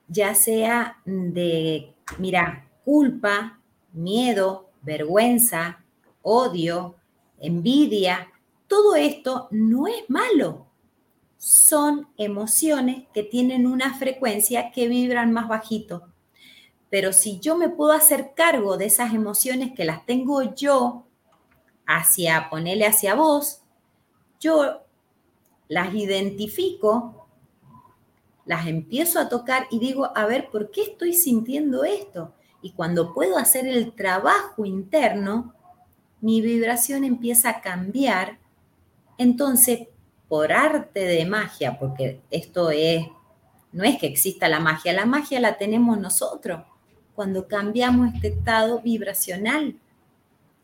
ya 0.08 0.34
sea 0.36 1.02
de, 1.06 1.94
mira, 2.18 2.70
culpa, 2.86 3.60
miedo, 3.94 4.70
vergüenza, 4.82 5.84
odio, 6.22 6.96
envidia, 7.40 8.32
todo 8.68 8.96
esto 8.96 9.48
no 9.52 9.88
es 9.88 10.10
malo. 10.10 10.66
son 11.40 12.08
emociones 12.18 13.06
que 13.14 13.22
tienen 13.22 13.68
una 13.68 13.94
frecuencia 13.94 14.72
que 14.72 14.88
vibran 14.88 15.32
más 15.32 15.48
bajito. 15.48 16.08
Pero 16.90 17.14
si 17.14 17.40
yo 17.40 17.58
me 17.58 17.70
puedo 17.70 17.92
hacer 17.92 18.32
cargo 18.36 18.76
de 18.78 18.86
esas 18.86 19.14
emociones 19.14 19.74
que 19.76 19.86
las 19.86 20.06
tengo 20.08 20.56
yo 20.56 21.06
hacia, 21.88 22.50
ponerle 22.50 22.86
hacia 22.86 23.16
vos, 23.16 23.62
yo 24.40 24.84
las 25.68 25.94
identifico, 25.96 27.28
las 28.46 28.68
empiezo 28.68 29.20
a 29.20 29.30
tocar 29.30 29.68
y 29.72 29.80
digo, 29.80 30.12
a 30.16 30.26
ver, 30.26 30.50
¿por 30.50 30.70
qué 30.70 30.84
estoy 30.84 31.14
sintiendo 31.14 31.84
esto? 31.84 32.34
Y 32.62 32.72
cuando 32.72 33.14
puedo 33.14 33.38
hacer 33.38 33.68
el 33.68 33.94
trabajo 33.94 34.66
interno, 34.66 35.54
mi 36.22 36.42
vibración 36.42 37.04
empieza 37.04 37.50
a 37.50 37.62
cambiar. 37.62 38.40
Entonces, 39.18 39.88
por 40.28 40.52
arte 40.52 41.02
de 41.02 41.26
magia, 41.26 41.80
porque 41.80 42.22
esto 42.32 42.70
es, 42.72 43.08
no 43.72 43.84
es 43.84 43.98
que 43.98 44.08
exista 44.08 44.50
la 44.50 44.60
magia, 44.60 44.94
la 44.94 45.06
magia 45.06 45.40
la 45.40 45.58
tenemos 45.58 45.98
nosotros 46.00 46.62
cuando 47.16 47.48
cambiamos 47.48 48.14
este 48.14 48.28
estado 48.30 48.80
vibracional 48.82 49.76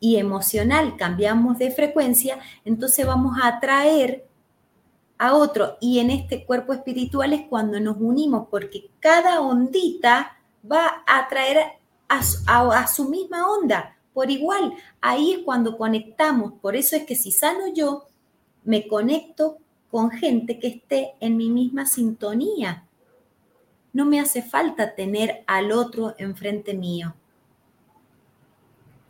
y 0.03 0.17
emocional, 0.17 0.97
cambiamos 0.97 1.57
de 1.57 1.71
frecuencia, 1.71 2.37
entonces 2.65 3.07
vamos 3.07 3.37
a 3.41 3.47
atraer 3.47 4.27
a 5.17 5.33
otro. 5.33 5.77
Y 5.79 5.99
en 5.99 6.09
este 6.09 6.45
cuerpo 6.45 6.73
espiritual 6.73 7.31
es 7.31 7.47
cuando 7.47 7.79
nos 7.79 7.95
unimos, 7.97 8.49
porque 8.51 8.89
cada 8.99 9.39
ondita 9.39 10.37
va 10.69 11.03
a 11.07 11.19
atraer 11.19 11.59
a, 12.09 12.19
a 12.49 12.87
su 12.87 13.07
misma 13.07 13.49
onda, 13.49 13.95
por 14.13 14.29
igual. 14.29 14.73
Ahí 14.99 15.31
es 15.31 15.39
cuando 15.45 15.77
conectamos. 15.77 16.51
Por 16.61 16.75
eso 16.75 16.97
es 16.97 17.05
que 17.05 17.15
si 17.15 17.31
sano 17.31 17.73
yo, 17.73 18.07
me 18.65 18.89
conecto 18.89 19.59
con 19.89 20.11
gente 20.11 20.59
que 20.59 20.67
esté 20.67 21.13
en 21.21 21.37
mi 21.37 21.49
misma 21.49 21.85
sintonía 21.85 22.83
no 23.93 24.05
me 24.05 24.19
hace 24.19 24.41
falta 24.41 24.95
tener 24.95 25.43
al 25.47 25.71
otro 25.71 26.15
enfrente 26.17 26.73
mío. 26.73 27.15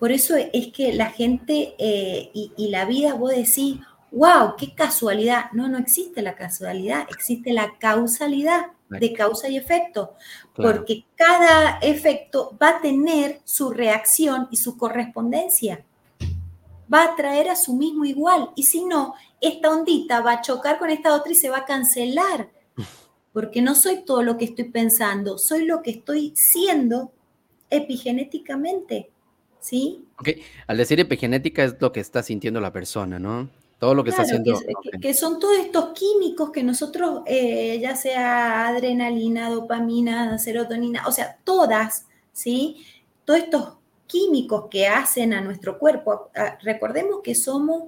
Por 0.04 0.12
eso 0.12 0.36
es 0.36 0.68
que 0.74 0.92
la 0.92 1.12
gente 1.12 1.76
eh, 1.78 2.30
y, 2.34 2.68
la 2.68 2.84
vida, 2.84 3.14
vos 3.14 3.32
decís, 3.32 3.80
wow, 4.12 4.58
qué 4.58 4.76
casualidad. 4.76 5.46
No, 5.54 5.70
no 5.70 5.78
existe 5.78 6.22
la 6.22 6.36
casualidad, 6.36 7.08
existe 7.10 7.54
la 7.54 7.78
causalidad 7.80 8.74
de 8.90 9.14
causa 9.14 9.48
y 9.48 9.56
efecto, 9.56 10.16
porque 10.58 11.06
cada 11.16 11.78
efecto 11.78 12.54
va 12.62 12.72
a 12.72 12.82
tener 12.82 13.40
su 13.46 13.70
reacción 13.70 14.50
y 14.52 14.58
su 14.58 14.78
correspondencia. 14.78 15.86
Va 16.94 17.06
a 17.06 17.16
traer 17.16 17.48
a 17.48 17.56
su 17.56 17.74
mismo 17.74 18.04
igual, 18.04 18.50
y 18.58 18.64
si 18.64 18.84
no, 18.84 19.14
esta 19.40 19.72
ondita 19.72 20.20
va 20.20 20.34
a 20.34 20.42
chocar 20.42 20.80
con 20.80 20.90
esta 20.90 21.16
otra 21.16 21.32
y 21.32 21.36
se 21.36 21.50
va 21.50 21.60
a 21.60 21.66
cancelar 21.66 22.50
porque 23.32 23.62
no 23.62 23.74
soy 23.74 24.04
todo 24.04 24.22
lo 24.22 24.36
que 24.36 24.44
estoy 24.44 24.66
pensando, 24.66 25.38
soy 25.38 25.64
lo 25.64 25.82
que 25.82 25.92
estoy 25.92 26.34
siendo 26.36 27.14
epigenéticamente, 27.70 29.14
¿sí? 29.64 30.06
Ok, 30.20 30.30
al 30.68 30.78
decir 30.78 31.00
epigenética 31.00 31.64
es 31.64 31.76
lo 31.80 31.92
que 31.94 32.02
está 32.02 32.22
sintiendo 32.22 32.60
la 32.60 32.74
persona, 32.74 33.18
¿no? 33.18 33.50
Todo 33.80 33.96
lo 33.96 34.04
que 34.04 34.12
está 34.12 34.24
haciendo. 34.24 34.60
Que, 35.02 35.14
son 35.14 35.40
todos 35.40 35.58
estos 35.58 35.94
químicos 35.94 36.52
que 36.52 36.64
nosotros, 36.64 37.22
eh, 37.26 37.80
ya 37.82 37.96
sea 37.96 38.68
adrenalina, 38.68 39.50
dopamina, 39.50 40.38
serotonina, 40.38 41.08
o 41.08 41.12
sea, 41.12 41.38
todas, 41.44 42.06
¿sí? 42.34 42.86
Todos 43.26 43.40
estos 43.40 43.74
químicos 44.06 44.66
que 44.70 44.88
hacen 44.88 45.34
a 45.34 45.42
nuestro 45.42 45.80
cuerpo. 45.80 46.30
Recordemos 46.62 47.22
que 47.24 47.34
somos 47.34 47.86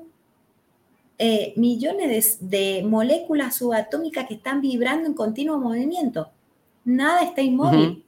eh, 1.17 1.53
millones 1.57 2.37
de, 2.41 2.83
moléculas 2.85 3.55
subatómicas 3.57 4.27
que 4.27 4.35
están 4.35 4.61
vibrando 4.61 5.07
en 5.07 5.13
continuo 5.13 5.57
movimiento. 5.57 6.29
Nada 6.85 7.21
está 7.21 7.41
inmóvil. 7.41 8.03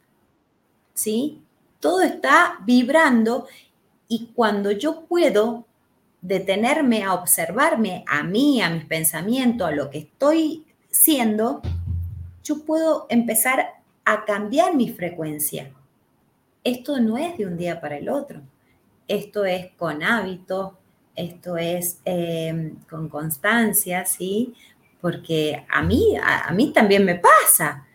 ¿Sí? 0.94 1.42
Todo 1.80 2.02
está 2.02 2.60
vibrando 2.66 3.48
y 4.08 4.32
cuando 4.34 4.72
yo 4.72 5.06
puedo 5.06 5.66
detenerme 6.22 7.04
a 7.04 7.14
observarme 7.14 8.04
a 8.08 8.24
mí, 8.24 8.62
a 8.62 8.70
mis 8.70 8.86
pensamientos, 8.86 9.68
a 9.68 9.72
lo 9.72 9.90
que 9.90 10.00
estoy 10.00 10.66
siendo, 10.90 11.62
yo 12.44 12.64
puedo 12.64 13.06
empezar 13.10 13.76
a 14.06 14.26
cambiar 14.26 14.74
mi 14.74 14.90
frecuencia. 14.90 15.72
Esto 16.64 17.00
no 17.00 17.18
es 17.18 17.38
de 17.38 17.46
un 17.46 17.58
día 17.58 17.80
para 17.80 17.98
el 17.98 18.10
otro. 18.10 18.42
Esto 19.08 19.46
es 19.46 19.72
con 19.78 20.04
hábitos, 20.04 20.74
esto 21.16 21.58
es 21.58 22.00
em, 22.06 22.76
con 22.90 23.10
constancia, 23.10 24.06
¿sí? 24.06 24.54
Porque 25.02 25.66
a 25.70 25.82
mí, 25.82 26.16
a, 26.22 26.52
mí 26.52 26.72
también 26.72 27.06
me 27.06 27.16
pasa. 27.16 27.87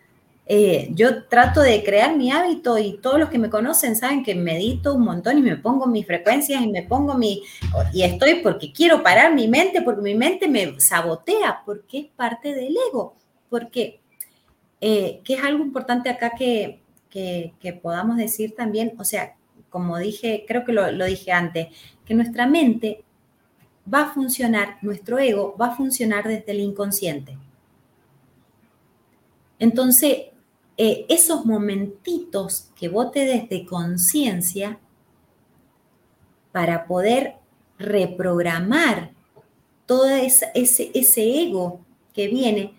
Eh, 0.45 0.89
yo 0.91 1.23
trato 1.25 1.61
de 1.61 1.83
crear 1.85 2.17
mi 2.17 2.29
hábito 2.29 2.77
y 2.77 2.97
todos 2.97 3.17
los 3.17 3.29
que 3.29 3.39
me 3.39 3.49
conocen 3.49 3.95
saben 3.95 4.23
que 4.23 4.35
medito 4.35 4.93
un 4.93 5.03
montón 5.03 5.37
y 5.37 5.41
me 5.41 5.55
pongo 5.55 5.87
mis 5.87 6.05
frecuencias 6.05 6.61
y 6.61 6.67
me 6.67 6.83
pongo 6.83 7.15
mi... 7.15 7.43
Y 7.93 8.03
estoy 8.03 8.41
porque 8.41 8.71
quiero 8.73 9.03
parar 9.03 9.33
mi 9.33 9.47
mente, 9.47 9.81
porque 9.81 10.01
mi 10.01 10.15
mente 10.15 10.47
me 10.47 10.79
sabotea, 10.79 11.61
porque 11.65 11.99
es 11.99 12.05
parte 12.07 12.53
del 12.53 12.75
ego. 12.89 13.15
Porque, 13.49 14.01
eh, 14.81 15.21
que 15.23 15.35
es 15.35 15.43
algo 15.43 15.63
importante 15.63 16.09
acá 16.09 16.31
que, 16.37 16.81
podamos 17.81 18.17
decir 18.17 18.55
también, 18.55 18.93
o 18.97 19.03
sea, 19.05 19.35
como 19.69 19.97
dije, 19.97 20.43
creo 20.47 20.65
que 20.65 20.73
lo 20.73 21.05
dije 21.05 21.31
antes, 21.31 21.67
que 22.05 22.13
nuestra 22.13 22.47
mente 22.47 23.03
va 23.91 24.01
a 24.03 24.13
funcionar, 24.13 24.77
nuestro 24.81 25.19
ego 25.19 25.55
va 25.59 25.67
a 25.67 25.75
funcionar 25.75 26.27
desde 26.27 26.51
el 26.51 26.59
inconsciente. 26.59 27.37
Entonces, 29.59 30.32
eh, 30.77 31.05
esos 31.09 31.45
momentitos 31.45 32.71
que 32.75 32.89
vos 32.89 33.11
te 33.11 33.25
des 33.25 33.49
de 33.49 33.65
conciencia 33.65 34.79
para 36.51 36.85
poder 36.85 37.35
reprogramar 37.77 39.11
todo 39.85 40.07
ese, 40.09 40.51
ese 40.53 41.41
ego 41.41 41.81
que 42.13 42.27
viene, 42.27 42.73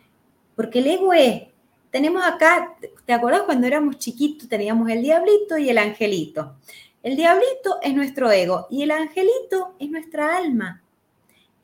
porque 0.57 0.79
el 0.79 0.87
ego 0.87 1.13
es, 1.13 1.43
tenemos 1.91 2.25
acá, 2.25 2.77
¿te 3.05 3.13
acuerdas 3.13 3.43
cuando 3.43 3.67
éramos 3.67 3.99
chiquitos? 3.99 4.49
Teníamos 4.49 4.89
el 4.91 5.03
diablito 5.03 5.59
y 5.59 5.69
el 5.69 5.79
angelito. 5.79 6.57
El 7.03 7.17
diablito 7.17 7.79
es 7.83 7.95
nuestro 7.95 8.33
ego 8.33 8.67
y 8.71 8.83
el 8.83 8.91
angelito 8.91 9.75
es 9.79 9.91
nuestra 9.91 10.37
alma 10.37 10.85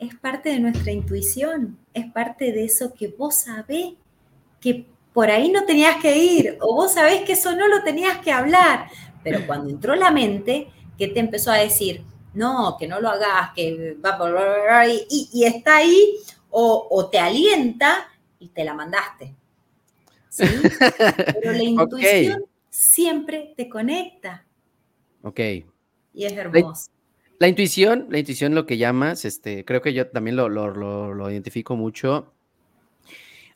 es 0.00 0.14
parte 0.14 0.48
de 0.48 0.60
nuestra 0.60 0.92
intuición, 0.92 1.78
es 1.92 2.10
parte 2.10 2.52
de 2.52 2.64
eso 2.64 2.94
que 2.94 3.08
vos 3.08 3.42
sabés 3.42 3.92
que 4.58 4.86
por 5.12 5.30
ahí 5.30 5.50
no 5.50 5.64
tenías 5.64 5.96
que 6.00 6.16
ir, 6.16 6.58
o 6.60 6.74
vos 6.74 6.94
sabés 6.94 7.22
que 7.22 7.32
eso 7.32 7.54
no 7.56 7.68
lo 7.68 7.82
tenías 7.82 8.18
que 8.18 8.32
hablar, 8.32 8.88
pero 9.22 9.46
cuando 9.46 9.70
entró 9.70 9.94
la 9.94 10.10
mente, 10.10 10.68
que 10.96 11.08
te 11.08 11.20
empezó 11.20 11.50
a 11.50 11.56
decir, 11.56 12.02
no, 12.34 12.76
que 12.78 12.86
no 12.86 13.00
lo 13.00 13.08
hagas, 13.08 13.50
que 13.54 13.96
va 14.04 14.86
y, 14.86 15.28
y 15.32 15.44
está 15.44 15.78
ahí, 15.78 16.16
o, 16.50 17.08
te 17.10 17.18
alienta 17.18 18.08
y 18.38 18.48
te 18.48 18.64
la 18.64 18.74
mandaste. 18.74 19.34
Pero 20.36 21.52
la 21.52 21.62
intuición 21.62 22.44
siempre 22.68 23.54
te 23.56 23.68
conecta. 23.68 24.46
Ok. 25.22 25.40
Y 26.12 26.24
es 26.24 26.32
hermoso. 26.32 26.90
La 27.38 27.48
intuición, 27.48 28.06
la 28.10 28.18
intuición 28.18 28.54
lo 28.54 28.66
que 28.66 28.76
llamas, 28.76 29.24
este, 29.24 29.64
creo 29.64 29.80
que 29.80 29.94
yo 29.94 30.08
también 30.08 30.36
lo, 30.36 31.30
identifico 31.30 31.74
mucho. 31.74 32.34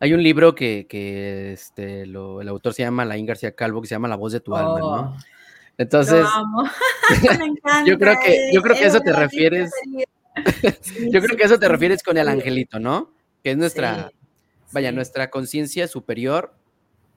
Hay 0.00 0.12
un 0.12 0.22
libro 0.22 0.54
que, 0.54 0.86
que 0.88 1.52
este, 1.52 2.02
el 2.02 2.16
autor 2.48 2.74
se 2.74 2.82
llama 2.82 3.04
Laín 3.04 3.26
García 3.26 3.54
Calvo, 3.54 3.80
que 3.80 3.88
se 3.88 3.94
llama 3.94 4.08
La 4.08 4.16
voz 4.16 4.32
de 4.32 4.40
tu 4.40 4.54
alma, 4.54 4.78
¿no? 4.78 4.86
Oh, 4.86 5.16
Entonces, 5.78 6.26
yo 7.86 7.98
creo 7.98 8.16
que, 8.24 8.50
yo 8.52 8.62
creo 8.62 8.76
que 8.76 8.86
eso 8.86 9.00
te 9.00 9.12
refieres, 9.12 9.72
yo 11.10 11.20
creo 11.22 11.36
que 11.36 11.44
eso 11.44 11.58
te 11.58 11.68
refieres 11.68 12.02
con 12.02 12.16
el 12.16 12.28
angelito, 12.28 12.78
¿no? 12.78 13.12
Que 13.42 13.52
es 13.52 13.56
nuestra, 13.56 14.10
vaya, 14.72 14.92
nuestra 14.92 15.30
conciencia 15.30 15.86
superior 15.88 16.54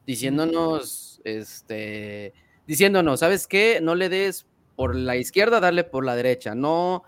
diciéndonos, 0.05 1.21
este, 1.23 2.33
diciéndonos, 2.65 3.19
¿sabes 3.19 3.47
qué? 3.47 3.79
No 3.81 3.95
le 3.95 4.09
des 4.09 4.45
por 4.75 4.95
la 4.95 5.17
izquierda, 5.17 5.59
darle 5.59 5.83
por 5.83 6.05
la 6.05 6.15
derecha. 6.15 6.55
No, 6.55 7.03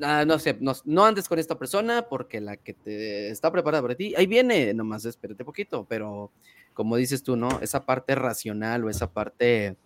ah, 0.00 0.24
no 0.26 0.38
sé, 0.38 0.58
no, 0.60 1.04
andes 1.04 1.28
con 1.28 1.38
esta 1.38 1.58
persona 1.58 2.06
porque 2.08 2.40
la 2.40 2.56
que 2.56 2.72
te 2.74 3.30
está 3.30 3.50
preparada 3.50 3.82
para 3.82 3.94
ti, 3.94 4.14
ahí 4.16 4.26
viene, 4.26 4.74
nomás 4.74 5.04
espérate 5.04 5.44
poquito, 5.44 5.86
pero 5.88 6.30
como 6.74 6.96
dices 6.96 7.22
tú, 7.22 7.36
¿no? 7.36 7.48
Esa 7.60 7.86
parte 7.86 8.14
racional 8.14 8.84
o 8.84 8.90
esa 8.90 9.12
parte 9.12 9.76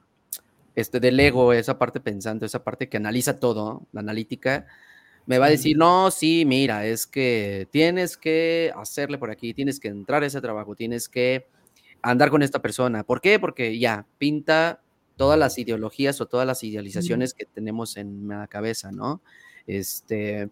este, 0.75 1.01
del 1.01 1.19
ego, 1.21 1.53
esa 1.53 1.79
parte 1.79 2.01
pensante, 2.01 2.47
esa 2.47 2.65
parte 2.65 2.89
que 2.89 2.97
analiza 2.97 3.39
todo, 3.39 3.87
la 3.93 4.01
analítica, 4.01 4.67
me 5.27 5.39
va 5.39 5.47
a 5.47 5.51
decir, 5.51 5.77
no, 5.77 6.11
sí, 6.11 6.45
mira, 6.47 6.87
es 6.87 7.07
que 7.07 7.69
tienes 7.71 8.17
que 8.17 8.73
hacerle 8.75 9.19
por 9.19 9.31
aquí, 9.31 9.55
tienes 9.55 9.79
que 9.79 9.89
entrar 9.89 10.23
a 10.23 10.27
ese 10.27 10.41
trabajo, 10.41 10.75
tienes 10.75 11.09
que 11.09 11.47
andar 12.03 12.31
con 12.31 12.43
esta 12.43 12.61
persona. 12.61 13.05
¿Por 13.05 13.21
qué? 13.21 13.39
Porque 13.39 13.79
ya, 13.79 14.07
pinta 14.19 14.81
todas 15.17 15.39
las 15.39 15.59
ideologías 15.59 16.21
o 16.21 16.27
todas 16.27 16.47
las 16.47 16.65
idealizaciones 16.65 17.35
que 17.35 17.45
tenemos 17.45 17.97
en 17.97 18.27
la 18.27 18.47
cabeza, 18.47 18.91
¿no? 18.91 19.21
Este, 19.67 20.49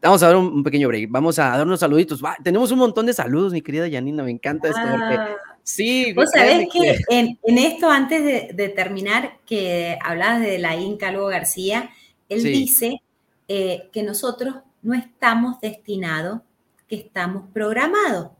vamos 0.00 0.22
a 0.22 0.26
dar 0.26 0.36
un, 0.36 0.62
pequeño 0.62 0.88
break. 0.88 1.10
Vamos 1.10 1.38
a 1.38 1.50
dar 1.50 1.66
unos 1.66 1.80
saluditos. 1.80 2.20
tenemos 2.42 2.70
un 2.70 2.78
montón 2.78 3.06
de 3.06 3.12
saludos, 3.12 3.52
mi 3.52 3.62
querida 3.62 3.88
Janina. 3.90 4.22
Me 4.22 4.30
encanta 4.30 4.68
esto. 4.68 4.80
Ah. 4.82 5.36
sí, 5.62 6.12
vos 6.12 6.30
sabés 6.32 6.68
que, 6.72 6.98
En, 7.08 7.58
esto, 7.58 7.90
antes 7.90 8.56
de, 8.56 8.68
terminar, 8.68 9.38
que 9.46 9.98
hablabas 10.02 10.40
de 10.40 10.58
la 10.58 10.76
Inca 10.76 11.10
Lugo 11.10 11.26
García, 11.26 11.90
él 12.28 12.42
dice 12.42 13.02
eh, 13.48 13.88
que 13.92 14.02
nosotros 14.02 14.56
no 14.82 14.94
estamos 14.94 15.60
destinados, 15.60 16.40
que 16.88 16.96
estamos 16.96 17.44
programados. 17.52 18.30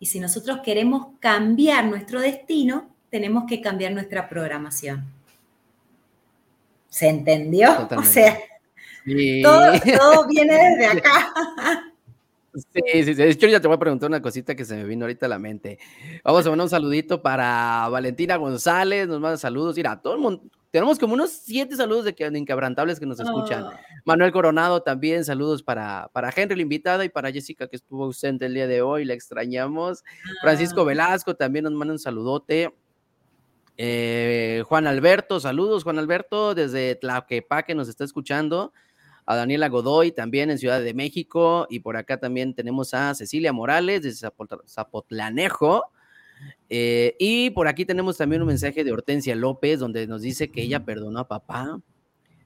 Y 0.00 0.06
si 0.06 0.20
nosotros 0.20 0.58
queremos 0.64 1.06
cambiar 1.20 1.86
nuestro 1.86 2.20
destino, 2.20 2.90
tenemos 3.10 3.44
que 3.48 3.60
cambiar 3.60 3.92
nuestra 3.92 4.28
programación. 4.28 5.04
¿Se 6.88 7.08
entendió? 7.08 7.88
O 7.96 8.02
sea, 8.02 8.38
todo, 9.42 10.26
viene 10.28 10.54
desde 10.54 10.86
acá. 10.86 11.32
Sí, 12.54 12.82
sí, 12.92 13.04
sí. 13.04 13.14
De 13.14 13.30
hecho, 13.30 13.48
ya 13.48 13.60
te 13.60 13.66
voy 13.66 13.76
a 13.76 13.80
preguntar 13.80 14.08
una 14.08 14.22
cosita 14.22 14.54
que 14.54 14.64
se 14.64 14.76
me 14.76 14.84
vino 14.84 15.04
ahorita 15.04 15.26
a 15.26 15.28
la 15.28 15.38
mente. 15.38 15.78
Vamos 16.22 16.46
a 16.46 16.50
mandar 16.50 16.64
un 16.64 16.70
saludito 16.70 17.20
para 17.20 17.88
Valentina 17.90 18.36
González, 18.36 19.08
nos 19.08 19.20
manda 19.20 19.36
saludos. 19.36 19.76
Mira, 19.76 20.00
todo 20.00 20.14
el 20.14 20.20
mundo, 20.20 20.42
tenemos 20.74 20.98
como 20.98 21.14
unos 21.14 21.30
siete 21.30 21.76
saludos 21.76 22.04
de, 22.04 22.14
Incabrantables 22.36 22.98
que 22.98 23.06
nos 23.06 23.20
escuchan. 23.20 23.64
Ah. 23.64 23.80
Manuel 24.04 24.32
Coronado 24.32 24.82
también, 24.82 25.24
saludos 25.24 25.62
para, 25.62 26.10
para 26.12 26.32
Henry, 26.34 26.56
la 26.56 26.62
invitada, 26.62 27.04
y 27.04 27.08
para 27.08 27.30
Jessica, 27.30 27.68
que 27.68 27.76
estuvo 27.76 28.04
ausente 28.04 28.46
el 28.46 28.54
día 28.54 28.66
de 28.66 28.82
hoy, 28.82 29.04
la 29.04 29.14
extrañamos. 29.14 30.02
Francisco 30.40 30.80
ah. 30.80 30.84
Velasco 30.84 31.36
también 31.36 31.62
nos 31.64 31.74
manda 31.74 31.92
un 31.92 32.00
saludote. 32.00 32.74
Eh, 33.76 34.64
Juan 34.66 34.88
Alberto, 34.88 35.38
saludos, 35.38 35.84
Juan 35.84 36.00
Alberto, 36.00 36.56
desde 36.56 36.96
Tlaquepaque 36.96 37.76
nos 37.76 37.88
está 37.88 38.02
escuchando. 38.02 38.72
A 39.26 39.36
Daniela 39.36 39.68
Godoy 39.68 40.12
también 40.12 40.50
en 40.50 40.58
Ciudad 40.58 40.80
de 40.80 40.94
México. 40.94 41.66
Y 41.70 41.80
por 41.80 41.96
acá 41.96 42.18
también 42.18 42.54
tenemos 42.54 42.94
a 42.94 43.14
Cecilia 43.14 43.52
Morales 43.52 44.02
desde 44.02 44.28
Zapotlanejo. 44.66 45.84
Eh, 46.68 47.16
y 47.18 47.50
por 47.50 47.68
aquí 47.68 47.84
tenemos 47.84 48.16
también 48.16 48.42
un 48.42 48.48
mensaje 48.48 48.84
de 48.84 48.92
Hortensia 48.92 49.34
López, 49.34 49.78
donde 49.78 50.06
nos 50.06 50.22
dice 50.22 50.50
que 50.50 50.62
ella 50.62 50.84
perdonó 50.84 51.20
a 51.20 51.28
papá 51.28 51.80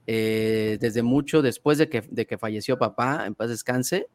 eh, 0.07 0.79
desde 0.81 1.03
mucho 1.03 1.43
después 1.43 1.77
de 1.77 1.91
que, 1.91 2.01
de 2.01 2.27
que 2.27 2.39
falleció 2.39 2.79
papá, 2.79 3.27
en 3.27 3.35
paz 3.35 3.51
descanse, 3.51 4.09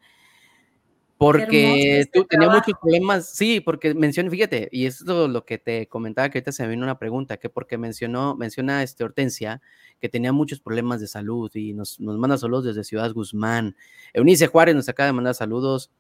porque 1.17 1.99
este 1.99 2.19
tú 2.19 2.25
tenías 2.25 2.51
muchos 2.51 2.73
problemas, 2.81 3.29
sí, 3.29 3.61
porque 3.61 3.93
menciona, 3.93 4.29
fíjate, 4.29 4.69
y 4.71 4.85
esto 4.85 5.25
es 5.25 5.31
lo 5.31 5.45
que 5.45 5.57
te 5.57 5.87
comentaba, 5.87 6.29
que 6.29 6.39
ahorita 6.39 6.51
se 6.51 6.63
me 6.63 6.69
vino 6.69 6.83
una 6.83 6.99
pregunta, 6.99 7.37
que 7.37 7.49
porque 7.49 7.77
mencionó, 7.77 8.35
menciona 8.35 8.83
este 8.83 9.03
Hortensia, 9.03 9.61
que 9.99 10.09
tenía 10.09 10.33
muchos 10.33 10.59
problemas 10.59 10.99
de 10.99 11.07
salud 11.07 11.49
y 11.55 11.73
nos, 11.73 11.99
nos 11.99 12.17
manda 12.17 12.37
saludos 12.37 12.65
desde 12.65 12.83
Ciudad 12.83 13.11
Guzmán. 13.13 13.75
Eunice 14.13 14.47
Juárez 14.47 14.75
nos 14.75 14.89
acaba 14.89 15.07
de 15.07 15.13
mandar 15.13 15.35
saludos 15.35 15.91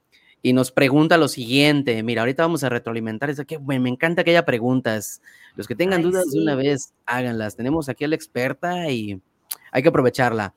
y 0.45 0.51
nos 0.51 0.71
pregunta 0.71 1.17
lo 1.17 1.29
siguiente. 1.29 2.03
Mira, 2.03 2.21
ahorita 2.21 2.43
vamos 2.43 2.65
a 2.65 2.69
retroalimentar 2.69 3.29
eso. 3.29 3.45
Que, 3.45 3.57
me 3.59 3.77
encanta 3.89 4.25
que 4.25 4.31
haya 4.31 4.45
preguntas. 4.45 5.21
Los 5.55 5.67
que 5.67 5.75
tengan 5.75 6.01
dudas 6.01 6.31
de 6.31 6.41
una 6.41 6.55
vez, 6.55 6.93
háganlas. 7.05 7.55
Tenemos 7.55 7.87
aquí 7.87 8.03
a 8.03 8.09
la 8.09 8.15
experta 8.15 8.91
y 8.91 9.21
hay 9.73 9.83
que 9.83 9.89
aprovecharla. 9.89 10.53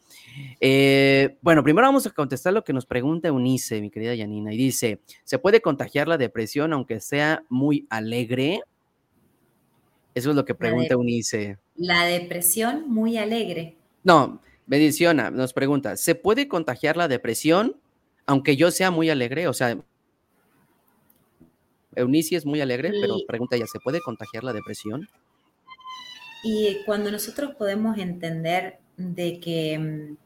Eh, 0.61 1.37
bueno, 1.41 1.65
primero 1.65 1.89
vamos 1.89 2.07
a 2.07 2.11
contestar 2.11 2.53
lo 2.53 2.63
que 2.63 2.73
nos 2.73 2.87
pregunta 2.87 3.29
Eunice, 3.29 3.81
mi 3.81 3.91
querida 3.91 4.15
Yanina, 4.15 4.53
y 4.53 4.57
dice: 4.57 5.01
¿Se 5.25 5.39
puede 5.39 5.61
contagiar 5.61 6.07
la 6.07 6.19
depresión 6.19 6.73
aunque 6.73 7.01
sea 7.01 7.43
muy 7.49 7.87
alegre? 7.91 8.61
Eso 10.15 10.31
es 10.31 10.37
lo 10.37 10.45
que 10.45 10.55
pregunta 10.55 10.95
Eunice. 10.95 11.59
La 11.75 12.05
depresión 12.05 12.89
muy 12.89 13.17
alegre. 13.17 13.77
No, 14.05 14.41
Mediciona 14.67 15.31
nos 15.31 15.53
pregunta: 15.53 15.97
¿se 15.97 16.15
puede 16.15 16.47
contagiar 16.47 16.97
la 16.97 17.09
depresión 17.09 17.77
aunque 18.27 18.57
yo 18.57 18.71
sea 18.71 18.91
muy 18.91 19.09
alegre, 19.09 19.47
o 19.47 19.53
sea, 19.53 19.79
Eunice 21.95 22.37
es 22.37 22.45
muy 22.45 22.61
alegre, 22.61 22.91
pero 23.01 23.17
pregunta 23.27 23.57
ella, 23.57 23.67
¿se 23.67 23.79
puede 23.79 24.01
contagiar 24.01 24.45
la 24.45 24.53
depresión? 24.53 25.09
Y 26.43 26.79
cuando 26.85 27.11
nosotros 27.11 27.55
podemos 27.55 27.97
entender 27.99 28.79
de 28.97 29.41
que 29.41 29.79
mm, 29.79 30.17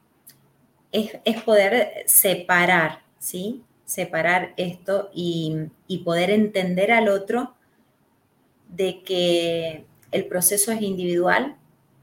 es, 0.93 1.43
poder 1.43 2.05
separar, 2.07 3.03
¿sí? 3.19 3.63
Separar 3.85 4.55
esto 4.57 5.11
y, 5.15 5.69
poder 6.05 6.31
entender 6.31 6.93
al 6.93 7.09
otro 7.09 7.55
de 8.69 9.03
que 9.03 9.85
el 10.13 10.27
proceso 10.27 10.73
es 10.73 10.83
individual 10.83 11.57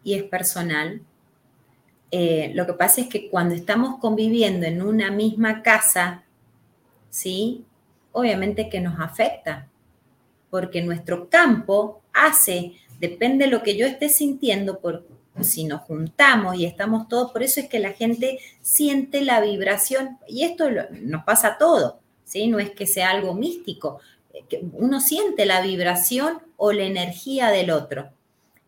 y 0.03 0.15
es 0.15 0.23
personal 0.23 1.01
eh, 2.11 2.51
lo 2.53 2.65
que 2.65 2.73
pasa 2.73 3.01
es 3.01 3.07
que 3.07 3.29
cuando 3.29 3.53
estamos 3.53 3.99
conviviendo 3.99 4.65
en 4.65 4.81
una 4.81 5.11
misma 5.11 5.61
casa, 5.61 6.23
¿sí? 7.09 7.65
Obviamente 8.11 8.69
que 8.69 8.79
nos 8.79 8.99
afecta, 8.99 9.67
porque 10.49 10.81
nuestro 10.81 11.29
campo 11.29 12.01
hace, 12.13 12.73
depende 12.99 13.45
de 13.45 13.51
lo 13.51 13.61
que 13.61 13.75
yo 13.75 13.85
esté 13.85 14.07
sintiendo, 14.09 14.79
por, 14.79 15.05
si 15.41 15.65
nos 15.65 15.81
juntamos 15.81 16.55
y 16.55 16.65
estamos 16.65 17.07
todos, 17.07 17.31
por 17.31 17.43
eso 17.43 17.59
es 17.59 17.67
que 17.69 17.79
la 17.79 17.93
gente 17.93 18.39
siente 18.61 19.21
la 19.21 19.41
vibración, 19.41 20.17
y 20.27 20.43
esto 20.43 20.69
nos 21.01 21.23
pasa 21.23 21.49
a 21.49 21.57
todo, 21.57 21.99
¿sí? 22.23 22.47
No 22.47 22.59
es 22.59 22.71
que 22.71 22.87
sea 22.87 23.11
algo 23.11 23.33
místico, 23.33 23.99
que 24.49 24.63
uno 24.73 24.99
siente 25.01 25.45
la 25.45 25.61
vibración 25.61 26.39
o 26.57 26.71
la 26.71 26.83
energía 26.83 27.49
del 27.49 27.71
otro. 27.71 28.09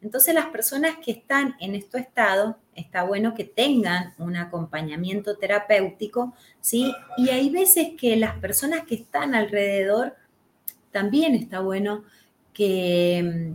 Entonces 0.01 0.33
las 0.33 0.47
personas 0.47 0.97
que 1.03 1.11
están 1.11 1.55
en 1.59 1.75
este 1.75 1.99
estado, 1.99 2.57
está 2.73 3.03
bueno 3.03 3.35
que 3.35 3.43
tengan 3.43 4.13
un 4.17 4.37
acompañamiento 4.37 5.37
terapéutico, 5.37 6.33
¿sí? 6.61 6.93
Y 7.17 7.29
hay 7.29 7.49
veces 7.49 7.89
que 7.97 8.15
las 8.15 8.37
personas 8.39 8.85
que 8.85 8.95
están 8.95 9.35
alrededor, 9.35 10.15
también 10.91 11.35
está 11.35 11.59
bueno 11.59 12.03
que, 12.53 13.53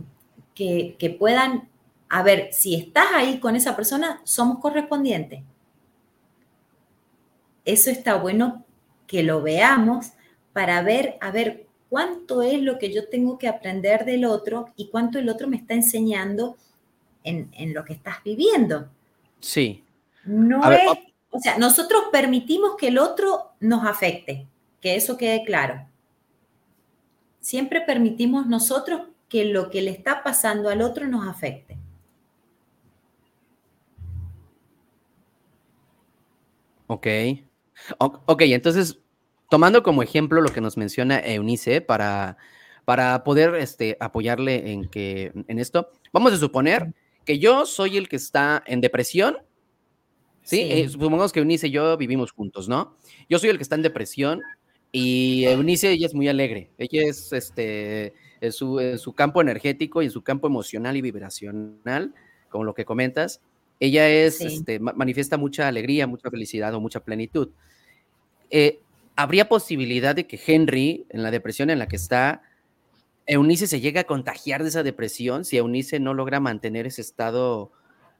que, 0.53 0.95
que 0.99 1.09
puedan, 1.09 1.67
a 2.09 2.23
ver, 2.23 2.49
si 2.53 2.75
estás 2.75 3.07
ahí 3.13 3.39
con 3.39 3.55
esa 3.55 3.75
persona, 3.75 4.21
somos 4.23 4.59
correspondientes. 4.59 5.43
Eso 7.63 7.89
está 7.89 8.15
bueno 8.15 8.63
que 9.07 9.23
lo 9.23 9.41
veamos 9.41 10.11
para 10.53 10.81
ver, 10.81 11.17
a 11.19 11.31
ver, 11.31 11.65
cuánto 11.89 12.41
es 12.41 12.61
lo 12.61 12.77
que 12.77 12.93
yo 12.93 13.07
tengo 13.09 13.37
que 13.37 13.47
aprender 13.47 14.05
del 14.05 14.25
otro 14.25 14.69
y 14.75 14.89
cuánto 14.89 15.19
el 15.19 15.29
otro 15.29 15.47
me 15.47 15.57
está 15.57 15.73
enseñando 15.73 16.57
en, 17.23 17.49
lo 17.73 17.83
que 17.83 17.93
estás 17.93 18.23
viviendo. 18.23 18.87
Sí. 19.39 19.83
No 20.25 20.71
es, 20.71 20.81
o 21.31 21.39
sea, 21.39 21.57
nosotros 21.57 22.03
permitimos 22.11 22.75
que 22.77 22.89
el 22.89 22.97
otro 22.97 23.51
nos 23.59 23.85
afecte, 23.85 24.47
que 24.79 24.95
eso 24.95 25.17
quede 25.17 25.43
claro. 25.43 25.87
Siempre 27.39 27.81
permitimos 27.81 28.47
nosotros 28.47 29.01
que 29.27 29.45
lo 29.45 29.69
que 29.69 29.81
le 29.81 29.91
está 29.91 30.23
pasando 30.23 30.69
al 30.69 30.81
otro 30.81 31.07
nos 31.07 31.27
afecte. 31.27 31.77
Ok. 36.87 37.07
Ok, 37.99 38.41
entonces 38.41 38.99
tomando 39.49 39.83
como 39.83 40.03
ejemplo 40.03 40.41
lo 40.41 40.51
que 40.51 40.61
nos 40.61 40.77
menciona 40.77 41.19
Eunice 41.19 41.81
para, 41.81 42.37
para 42.85 43.23
poder 43.23 43.55
este, 43.55 43.97
apoyarle 43.99 44.71
en, 44.71 44.89
que, 44.89 45.31
en 45.47 45.59
esto, 45.59 45.89
vamos 46.11 46.33
a 46.33 46.37
suponer 46.37 46.93
que 47.25 47.39
yo 47.39 47.65
soy 47.65 47.97
el 47.97 48.07
que 48.07 48.15
está 48.15 48.63
en 48.65 48.81
depresión. 48.81 49.37
Sí, 50.43 50.61
eh, 50.61 50.89
supongamos 50.89 51.31
que 51.31 51.39
Eunice 51.39 51.67
y 51.67 51.71
yo 51.71 51.97
vivimos 51.97 52.31
juntos, 52.31 52.69
¿no? 52.69 52.95
Yo 53.27 53.39
soy 53.39 53.49
el 53.49 53.57
que 53.57 53.63
está 53.63 53.75
en 53.75 53.81
depresión 53.81 54.41
y 54.91 55.45
Eunice, 55.45 55.91
ella 55.91 56.05
es 56.05 56.13
muy 56.13 56.27
alegre. 56.27 56.69
Ella 56.77 57.03
es 57.09 57.33
este, 57.33 58.13
en 58.41 58.51
su, 58.51 58.79
su 58.97 59.13
campo 59.13 59.41
energético 59.41 60.01
y 60.01 60.05
en 60.05 60.11
su 60.11 60.21
campo 60.21 60.47
emocional 60.47 60.95
y 60.95 61.01
vibracional, 61.01 62.13
como 62.49 62.63
lo 62.63 62.75
que 62.75 62.85
comentas. 62.85 63.41
Ella 63.79 64.09
es, 64.09 64.41
este, 64.41 64.79
manifiesta 64.79 65.37
mucha 65.37 65.67
alegría, 65.67 66.07
mucha 66.07 66.29
felicidad 66.29 66.73
o 66.73 66.79
mucha 66.79 67.01
plenitud. 67.01 67.49
Eh, 68.49 68.79
¿habría 69.15 69.47
posibilidad 69.47 70.15
de 70.15 70.27
que 70.27 70.39
Henry, 70.45 71.05
en 71.09 71.23
la 71.23 71.31
depresión 71.31 71.69
en 71.69 71.79
la 71.79 71.87
que 71.87 71.95
está, 71.95 72.41
Eunice 73.25 73.67
se 73.67 73.79
llegue 73.79 73.99
a 73.99 74.03
contagiar 74.03 74.61
de 74.61 74.69
esa 74.69 74.83
depresión 74.83 75.45
si 75.45 75.57
Eunice 75.57 75.99
no 75.99 76.13
logra 76.13 76.39
mantener 76.39 76.85
ese 76.85 77.01
estado 77.01 77.71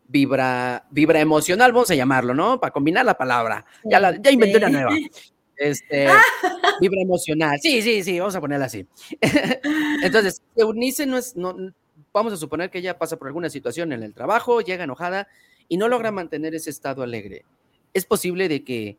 vibra, 0.08 0.88
vibra 0.90 1.20
emocional, 1.20 1.74
vamos 1.74 1.92
a 1.92 1.96
llamarlo, 1.96 2.34
¿no? 2.34 2.60
Para 2.60 2.72
combinar 2.72 3.06
la 3.06 3.18
palabra. 3.18 3.66
Ya, 3.84 4.00
la, 4.00 4.20
ya 4.20 4.32
inventé 4.32 4.58
una 4.58 4.70
nueva. 4.70 4.92
Este, 5.58 6.08
vibra 6.82 7.02
emocional. 7.02 7.60
Sí, 7.62 7.82
sí, 7.82 8.04
sí, 8.04 8.20
vamos 8.20 8.36
a 8.36 8.42
ponerla 8.42 8.66
así. 8.66 8.88
Entonces, 10.04 10.42
Eunice 10.56 11.06
no 11.06 11.18
es, 11.18 11.36
no, 11.36 11.56
vamos 12.16 12.32
a 12.32 12.38
suponer 12.38 12.70
que 12.70 12.80
ella 12.80 12.98
pasa 12.98 13.18
por 13.18 13.28
alguna 13.28 13.50
situación 13.50 13.92
en 13.92 14.02
el 14.02 14.14
trabajo, 14.14 14.62
llega 14.62 14.86
enojada 14.86 15.28
y 15.68 15.76
no 15.76 15.90
logra 15.90 16.12
mantener 16.12 16.56
ese 16.56 16.70
estado 16.70 17.04
alegre. 17.04 17.44
Es 17.94 18.06
posible 18.06 18.48
de 18.48 18.64
que 18.64 18.98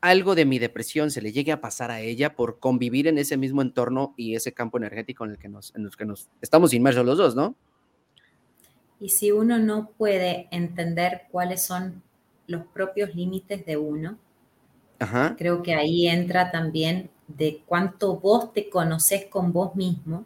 algo 0.00 0.34
de 0.34 0.46
mi 0.46 0.58
depresión 0.58 1.10
se 1.10 1.20
le 1.20 1.30
llegue 1.30 1.52
a 1.52 1.60
pasar 1.60 1.90
a 1.90 2.00
ella 2.00 2.34
por 2.34 2.58
convivir 2.58 3.06
en 3.06 3.18
ese 3.18 3.36
mismo 3.36 3.60
entorno 3.60 4.14
y 4.16 4.34
ese 4.34 4.52
campo 4.52 4.78
energético 4.78 5.26
en 5.26 5.32
el 5.32 5.38
que 5.38 5.48
nos, 5.48 5.74
en 5.76 5.88
que 5.90 6.06
nos 6.06 6.30
estamos 6.40 6.72
inmersos 6.72 7.04
los 7.04 7.18
dos, 7.18 7.36
¿no? 7.36 7.54
Y 8.98 9.10
si 9.10 9.30
uno 9.30 9.58
no 9.58 9.90
puede 9.98 10.48
entender 10.50 11.22
cuáles 11.30 11.62
son 11.62 12.02
los 12.46 12.64
propios 12.66 13.14
límites 13.14 13.64
de 13.66 13.76
uno. 13.76 14.18
Creo 15.36 15.62
que 15.62 15.74
ahí 15.74 16.08
entra 16.08 16.50
también 16.50 17.10
de 17.28 17.62
cuánto 17.66 18.16
vos 18.16 18.54
te 18.54 18.70
conoces 18.70 19.26
con 19.26 19.52
vos 19.52 19.74
mismo. 19.76 20.24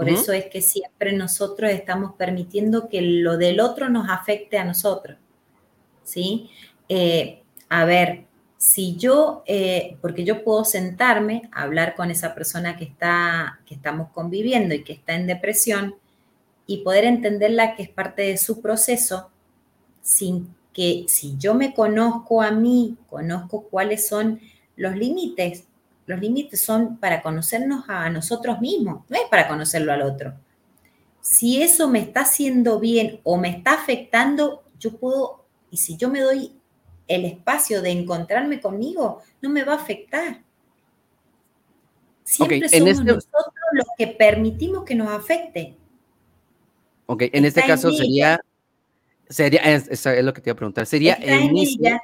Por 0.00 0.08
eso 0.08 0.32
es 0.32 0.46
que 0.46 0.62
siempre 0.62 1.12
nosotros 1.12 1.70
estamos 1.70 2.14
permitiendo 2.14 2.88
que 2.88 3.02
lo 3.02 3.36
del 3.36 3.60
otro 3.60 3.90
nos 3.90 4.08
afecte 4.08 4.56
a 4.56 4.64
nosotros. 4.64 5.18
¿Sí? 6.04 6.48
Eh, 6.88 7.42
a 7.68 7.84
ver, 7.84 8.24
si 8.56 8.96
yo, 8.96 9.42
eh, 9.44 9.98
porque 10.00 10.24
yo 10.24 10.42
puedo 10.42 10.64
sentarme 10.64 11.50
a 11.52 11.64
hablar 11.64 11.96
con 11.96 12.10
esa 12.10 12.34
persona 12.34 12.78
que, 12.78 12.84
está, 12.84 13.60
que 13.66 13.74
estamos 13.74 14.08
conviviendo 14.08 14.74
y 14.74 14.84
que 14.84 14.94
está 14.94 15.12
en 15.12 15.26
depresión 15.26 15.96
y 16.66 16.78
poder 16.78 17.04
entenderla 17.04 17.76
que 17.76 17.82
es 17.82 17.90
parte 17.90 18.22
de 18.22 18.38
su 18.38 18.62
proceso 18.62 19.30
sin 20.00 20.54
que 20.72 21.04
si 21.08 21.36
yo 21.36 21.52
me 21.52 21.74
conozco 21.74 22.40
a 22.40 22.52
mí, 22.52 22.96
conozco 23.10 23.64
cuáles 23.64 24.08
son 24.08 24.40
los 24.76 24.96
límites, 24.96 25.66
los 26.10 26.20
límites 26.20 26.60
son 26.60 26.98
para 26.98 27.22
conocernos 27.22 27.84
a 27.88 28.10
nosotros 28.10 28.60
mismos, 28.60 29.04
no 29.08 29.16
es 29.16 29.28
para 29.30 29.48
conocerlo 29.48 29.92
al 29.92 30.02
otro. 30.02 30.34
Si 31.20 31.62
eso 31.62 31.88
me 31.88 32.00
está 32.00 32.22
haciendo 32.22 32.80
bien 32.80 33.20
o 33.24 33.36
me 33.36 33.50
está 33.50 33.74
afectando, 33.74 34.64
yo 34.78 34.96
puedo, 34.96 35.44
y 35.70 35.76
si 35.76 35.96
yo 35.96 36.10
me 36.10 36.20
doy 36.20 36.52
el 37.06 37.24
espacio 37.24 37.80
de 37.82 37.90
encontrarme 37.90 38.60
conmigo, 38.60 39.22
no 39.40 39.50
me 39.50 39.64
va 39.64 39.74
a 39.74 39.76
afectar. 39.76 40.42
Siempre 42.24 42.68
somos 42.68 42.88
este 42.88 43.04
nosotros 43.04 43.54
los 43.72 43.86
que 43.96 44.08
permitimos 44.08 44.84
que 44.84 44.94
nos 44.94 45.08
afecte. 45.08 45.76
Ok, 47.06 47.24
en 47.32 47.44
este 47.44 47.62
caso 47.62 47.90
sería 47.92 48.40
Sería, 49.30 49.60
es, 49.60 50.04
lo 50.24 50.34
que 50.34 50.40
te 50.40 50.50
iba 50.50 50.54
a 50.54 50.56
preguntar, 50.56 50.86
sería 50.86 51.16
en 51.20 51.56
ella, 51.56 52.02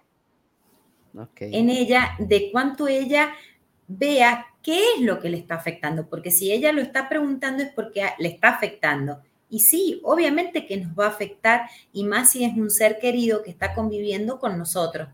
en 1.40 1.70
ella, 1.70 2.14
de 2.20 2.52
cuánto 2.52 2.86
ella 2.86 3.34
vea 3.88 4.46
qué 4.62 4.94
es 4.94 5.02
lo 5.02 5.20
que 5.20 5.28
le 5.28 5.38
está 5.38 5.54
afectando, 5.54 6.08
porque 6.08 6.30
si 6.30 6.52
ella 6.52 6.72
lo 6.72 6.80
está 6.80 7.08
preguntando 7.08 7.62
es 7.62 7.70
porque 7.70 8.04
le 8.18 8.28
está 8.28 8.48
afectando. 8.48 9.20
Y 9.48 9.60
sí, 9.60 10.00
obviamente 10.04 10.66
que 10.66 10.76
nos 10.76 10.98
va 10.98 11.06
a 11.06 11.10
afectar, 11.10 11.68
y 11.92 12.04
más 12.04 12.30
si 12.30 12.44
es 12.44 12.56
un 12.56 12.70
ser 12.70 12.98
querido 12.98 13.42
que 13.42 13.50
está 13.50 13.74
conviviendo 13.74 14.38
con 14.38 14.58
nosotros. 14.58 15.08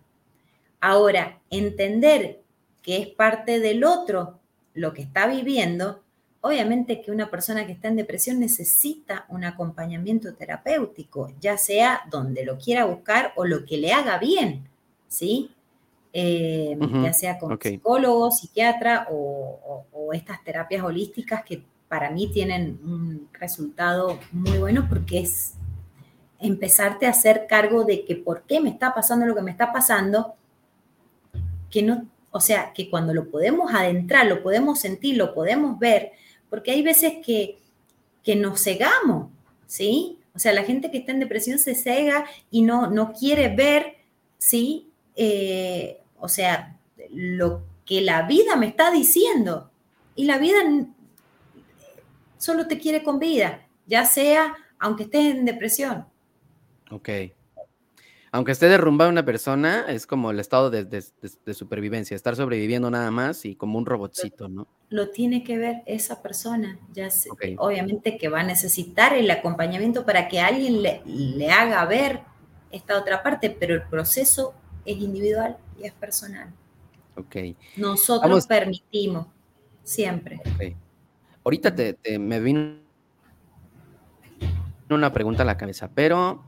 Ahora, 0.81 1.41
entender 1.51 2.41
que 2.83 2.97
es 2.97 3.09
parte 3.09 3.61
del 3.61 3.85
otro 3.85 4.41
lo 4.75 4.95
que 4.95 5.03
está 5.03 5.27
viviendo, 5.27 6.03
Obviamente 6.45 7.01
que 7.01 7.13
una 7.13 7.31
persona 7.31 7.67
que 7.67 7.73
está 7.73 7.87
en 7.87 7.95
depresión 7.95 8.41
necesita 8.41 9.27
un 9.29 9.45
acompañamiento 9.45 10.35
terapéutico, 10.35 11.33
ya 11.41 11.57
sea 11.57 12.03
donde 12.11 12.45
lo 12.45 12.59
quiera 12.59 12.85
buscar 12.85 13.33
o 13.37 13.45
lo 13.45 13.65
que 13.65 13.77
le 13.77 13.93
haga 13.93 14.19
bien, 14.19 14.69
¿sí? 15.07 15.53
Eh, 16.15 16.77
ya 17.03 17.13
sea 17.15 17.39
con 17.39 17.59
psicólogo, 17.59 18.31
psiquiatra 18.31 19.09
o, 19.11 19.87
estas 20.13 20.45
terapias 20.45 20.85
holísticas 20.85 21.43
que 21.43 21.63
para 21.89 22.11
mí 22.11 22.31
tienen 22.31 22.79
un 22.85 23.29
resultado 23.33 24.19
muy 24.31 24.59
bueno 24.59 24.87
porque 24.91 25.21
es 25.21 25.55
empezarte 26.39 27.07
a 27.07 27.11
hacer 27.11 27.47
cargo 27.49 27.85
de 27.85 28.05
que 28.05 28.17
por 28.17 28.43
qué 28.43 28.61
me 28.61 28.69
está 28.69 28.93
pasando 28.93 29.25
lo 29.25 29.35
que 29.35 29.41
me 29.41 29.51
está 29.51 29.73
pasando, 29.73 30.35
que 31.71 31.83
no, 31.83 32.07
o 32.31 32.41
sea, 32.41 32.75
que 32.75 32.91
cuando 32.91 33.15
lo 33.15 33.31
podemos 33.31 33.73
adentrar, 33.73 34.27
lo 34.27 34.43
podemos 34.43 34.81
sentir, 34.81 35.17
lo 35.17 35.33
podemos 35.33 35.79
ver, 35.79 36.13
porque 36.51 36.73
hay 36.73 36.83
veces 36.83 37.15
que, 37.25 37.59
nos 38.37 38.63
cegamos, 38.63 39.31
¿sí? 39.67 40.19
O 40.35 40.39
sea, 40.39 40.53
la 40.53 40.65
gente 40.65 40.91
que 40.91 40.99
está 40.99 41.13
en 41.13 41.21
depresión 41.21 41.59
se 41.59 41.75
cega 41.75 42.27
y 42.51 42.63
no, 42.63 42.91
no 42.91 43.13
quiere 43.15 43.49
ver, 43.55 43.97
¿sí? 44.37 44.91
Eh, 45.17 46.02
o 46.23 46.29
sea, 46.29 46.79
lo 47.11 47.63
que 47.85 48.01
la 48.01 48.23
vida 48.23 48.57
me 48.57 48.69
está 48.69 48.91
diciendo. 48.91 49.71
Y 50.15 50.25
la 50.25 50.39
vida 50.39 50.59
solo 52.39 52.67
te 52.69 52.79
quiere 52.79 53.03
con 53.03 53.19
vida, 53.19 53.67
ya 53.87 54.07
sea 54.07 54.57
aunque 54.79 55.05
estés 55.05 55.35
en 55.35 55.45
depresión. 55.45 56.07
Ok 56.91 57.09
aunque 58.35 58.53
esté 58.53 58.67
derrumbada 58.67 59.11
una 59.11 59.27
persona, 59.27 59.85
es 59.89 60.07
como 60.07 60.31
el 60.31 60.41
estado 60.41 60.71
de, 60.71 61.03
supervivencia, 61.53 62.15
estar 62.15 62.35
sobreviviendo 62.35 62.91
nada 62.91 63.11
más 63.11 63.45
y 63.45 63.55
como 63.55 63.77
un 63.77 63.85
robotcito, 63.85 64.49
¿no? 64.49 64.67
Lo 64.89 65.11
tiene 65.11 65.45
que 65.45 65.59
ver 65.59 65.83
esa 65.85 66.23
persona, 66.23 66.79
ya 66.95 67.11
obviamente 67.59 68.17
que 68.17 68.29
va 68.29 68.41
a 68.41 68.45
necesitar 68.45 69.13
el 69.15 69.31
acompañamiento 69.31 70.07
para 70.07 70.29
que 70.29 70.41
alguien 70.41 70.83
le, 70.83 71.51
haga 71.51 71.85
ver 71.85 72.21
esta 72.71 72.99
otra 72.99 73.23
parte, 73.23 73.51
pero 73.51 73.75
el 73.75 73.83
proceso 73.83 74.55
es 74.87 74.97
individual 74.97 75.59
y 75.83 75.87
es 75.87 75.93
personal. 75.93 76.53
Ok. 77.17 77.37
Nosotros 77.77 78.47
permitimos, 78.47 79.27
siempre. 79.83 80.41
Ahorita 81.45 81.75
te, 81.75 81.99
me 82.19 82.41
vino 82.41 82.77
una 84.91 85.13
pregunta 85.13 85.43
a 85.43 85.47
la 85.47 85.57
cabeza, 85.57 85.91
pero 85.95 86.45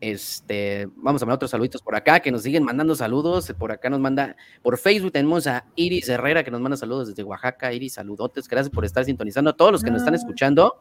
este, 0.00 0.88
vamos 0.96 1.22
a 1.22 1.26
mandar 1.26 1.36
otros 1.36 1.50
saluditos 1.50 1.80
por 1.80 1.94
acá, 1.94 2.20
que 2.20 2.30
nos 2.30 2.42
siguen 2.42 2.62
mandando 2.62 2.94
saludos. 2.94 3.52
Por 3.58 3.72
acá 3.72 3.88
nos 3.88 4.00
manda, 4.00 4.36
por 4.62 4.76
Facebook 4.78 5.12
tenemos 5.12 5.46
a 5.46 5.64
Iris 5.76 6.08
Herrera, 6.08 6.44
que 6.44 6.50
nos 6.50 6.60
manda 6.60 6.76
saludos 6.76 7.08
desde 7.08 7.22
Oaxaca. 7.22 7.72
Iris, 7.72 7.94
saludotes, 7.94 8.48
gracias 8.48 8.72
por 8.72 8.84
estar 8.84 9.04
sintonizando 9.04 9.50
a 9.50 9.56
todos 9.56 9.72
los 9.72 9.82
que 9.82 9.90
nos 9.90 10.02
están 10.02 10.14
ah. 10.14 10.18
escuchando. 10.18 10.80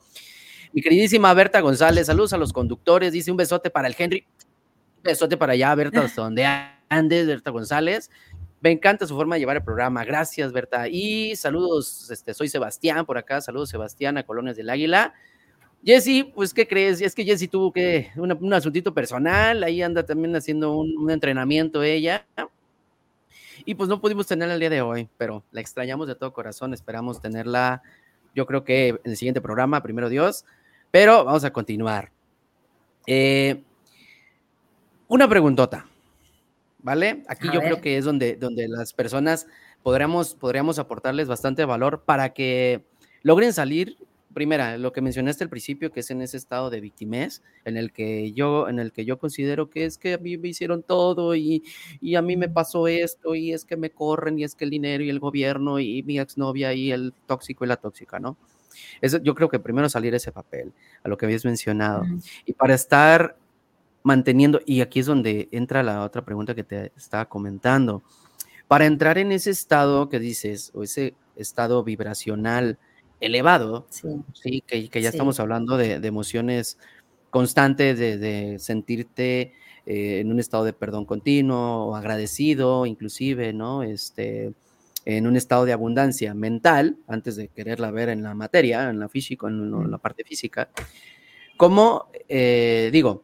Mi 0.73 0.81
queridísima 0.81 1.33
Berta 1.33 1.61
González, 1.61 2.07
saludos 2.07 2.33
a 2.33 2.37
los 2.37 2.51
conductores, 2.51 3.13
dice 3.13 3.29
un 3.29 3.37
besote 3.37 3.69
para 3.69 3.87
el 3.87 3.95
Henry, 3.97 4.25
un 4.97 5.03
besote 5.03 5.37
para 5.37 5.53
allá, 5.53 5.73
Berta, 5.75 6.11
donde 6.15 6.45
andes, 6.93 7.27
Berta 7.27 7.51
González. 7.51 8.09
Me 8.61 8.71
encanta 8.71 9.05
su 9.05 9.15
forma 9.15 9.35
de 9.35 9.39
llevar 9.41 9.57
el 9.57 9.63
programa. 9.63 10.05
Gracias, 10.05 10.53
Berta. 10.53 10.87
Y 10.87 11.35
saludos, 11.35 12.09
este, 12.09 12.33
soy 12.33 12.47
Sebastián 12.47 13.05
por 13.05 13.17
acá. 13.17 13.41
Saludos, 13.41 13.69
Sebastián, 13.69 14.17
a 14.17 14.23
Colonias 14.23 14.55
del 14.55 14.69
Águila. 14.69 15.13
Jesse, 15.85 16.25
pues, 16.33 16.53
¿qué 16.53 16.65
crees? 16.65 17.01
Es 17.01 17.13
que 17.13 17.25
Jesse 17.25 17.49
tuvo 17.49 17.73
que 17.73 18.09
un 18.15 18.53
asuntito 18.53 18.93
personal, 18.93 19.63
ahí 19.63 19.81
anda 19.81 20.05
también 20.05 20.33
haciendo 20.35 20.77
un, 20.77 21.11
entrenamiento 21.11 21.83
ella. 21.83 22.25
Y 23.65 23.75
pues 23.75 23.89
no 23.89 23.99
pudimos 23.99 24.27
tenerla 24.27 24.53
el 24.53 24.59
día 24.61 24.69
de 24.69 24.81
hoy, 24.81 25.09
pero 25.17 25.43
la 25.51 25.59
extrañamos 25.59 26.07
de 26.07 26.15
todo 26.15 26.31
corazón. 26.31 26.73
Esperamos 26.73 27.21
tenerla, 27.21 27.81
yo 28.33 28.45
creo 28.45 28.63
que 28.63 28.89
en 28.89 29.11
el 29.11 29.17
siguiente 29.17 29.41
programa, 29.41 29.83
primero 29.83 30.07
Dios. 30.07 30.45
Pero 30.89 31.25
vamos 31.25 31.43
a 31.43 31.51
continuar. 31.51 32.11
Eh, 33.07 33.61
una 35.09 35.27
preguntota, 35.27 35.85
¿vale? 36.83 37.23
Aquí 37.27 37.47
yo 37.51 37.61
creo 37.61 37.81
que 37.81 37.97
es 37.97 38.05
donde, 38.05 38.35
donde 38.35 38.67
las 38.67 38.93
personas 38.93 39.47
podríamos, 39.81 40.35
podríamos 40.35 40.77
aportarles 40.77 41.27
bastante 41.27 41.65
valor 41.65 42.03
para 42.05 42.33
que 42.33 42.85
logren 43.23 43.53
salir 43.53 43.97
primera, 44.33 44.77
lo 44.77 44.91
que 44.91 45.01
mencionaste 45.01 45.43
al 45.43 45.49
principio, 45.49 45.91
que 45.91 46.01
es 46.01 46.11
en 46.11 46.21
ese 46.21 46.37
estado 46.37 46.69
de 46.69 46.81
victimez, 46.81 47.41
en 47.65 47.77
el 47.77 47.91
que 47.91 48.33
yo, 48.33 48.67
en 48.67 48.79
el 48.79 48.91
que 48.91 49.05
yo 49.05 49.19
considero 49.19 49.69
que 49.69 49.85
es 49.85 49.97
que 49.97 50.15
a 50.15 50.17
mí 50.17 50.37
me 50.37 50.49
hicieron 50.49 50.83
todo 50.83 51.35
y, 51.35 51.63
a 52.17 52.21
mí 52.21 52.35
me 52.35 52.49
pasó 52.49 52.87
esto 52.87 53.35
y 53.35 53.53
es 53.53 53.63
que 53.63 53.77
me 53.77 53.91
corren 53.91 54.39
y 54.39 54.43
es 54.43 54.55
que 54.55 54.65
el 54.65 54.71
dinero 54.71 55.03
y 55.03 55.09
el 55.09 55.19
gobierno 55.19 55.79
y 55.79 56.03
mi 56.03 56.19
exnovia 56.19 56.73
y 56.73 56.91
el 56.91 57.13
tóxico 57.27 57.63
y 57.63 57.67
la 57.67 57.77
tóxica, 57.77 58.19
¿no? 58.19 58.37
Eso, 59.01 59.19
yo 59.21 59.35
creo 59.35 59.49
que 59.49 59.59
primero 59.59 59.87
salir 59.87 60.15
ese 60.15 60.31
papel, 60.31 60.73
a 61.03 61.07
lo 61.07 61.15
que 61.15 61.25
habías 61.25 61.45
mencionado. 61.45 62.03
Y 62.45 62.53
para 62.53 62.73
estar 62.73 63.37
manteniendo, 64.03 64.61
y 64.65 64.81
aquí 64.81 64.99
es 64.99 65.05
donde 65.05 65.49
entra 65.51 65.81
la 65.81 66.03
otra 66.03 66.23
pregunta 66.23 66.53
que 66.53 66.63
te 66.63 66.91
estaba 66.95 67.25
comentando, 67.27 68.03
para 68.67 68.85
entrar 68.85 69.17
en 69.17 69.31
ese 69.31 69.49
estado 69.49 70.09
que 70.09 70.19
dices, 70.19 70.71
o 70.73 70.83
ese 70.83 71.15
estado 71.35 71.83
vibracional, 71.83 72.77
elevado, 73.19 73.87
sí, 74.33 74.63
que, 74.67 74.89
ya 75.01 75.09
estamos 75.09 75.39
hablando 75.39 75.77
de, 75.77 75.93
emociones 75.95 76.77
constantes, 77.29 77.97
de, 77.97 78.57
sentirte 78.59 79.53
eh, 79.85 80.19
en 80.19 80.31
un 80.31 80.39
estado 80.39 80.65
de 80.65 80.73
perdón 80.73 81.05
continuo, 81.05 81.95
agradecido, 81.95 82.85
inclusive, 82.85 83.53
¿no? 83.53 83.83
Este, 83.83 84.53
en 85.05 85.27
un 85.27 85.35
estado 85.35 85.65
de 85.65 85.73
abundancia 85.73 86.33
mental, 86.33 86.97
antes 87.07 87.35
de 87.35 87.47
quererla 87.49 87.91
ver 87.91 88.09
en 88.09 88.23
la 88.23 88.33
materia, 88.33 88.89
en 88.89 88.99
la 88.99 89.09
física, 89.09 89.47
en, 89.47 89.91
la 89.91 89.97
parte 89.97 90.23
física. 90.23 90.69
Como, 91.57 92.07
eh, 92.27 92.89
digo, 92.91 93.23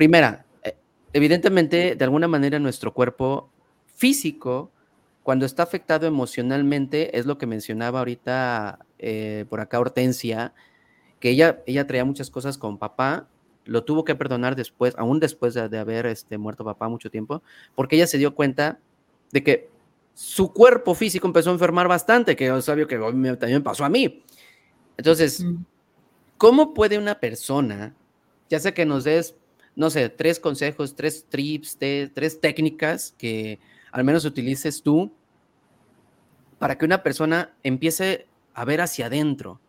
primera, 0.00 0.46
eh, 0.62 0.78
evidentemente, 1.12 1.94
de 1.94 2.04
alguna 2.04 2.26
manera 2.26 2.58
nuestro 2.58 2.94
cuerpo 2.94 3.50
físico 3.84 4.72
cuando 5.22 5.44
está 5.44 5.62
afectado 5.62 6.06
emocionalmente, 6.06 7.18
es 7.18 7.26
lo 7.26 7.36
que 7.36 7.46
mencionaba 7.46 7.98
ahorita 7.98 8.78
eh, 8.98 9.44
por 9.50 9.60
acá 9.60 9.78
Hortensia, 9.78 10.54
que 11.18 11.28
ella, 11.28 11.62
ella 11.66 11.86
traía 11.86 12.06
muchas 12.06 12.30
cosas 12.30 12.56
con 12.56 12.78
papá, 12.78 13.28
lo 13.66 13.84
tuvo 13.84 14.02
que 14.06 14.14
perdonar 14.14 14.56
después, 14.56 14.94
aún 14.96 15.20
después 15.20 15.52
de, 15.52 15.78
haber 15.78 16.06
este, 16.06 16.38
muerto 16.38 16.64
papá 16.64 16.88
mucho 16.88 17.10
tiempo, 17.10 17.42
porque 17.74 17.96
ella 17.96 18.06
se 18.06 18.16
dio 18.16 18.34
cuenta 18.34 18.78
de 19.32 19.44
que 19.44 19.68
su 20.14 20.50
cuerpo 20.54 20.94
físico 20.94 21.26
empezó 21.26 21.50
a 21.50 21.52
enfermar 21.52 21.88
bastante, 21.88 22.36
que 22.36 22.46
es 22.46 22.68
obvio 22.70 22.86
que 22.86 22.96
también 23.36 23.62
pasó 23.62 23.84
a 23.84 23.90
mí. 23.90 24.24
Entonces, 24.96 25.44
¿cómo 26.38 26.72
puede 26.72 26.96
una 26.96 27.20
persona, 27.20 27.94
ya 28.48 28.58
sea 28.58 28.72
que 28.72 28.86
nos 28.86 29.04
des 29.04 29.34
no 29.76 29.90
sé, 29.90 30.08
tres 30.08 30.40
consejos, 30.40 30.94
tres 30.94 31.26
trips, 31.28 31.78
tres 31.78 32.40
técnicas 32.40 33.14
que 33.16 33.58
al 33.92 34.04
menos 34.04 34.24
utilices 34.24 34.82
tú 34.82 35.12
para 36.58 36.76
que 36.76 36.84
una 36.84 37.02
persona 37.02 37.54
empiece 37.62 38.26
a 38.54 38.64
ver 38.64 38.80
hacia 38.80 39.06
adentro, 39.06 39.60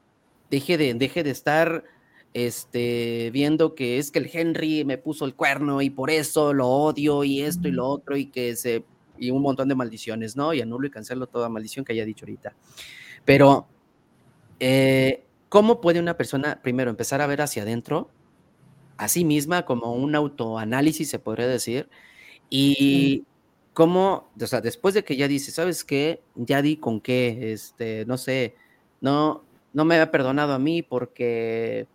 deje 0.50 0.78
de, 0.78 0.94
deje 0.94 1.24
de 1.24 1.32
estar 1.32 1.86
este, 2.34 3.30
viendo 3.32 3.76
que 3.76 3.98
es 3.98 4.12
que 4.12 4.20
el 4.20 4.30
Henry 4.32 4.84
me 4.86 4.98
puso 4.98 5.26
el 5.26 5.36
cuerno 5.36 5.82
y 5.82 5.90
por 5.90 6.10
eso 6.10 6.54
lo 6.54 6.68
odio 6.68 7.24
y 7.24 7.42
esto 7.42 7.68
y 7.68 7.72
lo 7.72 7.88
otro 7.88 8.18
y 8.18 8.26
que 8.28 8.56
se 8.56 8.84
y 9.22 9.30
un 9.30 9.44
montón 9.44 9.70
de 9.70 9.76
maldiciones, 9.76 10.36
¿no? 10.36 10.52
Y 10.52 10.62
anulo 10.62 10.88
y 10.88 10.90
cancelo 10.90 11.28
toda 11.28 11.48
maldición 11.48 11.86
que 11.86 11.94
haya 11.94 12.06
dicho 12.06 12.26
ahorita. 12.26 12.56
Pero, 13.24 13.68
eh, 14.60 15.24
¿cómo 15.48 15.80
puede 15.80 16.00
una 16.00 16.18
persona 16.18 16.60
primero 16.64 16.90
empezar 16.90 17.22
a 17.22 17.28
ver 17.28 17.42
hacia 17.42 17.62
adentro, 17.62 18.10
a 19.02 19.08
sí 19.08 19.26
misma, 19.26 19.66
como 19.66 19.96
un 19.96 20.14
autoanálisis, 20.14 21.10
se 21.10 21.18
podría 21.18 21.48
decir? 21.48 21.90
Y 22.52 23.26
cómo, 23.74 24.30
o 24.40 24.48
sea, 24.48 24.62
después 24.62 24.94
de 24.94 25.04
que 25.04 25.18
ya 25.18 25.28
dice, 25.28 25.52
¿sabes 25.52 25.84
qué? 25.84 26.22
Ya 26.36 26.62
di 26.62 26.78
con 26.78 27.02
qué, 27.02 27.52
este, 27.52 28.06
no 28.06 28.20
sé, 28.20 28.56
no, 29.02 29.44
no 29.74 29.86
me 29.86 29.96
había 29.96 30.12
perdonado 30.12 30.54
a 30.54 30.60
mí 30.60 30.84
porque 30.84 31.88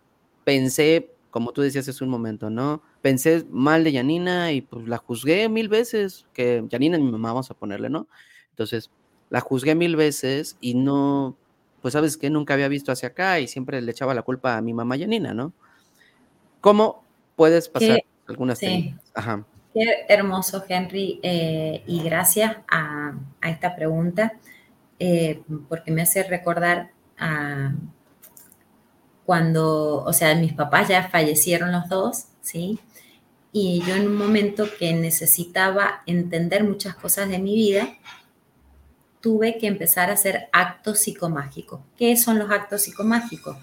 pensé, 0.43 1.13
como 1.31 1.53
tú 1.53 1.61
decías 1.61 1.87
hace 1.87 2.03
un 2.03 2.09
momento, 2.09 2.49
¿no? 2.49 2.81
Pensé 3.01 3.45
mal 3.51 3.85
de 3.85 3.93
Janina 3.93 4.51
y 4.51 4.61
pues 4.61 4.85
la 4.89 4.97
juzgué 4.97 5.47
mil 5.47 5.69
veces, 5.69 6.25
que 6.33 6.65
Janina 6.69 6.97
es 6.97 7.03
mi 7.03 7.11
mamá, 7.11 7.29
vamos 7.29 7.49
a 7.51 7.53
ponerle, 7.53 7.89
¿no? 7.89 8.09
Entonces, 8.49 8.91
la 9.29 9.39
juzgué 9.39 9.75
mil 9.75 9.95
veces 9.95 10.57
y 10.59 10.73
no, 10.75 11.37
pues 11.81 11.93
sabes 11.93 12.17
que 12.17 12.29
nunca 12.29 12.53
había 12.55 12.67
visto 12.67 12.91
hacia 12.91 13.09
acá 13.09 13.39
y 13.39 13.47
siempre 13.47 13.81
le 13.81 13.91
echaba 13.91 14.13
la 14.13 14.23
culpa 14.23 14.57
a 14.57 14.61
mi 14.61 14.73
mamá 14.73 14.97
Janina, 14.97 15.33
¿no? 15.33 15.53
¿Cómo 16.61 17.03
puedes 17.35 17.69
pasar 17.69 18.03
algunas 18.27 18.59
sí. 18.59 18.95
Ajá. 19.13 19.45
Qué 19.73 20.05
hermoso, 20.09 20.63
Henry, 20.67 21.19
eh, 21.21 21.83
y 21.85 22.01
gracias 22.01 22.57
a, 22.67 23.13
esta 23.43 23.75
pregunta, 23.75 24.33
eh, 24.99 25.41
porque 25.69 25.91
me 25.91 26.01
hace 26.01 26.23
recordar 26.23 26.89
a 27.17 27.73
cuando, 29.25 30.03
o 30.03 30.13
sea, 30.13 30.33
mis 30.35 30.53
papás 30.53 30.87
ya 30.87 31.09
fallecieron 31.09 31.71
los 31.71 31.89
dos, 31.89 32.27
¿sí? 32.41 32.79
Y 33.51 33.83
yo 33.85 33.95
en 33.95 34.07
un 34.07 34.15
momento 34.15 34.65
que 34.79 34.93
necesitaba 34.93 36.01
entender 36.05 36.63
muchas 36.63 36.95
cosas 36.95 37.27
de 37.29 37.37
mi 37.37 37.53
vida, 37.53 37.89
tuve 39.19 39.57
que 39.57 39.67
empezar 39.67 40.09
a 40.09 40.13
hacer 40.13 40.47
actos 40.53 40.99
psicomágicos. 40.99 41.81
¿Qué 41.97 42.15
son 42.15 42.39
los 42.39 42.49
actos 42.49 42.83
psicomágicos? 42.83 43.57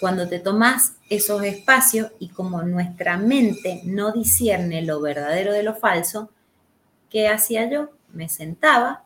Cuando 0.00 0.28
te 0.28 0.38
tomas 0.38 0.96
esos 1.10 1.42
espacios 1.42 2.12
y 2.18 2.28
como 2.28 2.62
nuestra 2.62 3.16
mente 3.16 3.82
no 3.84 4.12
discierne 4.12 4.82
lo 4.82 5.00
verdadero 5.00 5.52
de 5.52 5.62
lo 5.62 5.74
falso, 5.74 6.30
¿qué 7.10 7.28
hacía 7.28 7.68
yo? 7.68 7.90
Me 8.12 8.28
sentaba 8.28 9.04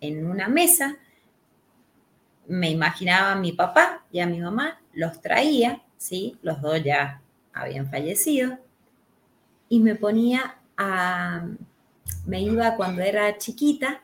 en 0.00 0.26
una 0.26 0.48
mesa 0.48 0.98
me 2.48 2.70
imaginaba 2.70 3.32
a 3.32 3.36
mi 3.36 3.52
papá 3.52 4.04
y 4.12 4.20
a 4.20 4.26
mi 4.26 4.40
mamá, 4.40 4.80
los 4.92 5.20
traía, 5.20 5.82
¿sí? 5.96 6.38
Los 6.42 6.60
dos 6.60 6.82
ya 6.82 7.20
habían 7.52 7.90
fallecido, 7.90 8.58
y 9.68 9.80
me 9.80 9.94
ponía 9.94 10.58
a, 10.76 11.46
me 12.24 12.40
iba 12.42 12.76
cuando 12.76 13.02
era 13.02 13.36
chiquita 13.38 14.02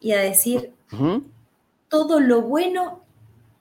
y 0.00 0.12
a 0.12 0.20
decir 0.20 0.72
todo 1.88 2.20
lo 2.20 2.42
bueno 2.42 3.02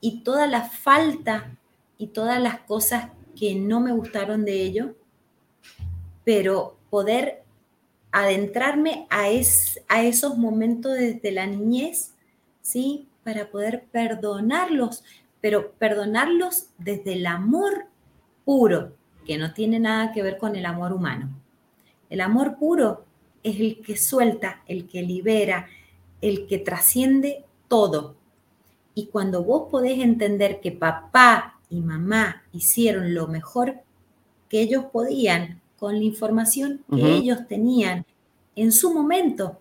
y 0.01 0.21
toda 0.23 0.47
la 0.47 0.63
falta 0.63 1.57
y 1.97 2.07
todas 2.07 2.41
las 2.41 2.59
cosas 2.61 3.09
que 3.37 3.55
no 3.55 3.79
me 3.79 3.91
gustaron 3.91 4.45
de 4.45 4.61
ello, 4.61 4.95
pero 6.23 6.77
poder 6.89 7.43
adentrarme 8.11 9.07
a, 9.09 9.25
a 9.87 10.03
esos 10.03 10.37
momentos 10.37 10.93
desde 10.93 11.31
la 11.31 11.45
niñez, 11.45 12.13
¿sí? 12.61 13.07
para 13.23 13.49
poder 13.51 13.85
perdonarlos, 13.91 15.03
pero 15.41 15.71
perdonarlos 15.73 16.67
desde 16.77 17.13
el 17.13 17.25
amor 17.27 17.85
puro, 18.45 18.93
que 19.25 19.37
no 19.37 19.53
tiene 19.53 19.79
nada 19.79 20.11
que 20.11 20.23
ver 20.23 20.37
con 20.37 20.55
el 20.55 20.65
amor 20.65 20.93
humano. 20.93 21.29
El 22.09 22.21
amor 22.21 22.57
puro 22.57 23.05
es 23.43 23.59
el 23.59 23.81
que 23.81 23.95
suelta, 23.97 24.63
el 24.67 24.87
que 24.87 25.03
libera, 25.03 25.67
el 26.21 26.47
que 26.47 26.57
trasciende 26.57 27.45
todo. 27.67 28.15
Y 28.99 29.05
cuando 29.05 29.45
vos 29.45 29.69
podés 29.71 29.99
entender 29.99 30.59
que 30.59 30.73
papá 30.73 31.57
y 31.69 31.79
mamá 31.79 32.43
hicieron 32.51 33.13
lo 33.13 33.27
mejor 33.27 33.75
que 34.49 34.59
ellos 34.59 34.87
podían 34.91 35.61
con 35.77 35.97
la 35.97 36.03
información 36.03 36.83
que 36.93 37.15
ellos 37.15 37.47
tenían 37.47 38.05
en 38.57 38.73
su 38.73 38.93
momento, 38.93 39.57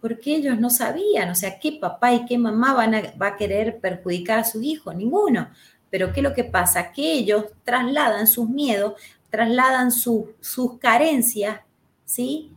porque 0.00 0.34
ellos 0.34 0.58
no 0.58 0.68
sabían, 0.68 1.30
o 1.30 1.36
sea, 1.36 1.60
qué 1.60 1.78
papá 1.80 2.12
y 2.12 2.24
qué 2.24 2.38
mamá 2.38 2.74
van 2.74 2.96
a, 2.96 3.02
va 3.22 3.28
a 3.28 3.36
querer 3.36 3.78
perjudicar 3.78 4.40
a 4.40 4.44
su 4.44 4.60
hijo, 4.62 4.92
ninguno. 4.92 5.48
Pero 5.88 6.12
¿qué 6.12 6.18
es 6.18 6.24
lo 6.24 6.34
que 6.34 6.42
pasa? 6.42 6.90
Que 6.90 7.12
ellos 7.12 7.44
trasladan 7.62 8.26
sus 8.26 8.48
miedos, 8.48 8.94
trasladan 9.30 9.92
sus 9.92 10.78
carencias, 10.80 11.60
¿sí? 12.04 12.50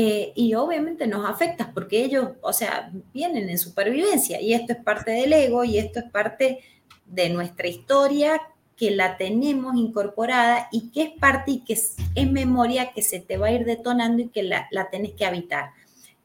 Eh, 0.00 0.32
y 0.36 0.54
obviamente 0.54 1.08
nos 1.08 1.28
afecta 1.28 1.72
porque 1.74 2.04
ellos, 2.04 2.28
o 2.40 2.52
sea, 2.52 2.92
vienen 3.12 3.48
en 3.50 3.58
supervivencia 3.58 4.40
y 4.40 4.54
esto 4.54 4.72
es 4.74 4.78
parte 4.78 5.10
del 5.10 5.32
ego 5.32 5.64
y 5.64 5.76
esto 5.76 5.98
es 5.98 6.08
parte 6.08 6.60
de 7.04 7.28
nuestra 7.30 7.66
historia 7.66 8.40
que 8.76 8.92
la 8.92 9.16
tenemos 9.16 9.74
incorporada 9.74 10.68
y 10.70 10.90
que 10.90 11.02
es 11.02 11.10
parte 11.18 11.50
y 11.50 11.64
que 11.64 11.72
es, 11.72 11.96
memoria 12.30 12.92
que 12.92 13.02
se 13.02 13.18
te 13.18 13.38
va 13.38 13.48
a 13.48 13.50
ir 13.50 13.64
detonando 13.64 14.22
y 14.22 14.28
que 14.28 14.44
la, 14.44 14.68
la 14.70 14.88
tenés 14.88 15.14
que 15.14 15.26
habitar. 15.26 15.70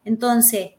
Entonces, 0.05 0.73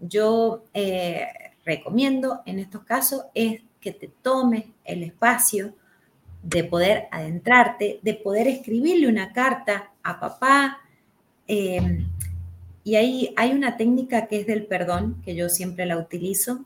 yo 0.00 0.64
eh, 0.74 1.24
recomiendo 1.64 2.42
en 2.46 2.58
estos 2.58 2.82
casos 2.82 3.26
es 3.32 3.62
que 3.80 3.92
te 3.92 4.10
tomes 4.22 4.64
el 4.84 5.04
espacio 5.04 5.72
de 6.42 6.64
poder 6.64 7.06
adentrarte, 7.12 8.00
de 8.02 8.14
poder 8.14 8.48
escribirle 8.48 9.06
una 9.06 9.32
carta 9.32 9.92
a 10.02 10.18
papá. 10.18 10.80
Eh, 11.48 12.06
y 12.84 12.96
ahí 12.96 13.34
hay 13.36 13.52
una 13.52 13.76
técnica 13.76 14.26
que 14.28 14.40
es 14.40 14.46
del 14.46 14.66
perdón, 14.66 15.20
que 15.24 15.34
yo 15.34 15.48
siempre 15.48 15.86
la 15.86 15.98
utilizo, 15.98 16.64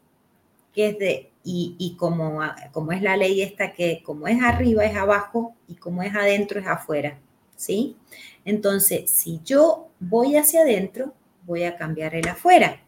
que 0.73 0.89
es 0.89 0.99
de, 0.99 1.33
y, 1.45 1.97
como, 1.99 2.41
como 2.73 2.93
es 2.93 3.03
la 3.03 3.17
ley 3.17 3.43
esta, 3.43 3.73
que 3.73 4.03
como 4.05 4.29
es 4.29 4.43
arriba 4.43 4.85
es 4.85 4.97
abajo 4.97 5.55
y 5.67 5.75
como 5.75 6.03
es 6.03 6.15
adentro 6.15 6.61
es 6.61 6.67
afuera, 6.67 7.19
¿sí? 7.57 7.97
Entonces, 8.45 9.11
si 9.11 9.41
yo 9.45 9.89
voy 9.99 10.37
hacia 10.37 10.63
adentro, 10.63 11.13
voy 11.45 11.65
a 11.65 11.77
cambiar 11.77 12.15
el 12.15 12.29
afuera. 12.29 12.81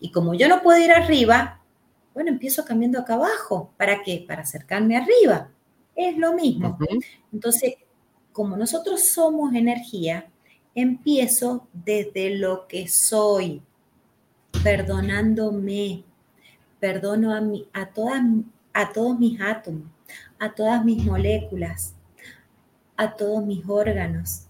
Y 0.00 0.10
como 0.12 0.34
yo 0.34 0.48
no 0.48 0.62
puedo 0.62 0.78
ir 0.82 0.92
arriba, 0.92 1.60
bueno, 2.14 2.30
empiezo 2.30 2.64
cambiando 2.64 3.00
acá 3.00 3.14
abajo. 3.14 3.72
¿Para 3.76 4.02
qué? 4.02 4.24
Para 4.26 4.42
acercarme 4.42 4.96
arriba. 4.96 5.50
Es 5.94 6.16
lo 6.16 6.32
mismo. 6.34 6.78
Entonces, 7.32 7.74
como 8.32 8.56
nosotros 8.56 9.02
somos 9.02 9.54
energía, 9.54 10.30
empiezo 10.76 11.66
desde 11.72 12.36
lo 12.36 12.68
que 12.68 12.86
soy, 12.86 13.62
perdonándome. 14.62 16.04
Perdono 16.78 17.34
a, 17.34 17.40
mi, 17.40 17.66
a, 17.72 17.86
todas, 17.86 18.22
a 18.74 18.92
todos 18.92 19.18
mis 19.18 19.40
átomos, 19.40 19.88
a 20.38 20.54
todas 20.54 20.84
mis 20.84 21.04
moléculas, 21.04 21.94
a 22.96 23.16
todos 23.16 23.44
mis 23.44 23.66
órganos, 23.66 24.46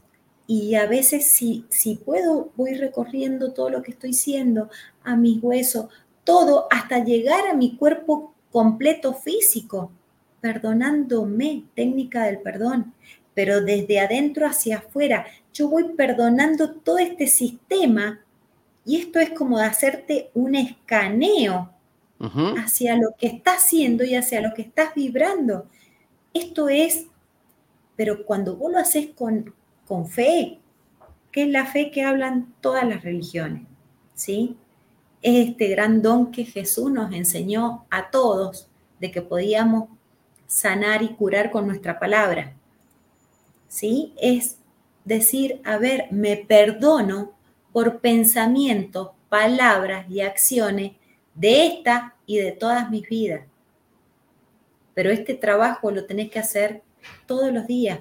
y 0.49 0.75
a 0.75 0.87
veces 0.87 1.31
si, 1.31 1.65
si 1.69 1.95
puedo, 1.97 2.53
voy 2.57 2.75
recorriendo 2.75 3.53
todo 3.53 3.71
lo 3.71 3.83
que 3.83 3.93
estoy 3.93 4.13
siendo, 4.13 4.69
a 5.05 5.17
mis 5.17 5.43
huesos, 5.43 5.87
todo 6.25 6.67
hasta 6.71 7.05
llegar 7.05 7.47
a 7.47 7.55
mi 7.55 7.77
cuerpo 7.77 8.35
completo 8.51 9.15
físico, 9.15 9.93
perdonándome, 10.41 11.65
técnica 11.75 12.25
del 12.25 12.41
perdón, 12.41 12.93
pero 13.37 13.61
desde 13.61 14.01
adentro 14.01 14.47
hacia 14.47 14.79
afuera, 14.79 15.27
yo 15.53 15.69
voy 15.69 15.93
perdonando 15.95 16.71
todo 16.71 16.97
este 16.97 17.27
sistema 17.27 18.19
y 18.87 18.97
esto 18.97 19.21
es 19.21 19.29
como 19.31 19.59
hacerte 19.59 20.31
un 20.33 20.55
escaneo 20.55 21.71
hacia 22.57 22.97
lo 22.97 23.11
que 23.19 23.27
estás 23.27 23.65
haciendo 23.65 24.05
y 24.05 24.15
hacia 24.15 24.41
lo 24.41 24.55
que 24.55 24.63
estás 24.63 24.95
vibrando. 24.95 25.67
Esto 26.33 26.71
es, 26.71 27.09
pero 27.95 28.25
cuando 28.25 28.57
vos 28.57 28.73
lo 28.73 28.79
haces 28.79 29.09
con, 29.15 29.53
con 29.87 30.09
fe, 30.09 30.59
que 31.31 31.43
es 31.43 31.49
la 31.51 31.67
fe 31.67 31.91
que 31.91 32.05
hablan 32.05 32.55
todas 32.63 32.89
las 32.89 33.05
religiones, 33.05 33.65
¿sí? 34.15 34.57
Es 35.21 35.51
este 35.51 35.69
gran 35.69 36.01
don 36.01 36.31
que 36.31 36.47
Jesús 36.47 36.91
nos 36.91 37.13
enseñó 37.13 37.85
a 37.91 38.11
todos 38.11 38.71
de 38.99 39.11
que 39.11 39.21
podíamos 39.21 39.91
sanar 40.47 41.03
y 41.03 41.09
curar 41.09 41.51
con 41.51 41.67
nuestra 41.67 41.99
palabra, 41.99 42.55
¿sí? 43.69 44.15
Es 44.21 44.59
decir, 45.05 45.61
a 45.65 45.79
ver, 45.79 46.07
me 46.11 46.37
perdono 46.37 47.33
por 47.73 48.01
pensamientos, 48.01 49.11
palabras 49.29 50.07
y 50.11 50.21
acciones 50.21 50.93
de 51.35 51.67
esta 51.67 52.15
y 52.27 52.39
de 52.39 52.53
todas 52.53 52.91
mis 52.91 53.09
vidas. 53.09 53.43
Pero 54.95 55.11
este 55.11 55.35
trabajo 55.35 55.91
lo 55.91 56.07
tenés 56.07 56.31
que 56.31 56.39
hacer 56.39 56.83
todos 57.27 57.53
los 57.53 57.67
días, 57.67 58.01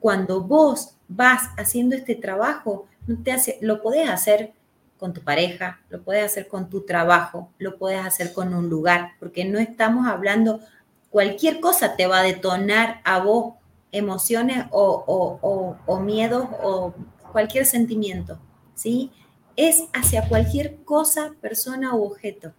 cuando 0.00 0.42
vos 0.42 0.96
vas 1.08 1.50
haciendo 1.56 1.96
este 1.96 2.14
trabajo, 2.14 2.86
no 3.06 3.22
te 3.22 3.32
hace, 3.32 3.58
lo 3.60 3.82
podés 3.82 4.08
hacer 4.08 4.52
con 4.98 5.12
tu 5.12 5.22
pareja, 5.22 5.80
lo 5.88 6.02
puedes 6.02 6.24
hacer 6.24 6.48
con 6.48 6.70
tu 6.70 6.82
trabajo, 6.82 7.50
lo 7.58 7.76
puedes 7.76 8.04
hacer 8.04 8.32
con 8.32 8.54
un 8.54 8.68
lugar, 8.68 9.12
porque 9.18 9.44
no 9.44 9.58
estamos 9.58 10.06
hablando, 10.06 10.60
cualquier 11.10 11.60
cosa 11.60 11.96
te 11.96 12.06
va 12.06 12.20
a 12.20 12.24
detonar 12.24 13.00
a 13.04 13.18
vos 13.18 13.54
emociones 13.96 14.66
o, 14.70 15.04
o, 15.06 15.76
o, 15.86 16.00
miedos 16.00 16.46
o 16.62 16.94
cualquier 17.32 17.66
sentimiento, 17.66 18.38
¿sí? 18.74 19.10
Es 19.56 19.84
hacia 19.92 20.28
cualquier 20.28 20.76
cosa, 20.84 21.34
persona 21.40 21.94
u 21.94 22.04
objeto. 22.04 22.52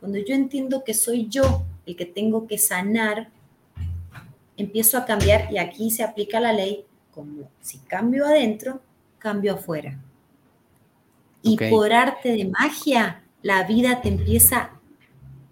Cuando 0.00 0.18
yo 0.18 0.34
entiendo 0.34 0.84
que 0.84 0.94
soy 0.94 1.28
yo 1.28 1.64
el 1.86 1.96
que 1.96 2.06
tengo 2.06 2.46
que 2.46 2.58
sanar, 2.58 3.30
empiezo 4.56 4.98
a 4.98 5.04
cambiar 5.04 5.52
y 5.52 5.58
aquí 5.58 5.90
se 5.90 6.02
aplica 6.02 6.40
la 6.40 6.52
ley 6.52 6.84
como 7.12 7.48
si 7.60 7.78
cambio 7.78 8.26
adentro, 8.26 8.80
cambio 9.18 9.54
afuera. 9.54 9.98
Y 11.42 11.56
por 11.70 11.92
arte 11.92 12.32
de 12.32 12.46
magia, 12.46 13.22
la 13.42 13.62
vida 13.62 14.00
te 14.02 14.08
empieza 14.08 14.72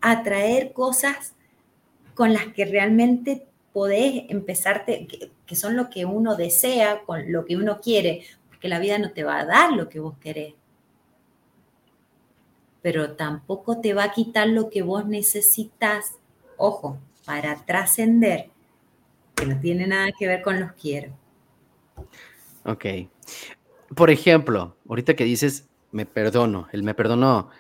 a 0.01 0.23
traer 0.23 0.73
cosas 0.73 1.35
con 2.15 2.33
las 2.33 2.47
que 2.49 2.65
realmente 2.65 3.47
podés 3.77 4.25
empezarte, 4.31 5.07
que, 5.47 5.55
son 5.55 5.77
lo 5.77 5.91
que 5.91 6.07
uno 6.07 6.35
desea, 6.35 7.03
con 7.05 7.31
lo 7.31 7.45
que 7.45 7.59
uno 7.59 7.79
quiere, 7.79 8.23
porque 8.49 8.69
la 8.69 8.79
vida 8.79 8.97
no 8.99 9.13
te 9.13 9.23
va 9.23 9.39
a 9.39 9.45
dar 9.45 9.75
lo 9.75 9.91
que 9.91 10.01
vos 10.01 10.15
querés. 10.19 10.55
Pero 12.81 13.13
tampoco 13.17 13.79
te 13.83 13.93
va 13.93 14.05
a 14.05 14.13
quitar 14.13 14.49
lo 14.49 14.71
que 14.71 14.81
vos 14.81 15.05
necesitas, 15.05 16.15
ojo, 16.57 16.97
para 17.27 17.67
trascender, 17.67 18.49
que 19.35 19.45
no 19.45 19.61
tiene 19.61 19.87
nada 19.87 20.09
que 20.19 20.27
ver 20.27 20.41
con 20.41 20.59
los 20.59 20.73
quiero. 20.73 21.13
Ok. 22.65 22.87
Por 23.95 24.09
ejemplo, 24.09 24.75
ahorita 24.89 25.13
que 25.13 25.25
dices 25.25 25.69
me 25.93 26.07
perdono, 26.07 26.67
el 26.73 26.83
me 26.83 26.95
perdono. 26.95 27.51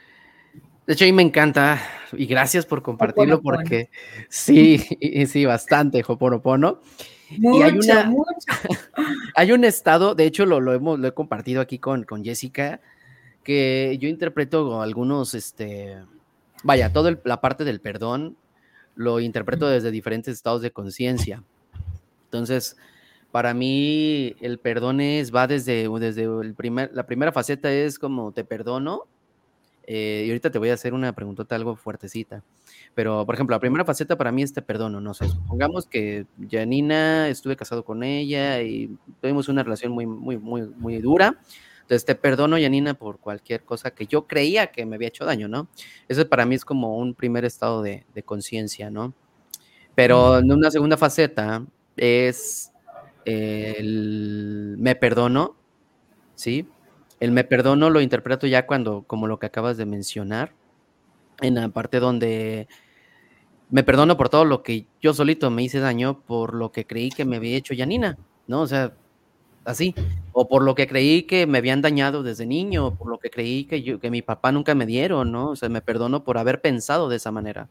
De 0.86 0.92
hecho, 0.92 1.04
a 1.04 1.06
mí 1.06 1.12
me 1.12 1.22
encanta 1.22 1.80
y 2.12 2.26
gracias 2.26 2.64
por 2.64 2.82
compartirlo 2.82 3.42
porque 3.42 3.90
sí, 4.28 4.78
sí, 5.26 5.44
bastante, 5.44 6.04
Hoponopono. 6.06 6.80
Mucho, 7.38 7.58
y 7.58 7.62
hay, 7.62 7.72
una, 7.72 8.04
mucho. 8.04 8.24
hay 9.34 9.50
un 9.50 9.64
estado, 9.64 10.14
de 10.14 10.26
hecho 10.26 10.46
lo, 10.46 10.60
lo, 10.60 10.72
hemos, 10.72 11.00
lo 11.00 11.08
he 11.08 11.12
compartido 11.12 11.60
aquí 11.60 11.80
con, 11.80 12.04
con 12.04 12.22
Jessica, 12.22 12.80
que 13.42 13.98
yo 14.00 14.08
interpreto 14.08 14.80
algunos, 14.80 15.34
este, 15.34 15.96
vaya, 16.62 16.92
toda 16.92 17.18
la 17.24 17.40
parte 17.40 17.64
del 17.64 17.80
perdón 17.80 18.36
lo 18.94 19.20
interpreto 19.20 19.68
desde 19.68 19.90
diferentes 19.90 20.34
estados 20.34 20.62
de 20.62 20.70
conciencia. 20.70 21.42
Entonces, 22.24 22.76
para 23.30 23.54
mí 23.54 24.34
el 24.40 24.58
perdón 24.58 25.00
es, 25.00 25.34
va 25.34 25.46
desde, 25.46 25.88
desde 26.00 26.24
el 26.24 26.54
primer, 26.54 26.90
la 26.94 27.06
primera 27.06 27.32
faceta 27.32 27.70
es 27.72 27.98
como 27.98 28.32
te 28.32 28.44
perdono, 28.44 29.04
eh, 29.86 30.24
y 30.26 30.30
ahorita 30.30 30.50
te 30.50 30.58
voy 30.58 30.70
a 30.70 30.74
hacer 30.74 30.94
una 30.94 31.12
preguntota 31.12 31.54
algo 31.54 31.76
fuertecita. 31.76 32.42
Pero, 32.94 33.24
por 33.24 33.34
ejemplo, 33.34 33.54
la 33.54 33.60
primera 33.60 33.84
faceta 33.84 34.16
para 34.16 34.32
mí 34.32 34.42
es 34.42 34.52
te 34.52 34.62
perdono, 34.62 35.00
no 35.00 35.14
sé. 35.14 35.28
Supongamos 35.28 35.86
que 35.86 36.26
Janina, 36.50 37.28
estuve 37.28 37.56
casado 37.56 37.84
con 37.84 38.02
ella 38.02 38.62
y 38.62 38.96
tuvimos 39.20 39.48
una 39.48 39.62
relación 39.62 39.92
muy, 39.92 40.06
muy, 40.06 40.38
muy, 40.38 40.62
muy 40.62 40.98
dura. 40.98 41.38
Entonces, 41.82 42.04
te 42.04 42.16
perdono, 42.16 42.56
Janina, 42.58 42.94
por 42.94 43.18
cualquier 43.20 43.62
cosa 43.62 43.92
que 43.92 44.06
yo 44.06 44.26
creía 44.26 44.68
que 44.68 44.84
me 44.84 44.96
había 44.96 45.08
hecho 45.08 45.24
daño, 45.24 45.46
¿no? 45.46 45.68
Eso 46.08 46.28
para 46.28 46.44
mí 46.44 46.56
es 46.56 46.64
como 46.64 46.98
un 46.98 47.14
primer 47.14 47.44
estado 47.44 47.82
de, 47.82 48.04
de 48.12 48.22
conciencia, 48.24 48.90
¿no? 48.90 49.14
Pero 49.94 50.38
en 50.38 50.50
una 50.50 50.70
segunda 50.70 50.96
faceta 50.96 51.64
es 51.96 52.72
el 53.24 54.76
me 54.78 54.94
perdono, 54.96 55.56
¿sí? 56.34 56.66
El 57.20 57.32
me 57.32 57.44
perdono 57.44 57.90
lo 57.90 58.00
interpreto 58.00 58.46
ya 58.46 58.66
cuando, 58.66 59.04
como 59.06 59.26
lo 59.26 59.38
que 59.38 59.46
acabas 59.46 59.76
de 59.76 59.86
mencionar, 59.86 60.52
en 61.40 61.54
la 61.54 61.68
parte 61.68 62.00
donde 62.00 62.68
me 63.70 63.82
perdono 63.82 64.16
por 64.16 64.28
todo 64.28 64.44
lo 64.44 64.62
que 64.62 64.86
yo 65.00 65.12
solito 65.14 65.50
me 65.50 65.62
hice 65.62 65.80
daño, 65.80 66.20
por 66.20 66.54
lo 66.54 66.72
que 66.72 66.86
creí 66.86 67.10
que 67.10 67.24
me 67.24 67.36
había 67.36 67.56
hecho 67.56 67.74
Yanina, 67.74 68.16
¿no? 68.46 68.60
O 68.60 68.66
sea, 68.66 68.92
así, 69.64 69.94
o 70.32 70.48
por 70.48 70.62
lo 70.62 70.74
que 70.74 70.86
creí 70.86 71.24
que 71.24 71.46
me 71.46 71.58
habían 71.58 71.82
dañado 71.82 72.22
desde 72.22 72.46
niño, 72.46 72.94
por 72.94 73.08
lo 73.08 73.18
que 73.18 73.30
creí 73.30 73.64
que, 73.64 73.82
yo, 73.82 73.98
que 73.98 74.10
mi 74.10 74.22
papá 74.22 74.52
nunca 74.52 74.74
me 74.74 74.86
dieron, 74.86 75.32
¿no? 75.32 75.50
O 75.50 75.56
sea, 75.56 75.68
me 75.68 75.82
perdono 75.82 76.22
por 76.24 76.38
haber 76.38 76.60
pensado 76.60 77.08
de 77.08 77.16
esa 77.16 77.32
manera. 77.32 77.68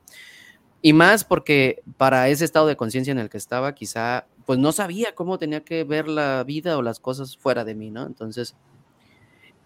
Y 0.82 0.94
más 0.94 1.24
porque 1.24 1.82
para 1.98 2.30
ese 2.30 2.46
estado 2.46 2.68
de 2.68 2.76
conciencia 2.76 3.12
en 3.12 3.20
el 3.20 3.30
que 3.30 3.38
estaba, 3.38 3.74
quizá 3.74 4.28
pues 4.46 4.60
no 4.60 4.72
sabía 4.72 5.16
cómo 5.16 5.40
tenía 5.40 5.62
que 5.62 5.84
ver 5.84 6.08
la 6.08 6.44
vida 6.44 6.78
o 6.78 6.84
las 6.84 7.00
cosas 7.00 7.38
fuera 7.38 7.64
de 7.66 7.74
mí, 7.74 7.90
¿no? 7.90 8.06
Entonces, 8.06 8.56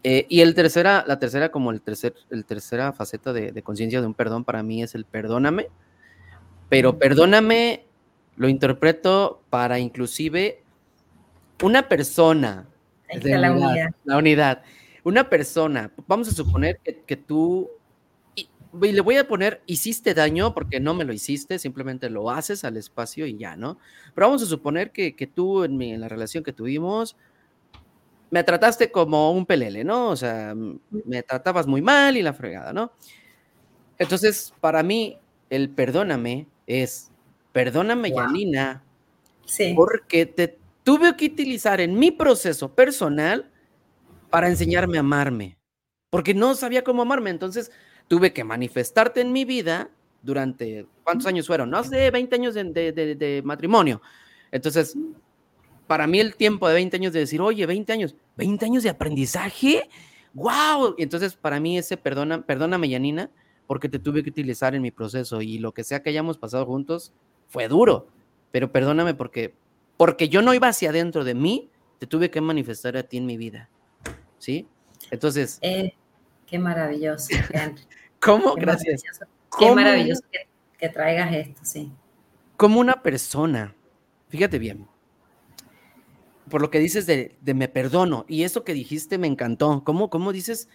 eh, 0.04 0.26
y 0.30 0.42
el 0.42 0.56
tercera, 0.56 1.04
la 1.08 1.20
tercera, 1.20 1.52
como 1.52 1.72
el 1.72 1.82
tercer, 1.82 2.16
el 2.30 2.46
tercera 2.46 2.94
faceta 2.94 3.34
de, 3.34 3.62
conciencia 3.64 4.02
de 4.02 4.08
un 4.08 4.14
perdón 4.14 4.46
para 4.46 4.64
mí 4.64 4.82
es 4.82 4.96
el 4.96 5.06
perdóname, 5.06 5.68
pero 6.70 6.98
perdóname 6.98 7.86
lo 8.38 8.48
interpreto 8.48 9.42
para 9.50 9.80
inclusive 9.80 10.64
una 11.64 11.88
persona. 11.88 12.68
De 13.22 13.38
la, 13.38 13.52
unidad, 13.52 13.90
la 14.06 14.18
unidad. 14.18 14.64
Una 15.04 15.30
persona, 15.30 15.92
vamos 16.08 16.28
a 16.30 16.32
suponer 16.32 16.80
que, 16.84 17.02
que 17.02 17.18
tú 17.18 17.70
y 18.82 18.92
le 18.92 19.02
voy 19.02 19.18
a 19.18 19.28
poner, 19.28 19.62
hiciste 19.66 20.14
daño 20.14 20.54
porque 20.54 20.80
no 20.80 20.94
me 20.94 21.04
lo 21.04 21.14
hiciste, 21.14 21.60
simplemente 21.60 22.10
lo 22.10 22.30
haces 22.30 22.64
al 22.64 22.78
espacio 22.78 23.26
y 23.26 23.38
ya, 23.38 23.56
¿no? 23.56 23.78
Pero 24.14 24.28
vamos 24.28 24.44
a 24.44 24.46
suponer 24.46 24.92
que, 24.92 25.12
tú 25.34 25.64
en, 25.64 25.82
en, 25.82 26.02
la 26.02 26.08
relación 26.08 26.44
que 26.44 26.54
tuvimos, 26.54 27.16
me 28.32 28.44
trataste 28.44 28.92
como 28.92 29.32
un 29.32 29.46
pelele, 29.46 29.84
¿no? 29.84 30.10
O 30.10 30.16
sea, 30.16 30.56
me 30.56 31.24
tratabas 31.24 31.68
muy 31.68 31.82
mal 31.82 32.18
y 32.18 32.22
la 32.22 32.34
fregada, 32.34 32.74
¿no? 32.74 32.92
Entonces, 33.98 34.54
para 34.60 34.84
mí, 34.84 35.18
el 35.50 35.70
perdóname 35.70 36.48
es, 36.68 37.12
perdóname, 37.52 38.12
Yanina, 38.12 38.84
sí. 39.46 39.74
porque 39.76 40.26
te 40.26 40.58
tuve 40.84 41.16
que 41.18 41.26
utilizar 41.26 41.82
en 41.82 41.98
mi 41.98 42.12
proceso 42.12 42.74
personal 42.74 43.52
para 44.30 44.48
enseñarme 44.48 44.98
a 44.98 45.02
amarme, 45.02 45.58
porque 46.10 46.34
no 46.34 46.56
sabía 46.56 46.84
cómo 46.84 47.02
amarme, 47.02 47.30
entonces 47.30 47.72
tuve 48.08 48.34
que 48.34 48.44
manifestarte 48.44 49.22
en 49.22 49.32
mi 49.32 49.46
vida 49.46 49.90
durante, 50.22 50.88
¿cuántos 51.04 51.28
años 51.28 51.48
fueron? 51.48 51.70
No 51.70 51.84
sé, 51.84 52.12
20 52.12 52.36
años 52.36 52.54
de, 52.54 53.42
matrimonio. 53.44 54.02
Entonces, 54.52 54.96
para 55.90 56.06
mí 56.06 56.20
el 56.20 56.36
tiempo 56.36 56.68
de 56.68 56.76
20 56.76 56.98
años 56.98 57.14
de 57.14 57.22
decir, 57.22 57.42
oye, 57.42 57.66
20 57.66 57.92
años, 57.92 58.16
20 58.38 58.64
años 58.64 58.84
de 58.84 58.90
aprendizaje, 58.90 59.90
wow. 60.36 60.94
Entonces, 61.00 61.36
para 61.36 61.60
mí 61.60 61.80
ese, 61.80 61.98
perdona, 61.98 62.44
perdóname, 62.44 62.90
Yanina, 62.90 63.32
porque 63.66 63.90
te 63.90 63.98
tuve 63.98 64.22
que 64.22 64.30
utilizar 64.30 64.76
en 64.76 64.84
mi 64.84 64.92
proceso 64.92 65.42
y 65.42 65.58
lo 65.58 65.74
que 65.74 65.84
sea 65.84 66.04
que 66.04 66.12
hayamos 66.12 66.38
pasado 66.38 66.68
juntos 66.68 67.12
fue 67.48 67.68
duro, 67.68 68.08
pero 68.52 68.72
perdóname 68.72 69.16
porque, 69.16 69.56
porque 69.98 70.30
yo 70.30 70.44
no 70.44 70.54
iba 70.54 70.68
hacia 70.68 70.92
adentro 70.92 71.24
de 71.24 71.34
mí, 71.34 71.72
te 71.98 72.06
tuve 72.06 72.30
que 72.30 72.40
manifestar 72.40 72.96
a 72.96 73.02
ti 73.02 73.18
en 73.18 73.26
mi 73.26 73.38
vida. 73.38 73.68
¿Sí? 74.38 74.68
Entonces... 75.10 75.58
Eh, 75.64 75.96
qué 76.46 76.60
maravilloso. 76.60 77.30
¿Cómo? 78.20 78.54
Gracias. 78.54 79.02
Qué 79.58 79.74
maravilloso 79.74 80.22
que, 80.78 80.90
traigas 80.90 81.34
esto, 81.34 81.62
sí. 81.64 81.92
Como 82.58 82.80
una 82.80 83.02
persona, 83.02 83.74
fíjate 84.28 84.60
bien, 84.60 84.88
por 86.50 86.62
lo 86.62 86.70
que 86.70 86.80
dices 86.80 87.06
de, 87.06 87.38
me 87.54 87.68
perdono, 87.68 88.26
y 88.28 88.44
eso 88.44 88.64
que 88.64 88.74
dijiste 88.74 89.18
me 89.18 89.28
encantó. 89.28 89.84
¿Cómo, 89.84 90.10
cómo 90.10 90.34
dices 90.34 90.70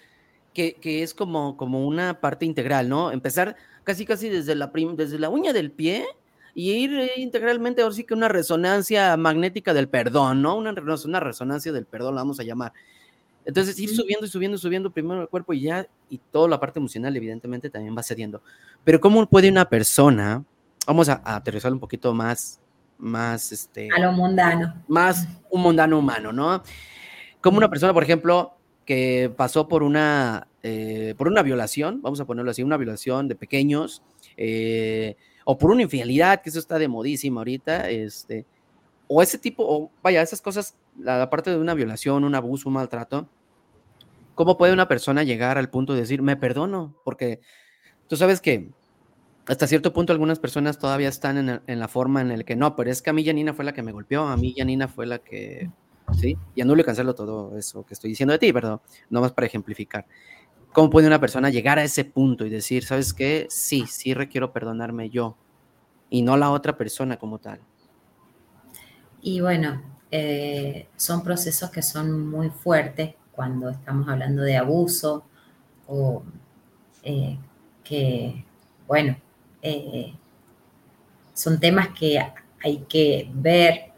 que, 0.53 0.77
es 0.83 1.15
como, 1.15 1.57
como 1.57 1.87
una 1.87 2.21
parte 2.21 2.47
integral, 2.47 2.89
¿no? 2.89 3.11
Empezar 3.13 3.57
casi 3.83 4.07
casi 4.07 4.29
desde 4.29 4.55
la, 4.55 4.71
desde 4.97 5.19
la 5.19 5.29
uña 5.29 5.53
del 5.53 5.71
pie 5.71 6.07
y 6.55 6.71
ir 6.71 7.11
integralmente, 7.17 7.83
ahora 7.83 7.95
sí 7.95 8.05
que 8.05 8.15
una 8.15 8.29
resonancia 8.29 9.17
magnética 9.17 9.75
del 9.75 9.89
perdón, 9.89 10.43
¿no? 10.43 10.57
Una, 10.57 10.73
una 11.05 11.21
resonancia 11.21 11.73
del 11.73 11.85
perdón, 11.85 12.15
la 12.15 12.23
vamos 12.23 12.39
a 12.39 12.45
llamar. 12.45 12.73
Entonces, 13.45 13.79
ir 13.79 13.95
subiendo 13.95 14.25
y 14.27 14.29
subiendo, 14.29 14.57
subiendo 14.57 14.91
primero 14.91 15.21
el 15.21 15.29
cuerpo 15.29 15.53
y 15.53 15.63
ya, 15.63 15.87
y 16.09 16.19
toda 16.19 16.49
la 16.49 16.59
parte 16.59 16.79
emocional, 16.79 17.15
evidentemente, 17.17 17.69
también 17.69 17.97
va 17.97 18.03
cediendo. 18.03 18.43
Pero, 18.85 19.01
¿cómo 19.01 19.27
puede 19.29 19.51
una 19.51 19.69
persona, 19.69 20.45
vamos 20.87 21.09
a, 21.09 21.21
aterrizar 21.25 21.73
un 21.73 21.81
poquito 21.81 22.15
más, 22.15 22.61
más, 22.99 23.53
este. 23.53 23.89
A 23.97 24.01
lo 24.01 24.13
mundano. 24.13 24.75
Más 24.89 25.29
un 25.51 25.63
mundano 25.63 25.99
humano, 25.99 26.33
¿no? 26.33 26.63
Como 27.41 27.59
una 27.59 27.69
persona, 27.69 27.93
por 27.93 28.03
ejemplo, 28.03 28.55
que 28.85 29.33
pasó 29.37 29.69
por 29.69 29.83
una, 29.83 30.49
eh, 30.63 31.15
por 31.17 31.29
una 31.29 31.43
violación, 31.43 32.01
vamos 32.03 32.21
a 32.21 32.25
ponerlo 32.25 32.51
así, 32.51 32.63
una 32.63 32.77
violación 32.77 33.29
de 33.29 33.35
pequeños, 33.35 34.03
eh, 34.37 35.17
o 35.45 35.59
por 35.59 35.71
una 35.71 35.83
infidelidad, 35.83 36.43
que 36.43 36.51
eso 36.51 36.59
está 36.59 36.79
de 36.79 36.89
modísima 36.89 37.41
ahorita, 37.41 37.91
este, 37.91 38.47
o 39.07 39.23
ese 39.23 39.39
tipo, 39.39 39.65
o 39.67 39.91
vaya, 40.03 40.23
esas 40.23 40.41
cosas, 40.41 40.77
la, 40.99 41.29
parte 41.31 41.51
de 41.51 41.59
una 41.59 41.75
violación, 41.75 42.25
un 42.25 42.35
abuso, 42.35 42.69
un 42.69 42.75
maltrato, 42.75 43.29
¿cómo 44.35 44.57
puede 44.57 44.73
una 44.73 44.89
persona 44.89 45.23
llegar 45.23 45.59
al 45.59 45.71
punto 45.71 45.95
de 45.95 46.01
decir, 46.01 46.23
me 46.23 46.37
perdono? 46.37 46.95
Porque 47.05 47.41
tú 48.09 48.17
sabes 48.17 48.41
que 48.41 48.71
hasta 49.47 49.67
cierto 49.67 49.93
punto 49.93 50.13
algunas 50.13 50.39
personas 50.39 50.79
todavía 50.79 51.09
están 51.09 51.37
en, 51.37 51.61
en, 51.67 51.79
la 51.79 51.89
forma 51.89 52.21
en 52.21 52.31
el 52.31 52.45
que 52.45 52.57
no, 52.57 52.77
pero 52.77 52.91
es 52.91 53.03
que 53.03 53.11
a 53.11 53.13
mí 53.13 53.25
Janina 53.25 53.55
fue 53.55 53.65
la 53.65 53.73
que 53.73 53.83
me 53.83 53.93
golpeó, 53.93 54.27
a 54.27 54.37
mí 54.37 54.55
Janina 54.57 54.89
fue 54.89 55.07
la 55.07 55.19
que, 55.19 55.71
sí, 56.13 56.37
y 56.55 56.61
anulo 56.61 56.81
y 56.81 56.85
cancelo 56.85 57.15
todo 57.15 57.57
eso 57.57 57.85
que 57.85 57.95
estoy 57.95 58.11
diciendo 58.11 58.33
de 58.33 58.39
ti, 58.39 58.53
perdón, 58.53 58.81
no 59.11 59.21
más 59.21 59.33
para 59.33 59.47
ejemplificar. 59.47 60.07
¿Cómo 60.73 60.91
puede 60.91 61.07
una 61.07 61.21
persona 61.21 61.51
llegar 61.51 61.79
a 61.79 61.85
ese 61.85 62.05
punto 62.05 62.45
y 62.45 62.51
decir, 62.51 62.85
sabes 62.85 63.15
qué? 63.15 63.47
Sí, 63.49 63.85
sí 63.89 64.13
requiero 64.13 64.53
perdonarme 64.53 65.09
yo 65.09 65.37
y 66.11 66.23
no 66.23 66.37
la 66.37 66.51
otra 66.51 66.77
persona 66.77 67.17
como 67.17 67.39
tal. 67.39 67.61
Y 69.23 69.41
bueno, 69.41 69.83
eh, 70.11 70.89
son 70.97 71.23
procesos 71.23 71.71
que 71.71 71.81
son 71.81 72.29
muy 72.29 72.51
fuertes 72.51 73.15
cuando 73.33 73.71
estamos 73.71 74.09
hablando 74.09 74.43
de 74.43 74.57
abuso 74.57 75.25
o 75.87 76.23
eh, 77.03 77.39
que, 77.83 78.45
bueno, 78.87 79.17
eh, 79.65 80.15
son 81.33 81.59
temas 81.59 81.89
que 81.99 82.21
hay 82.63 82.79
que 82.87 83.31
ver 83.35 83.93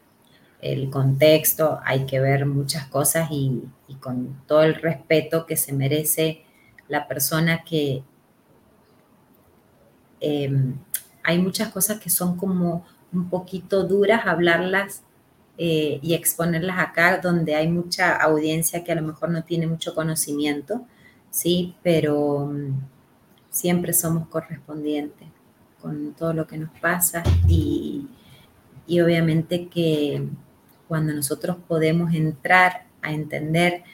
el 0.60 0.90
contexto, 0.90 1.80
hay 1.84 2.06
que 2.06 2.20
ver 2.20 2.46
muchas 2.46 2.86
cosas 2.86 3.28
y, 3.30 3.62
con 4.00 4.42
todo 4.46 4.62
el 4.62 4.76
respeto 4.76 5.44
que 5.46 5.56
se 5.56 5.72
merece 5.72 6.44
la 6.88 7.08
persona 7.08 7.64
que 7.64 8.02
em, 10.20 10.76
hay 11.22 11.38
muchas 11.38 11.68
cosas 11.70 11.98
que 11.98 12.10
son 12.10 12.36
como 12.36 12.84
un 13.12 13.28
poquito 13.28 13.84
duras 13.84 14.22
hablarlas 14.26 15.02
eh, 15.58 15.98
y 16.02 16.14
exponerlas 16.14 16.78
acá 16.78 17.18
donde 17.18 17.54
hay 17.54 17.68
mucha 17.68 18.14
audiencia 18.16 18.84
que 18.84 18.92
a 18.92 18.96
lo 18.96 19.02
mejor 19.02 19.30
no 19.30 19.42
tiene 19.44 19.66
mucho 19.66 19.94
conocimiento, 19.94 20.86
¿sí? 21.30 21.74
Pero 21.82 22.46
mm, 22.52 22.80
siempre 23.50 23.92
somos 23.92 24.28
correspondientes 24.28 25.35
con 25.86 26.14
todo 26.14 26.32
lo 26.32 26.48
que 26.48 26.58
nos 26.58 26.70
pasa 26.80 27.22
y, 27.46 28.08
y 28.88 29.00
obviamente 29.00 29.68
que 29.68 30.26
cuando 30.88 31.12
nosotros 31.12 31.58
podemos 31.68 32.12
entrar 32.12 32.86
a 33.02 33.12
entender 33.12 33.84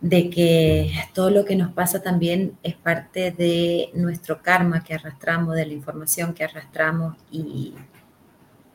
de 0.00 0.30
que 0.30 0.92
todo 1.12 1.30
lo 1.30 1.44
que 1.44 1.56
nos 1.56 1.72
pasa 1.72 2.04
también 2.04 2.56
es 2.62 2.76
parte 2.76 3.32
de 3.32 3.90
nuestro 3.94 4.42
karma 4.42 4.84
que 4.84 4.94
arrastramos, 4.94 5.56
de 5.56 5.66
la 5.66 5.72
información 5.72 6.34
que 6.34 6.44
arrastramos 6.44 7.16
y, 7.32 7.74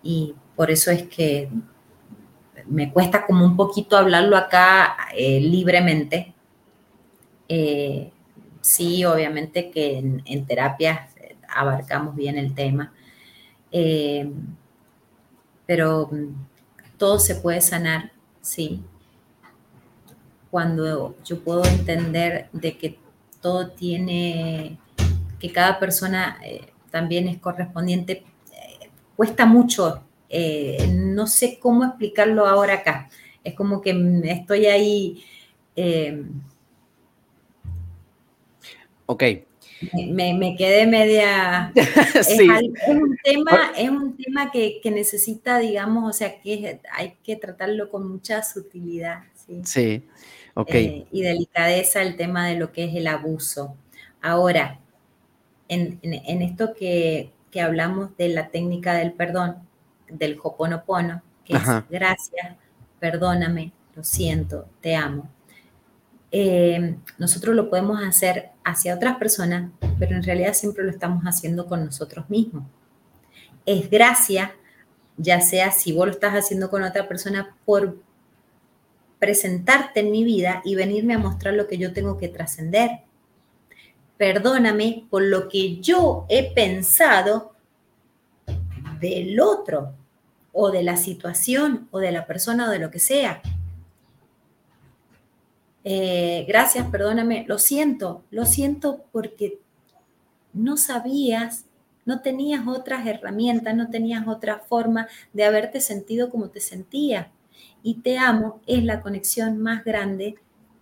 y 0.03 0.35
por 0.57 0.71
eso 0.71 0.91
es 0.91 1.03
que 1.03 1.49
me 2.65 2.91
cuesta 2.91 3.25
como 3.25 3.45
un 3.45 3.55
poquito 3.55 3.95
hablarlo 3.95 4.35
acá 4.35 4.97
eh, 5.15 5.39
libremente. 5.39 6.33
Eh, 7.47 8.11
sí, 8.59 9.05
obviamente 9.05 9.71
que 9.71 9.99
en, 9.99 10.21
en, 10.25 10.45
terapias 10.45 11.14
abarcamos 11.55 12.15
bien 12.15 12.37
el 12.37 12.53
tema, 12.53 12.93
eh, 13.71 14.31
pero 15.65 16.09
todo 16.97 17.19
se 17.19 17.35
puede 17.35 17.61
sanar, 17.61 18.11
sí. 18.41 18.83
Cuando 20.51 21.15
yo 21.23 21.39
puedo 21.41 21.65
entender 21.65 22.49
de 22.53 22.77
que 22.77 22.99
todo 23.41 23.71
tiene, 23.71 24.77
que 25.39 25.51
cada 25.51 25.79
persona 25.79 26.39
también 26.91 27.27
es 27.27 27.39
correspondiente, 27.39 28.23
cuesta 29.15 29.45
mucho 29.45 30.05
eh, 30.29 30.87
no 30.91 31.27
sé 31.27 31.59
cómo 31.59 31.85
explicarlo 31.85 32.45
ahora 32.47 32.75
acá. 32.75 33.09
Es 33.43 33.53
como 33.53 33.81
que 33.81 33.91
estoy 34.25 34.65
ahí. 34.65 35.23
Eh, 35.75 36.25
ok. 39.05 39.23
Me, 39.93 40.55
quedé 40.57 40.87
media. 40.87 41.71
Es, 42.15 42.29
un 42.87 43.17
tema, 43.23 43.71
es 43.77 43.89
un 43.89 44.15
tema 44.15 44.51
que, 44.51 44.79
necesita, 44.85 45.59
digamos, 45.59 46.09
o 46.09 46.13
sea, 46.13 46.39
que 46.39 46.79
hay 46.91 47.15
que 47.23 47.35
tratarlo 47.35 47.89
con 47.89 48.09
mucha 48.09 48.41
sutilidad. 48.41 49.23
Sí, 49.45 49.61
sí. 49.65 50.03
ok. 50.53 50.73
Eh, 50.73 51.05
y 51.11 51.21
delicadeza 51.21 52.01
el 52.01 52.15
tema 52.15 52.47
de 52.47 52.55
lo 52.55 52.71
que 52.71 52.85
es 52.85 52.95
el 52.95 53.07
abuso. 53.07 53.75
Ahora, 54.21 54.79
en, 55.67 55.99
esto 56.41 56.73
que, 56.73 57.31
que 57.51 57.61
hablamos 57.61 58.15
de 58.17 58.29
la 58.29 58.49
técnica 58.49 58.93
del 58.93 59.13
perdón, 59.13 59.57
del 60.09 60.39
Hoponopono, 60.41 61.21
que 61.43 61.53
es 61.53 61.63
gracias, 61.89 62.55
perdóname, 62.99 63.71
lo 63.95 64.03
siento, 64.03 64.67
te 64.81 64.95
amo. 64.95 65.29
Eh, 66.31 66.97
nosotros 67.17 67.55
lo 67.55 67.69
podemos 67.69 68.03
hacer 68.03 68.49
hacia 68.63 68.95
otras 68.95 69.17
personas, 69.17 69.71
pero 69.99 70.15
en 70.15 70.23
realidad 70.23 70.53
siempre 70.53 70.83
lo 70.83 70.91
estamos 70.91 71.23
haciendo 71.23 71.67
con 71.67 71.85
nosotros 71.85 72.29
mismos. 72.29 72.63
Es 73.65 73.89
gracia, 73.89 74.55
ya 75.17 75.41
sea 75.41 75.71
si 75.71 75.93
vos 75.93 76.07
lo 76.07 76.13
estás 76.13 76.33
haciendo 76.33 76.69
con 76.69 76.83
otra 76.83 77.07
persona, 77.07 77.55
por 77.65 77.97
presentarte 79.19 80.01
en 80.01 80.11
mi 80.11 80.23
vida 80.23 80.61
y 80.65 80.75
venirme 80.75 81.13
a 81.13 81.19
mostrar 81.19 81.53
lo 81.53 81.67
que 81.67 81.77
yo 81.77 81.93
tengo 81.93 82.17
que 82.17 82.27
trascender. 82.27 82.99
Perdóname 84.17 85.07
por 85.09 85.23
lo 85.23 85.47
que 85.47 85.79
yo 85.79 86.25
he 86.29 86.53
pensado 86.53 87.53
del 88.99 89.39
otro 89.39 89.93
o 90.53 90.71
de 90.71 90.83
la 90.83 90.95
situación 90.95 91.87
o 91.91 91.99
de 91.99 92.11
la 92.11 92.25
persona 92.25 92.67
o 92.67 92.71
de 92.71 92.79
lo 92.79 92.91
que 92.91 92.99
sea. 92.99 93.41
Eh, 95.87 96.45
gracias, 96.47 96.89
perdóname, 96.89 97.45
lo 97.47 97.59
siento, 97.59 98.23
lo 98.31 98.45
siento 98.45 99.03
porque 99.11 99.59
no 100.51 100.77
sabías, 100.77 101.65
no 102.05 102.21
tenías 102.21 102.67
otras 102.67 103.05
herramientas, 103.05 103.75
no 103.75 103.91
tenías 103.91 104.27
otra 104.27 104.57
forma 104.57 105.07
de 105.31 105.43
haberte 105.43 105.79
sentido 105.79 106.31
como 106.31 106.49
te 106.49 106.59
sentías. 106.59 107.27
Y 107.83 108.01
te 108.01 108.17
amo 108.17 108.61
es 108.65 108.83
la 108.83 109.01
conexión 109.01 109.59
más 109.61 109.83
grande 109.85 110.35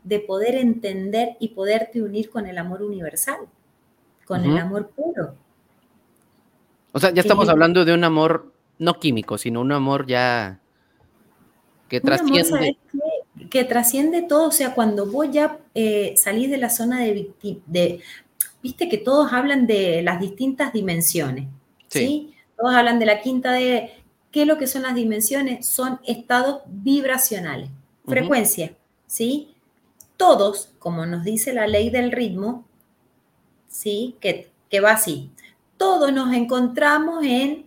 de 0.06 0.20
poder 0.22 0.56
entender 0.56 1.36
y 1.38 1.50
poderte 1.50 2.02
unir 2.02 2.30
con 2.30 2.48
el 2.48 2.58
amor 2.58 2.82
universal, 2.82 3.40
con 4.26 4.46
el 4.46 4.58
amor 4.58 4.90
puro. 4.90 5.36
O 6.94 7.00
sea, 7.00 7.12
ya 7.12 7.22
estamos 7.22 7.50
hablando 7.50 7.84
de 7.84 7.94
un 7.94 8.06
amor 8.06 8.54
no 8.80 9.00
químico, 9.00 9.38
sino 9.38 9.60
un 9.60 9.74
amor 9.74 10.08
ya 10.08 10.60
que 11.90 12.00
trasciende. 12.00 12.78
Que, 13.50 13.64
trasciende 13.64 14.22
todo, 14.22 14.48
o 14.48 14.52
sea, 14.52 14.74
cuando 14.74 15.06
vos 15.06 15.28
ya 15.32 15.60
eh, 15.74 16.14
salís 16.18 16.50
de 16.50 16.58
la 16.58 16.70
zona 16.70 17.02
de, 17.02 17.32
de, 17.68 18.02
viste 18.62 18.90
que 18.90 18.98
todos 18.98 19.34
hablan 19.34 19.68
de 19.68 20.02
las 20.02 20.20
distintas 20.20 20.74
dimensiones, 20.74 21.48
sí. 21.88 22.30
Todos 22.58 22.76
hablan 22.76 23.00
de 23.00 23.08
la 23.08 23.20
quinta 23.20 23.52
de, 23.52 23.92
¿qué 24.32 24.44
es 24.44 24.48
lo 24.48 24.58
que 24.58 24.68
son 24.68 24.84
las 24.84 24.96
dimensiones? 24.96 25.68
Son 25.68 26.00
estados 26.06 26.62
vibracionales, 26.68 27.70
frecuencia, 28.08 28.76
¿sí? 29.08 29.56
Todos, 30.18 30.72
como 30.80 31.06
nos 31.06 31.24
dice 31.24 31.52
la 31.52 31.68
ley 31.68 31.90
del 31.90 32.12
ritmo, 32.12 32.66
¿sí? 33.68 34.16
Que, 34.22 34.52
que 34.70 34.80
va 34.80 34.92
así 34.92 35.32
todos 35.84 36.14
nos 36.14 36.34
encontramos 36.34 37.26
en 37.26 37.66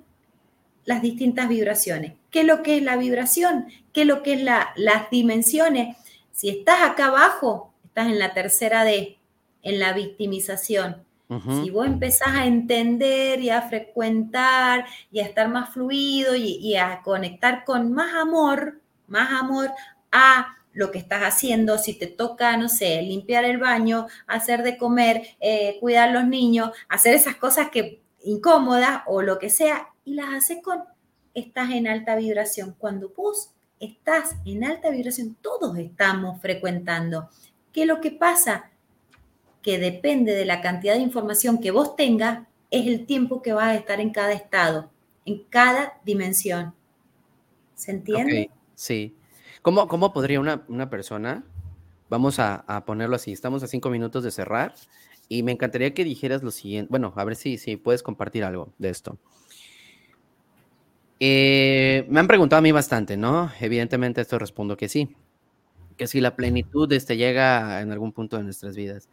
las 0.86 1.02
distintas 1.02 1.50
vibraciones. 1.50 2.14
¿Qué 2.36 2.42
es 2.42 2.46
lo 2.46 2.62
que 2.62 2.76
es 2.76 2.82
la 2.82 2.98
vibración? 2.98 3.68
¿Qué 3.94 4.02
es 4.02 4.06
lo 4.06 4.22
que 4.22 4.34
es 4.34 4.42
la, 4.42 4.74
las 4.76 5.08
dimensiones? 5.08 5.96
Si 6.32 6.50
estás 6.50 6.82
acá 6.82 7.06
abajo, 7.06 7.72
estás 7.86 8.08
en 8.08 8.18
la 8.18 8.34
tercera 8.34 8.84
D, 8.84 9.16
en 9.62 9.80
la 9.80 9.94
victimización. 9.94 11.02
Si 11.62 11.70
vos 11.70 11.86
empezás 11.86 12.28
a 12.36 12.44
entender 12.44 13.40
y 13.40 13.48
a 13.48 13.62
frecuentar 13.62 14.84
y 15.10 15.20
a 15.20 15.24
estar 15.24 15.48
más 15.48 15.70
fluido 15.70 16.36
y, 16.36 16.76
a 16.76 17.00
conectar 17.00 17.64
con 17.64 17.90
más 17.90 18.12
amor, 18.14 18.82
más 19.06 19.32
amor 19.32 19.70
a 20.12 20.58
lo 20.74 20.90
que 20.90 20.98
estás 20.98 21.22
haciendo, 21.22 21.78
si 21.78 21.94
te 21.94 22.06
toca, 22.06 22.54
no 22.58 22.68
sé, 22.68 23.00
limpiar 23.00 23.46
el 23.46 23.56
baño, 23.56 24.08
hacer 24.26 24.62
de 24.62 24.76
comer, 24.76 25.22
eh, 25.40 25.78
cuidar 25.80 26.10
a 26.10 26.12
los 26.12 26.26
niños, 26.26 26.72
hacer 26.90 27.14
esas 27.14 27.36
cosas 27.36 27.70
que 27.70 28.02
incómoda 28.22 29.04
o 29.06 29.22
lo 29.22 29.38
que 29.38 29.48
sea, 29.48 29.88
y 30.04 30.12
las 30.16 30.34
haces 30.34 30.58
con, 30.62 30.84
estás 31.36 31.70
en 31.70 31.86
alta 31.86 32.16
vibración. 32.16 32.74
Cuando 32.78 33.12
vos 33.14 33.50
estás 33.78 34.36
en 34.44 34.64
alta 34.64 34.90
vibración, 34.90 35.36
todos 35.40 35.76
estamos 35.76 36.40
frecuentando. 36.40 37.28
¿Qué 37.72 37.82
es 37.82 37.86
lo 37.86 38.00
que 38.00 38.10
pasa? 38.10 38.70
Que 39.62 39.78
depende 39.78 40.34
de 40.34 40.46
la 40.46 40.62
cantidad 40.62 40.94
de 40.94 41.00
información 41.00 41.60
que 41.60 41.70
vos 41.70 41.94
tengas, 41.94 42.46
es 42.70 42.86
el 42.86 43.04
tiempo 43.06 43.42
que 43.42 43.52
vas 43.52 43.68
a 43.68 43.74
estar 43.74 44.00
en 44.00 44.10
cada 44.10 44.32
estado, 44.32 44.90
en 45.26 45.44
cada 45.44 46.00
dimensión. 46.04 46.74
¿Se 47.74 47.92
entiende? 47.92 48.50
sí. 48.74 49.14
¿Cómo, 49.60 49.88
¿Cómo, 49.88 50.12
podría 50.12 50.38
una, 50.38 50.64
una 50.68 50.88
persona, 50.88 51.44
vamos 52.08 52.38
a, 52.38 52.64
a, 52.68 52.84
ponerlo 52.84 53.16
así, 53.16 53.32
estamos 53.32 53.64
a 53.64 53.66
cinco 53.66 53.90
minutos 53.90 54.22
de 54.22 54.30
cerrar, 54.30 54.74
y 55.28 55.42
me 55.42 55.50
encantaría 55.50 55.92
que 55.92 56.04
dijeras 56.04 56.44
lo 56.44 56.52
siguiente. 56.52 56.88
Bueno, 56.88 57.12
a 57.16 57.24
ver 57.24 57.34
si, 57.34 57.58
si 57.58 57.76
puedes 57.76 58.04
compartir 58.04 58.44
algo 58.44 58.72
de 58.78 58.90
esto. 58.90 59.18
Eh, 61.18 62.06
me 62.08 62.20
han 62.20 62.26
preguntado 62.26 62.58
a 62.58 62.62
mí 62.62 62.72
bastante, 62.72 63.16
¿no? 63.16 63.50
Evidentemente 63.60 64.20
esto 64.20 64.38
respondo 64.38 64.76
que 64.76 64.88
sí. 64.88 65.16
Que 65.96 66.06
si 66.06 66.20
la 66.20 66.36
plenitud 66.36 66.92
este, 66.92 67.16
llega 67.16 67.80
en 67.80 67.90
algún 67.90 68.12
punto 68.12 68.36
de 68.36 68.44
nuestras 68.44 68.76
vidas. 68.76 69.08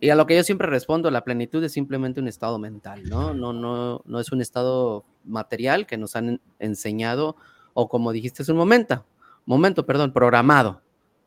Y 0.00 0.10
a 0.10 0.14
lo 0.14 0.26
que 0.26 0.36
yo 0.36 0.44
siempre 0.44 0.68
respondo, 0.68 1.10
la 1.10 1.24
plenitud 1.24 1.62
es 1.64 1.72
simplemente 1.72 2.20
un 2.20 2.28
estado 2.28 2.58
mental, 2.58 3.02
¿no? 3.08 3.34
No, 3.34 3.52
no, 3.52 4.02
no 4.04 4.20
es 4.20 4.30
un 4.30 4.40
estado 4.40 5.04
material 5.24 5.86
que 5.86 5.96
nos 5.96 6.14
han 6.14 6.40
enseñado 6.58 7.36
o 7.74 7.88
como 7.88 8.12
dijiste 8.12 8.42
hace 8.42 8.52
un 8.52 8.58
momento, 8.58 9.06
momento, 9.46 9.86
perdón, 9.86 10.12
programado, 10.12 10.82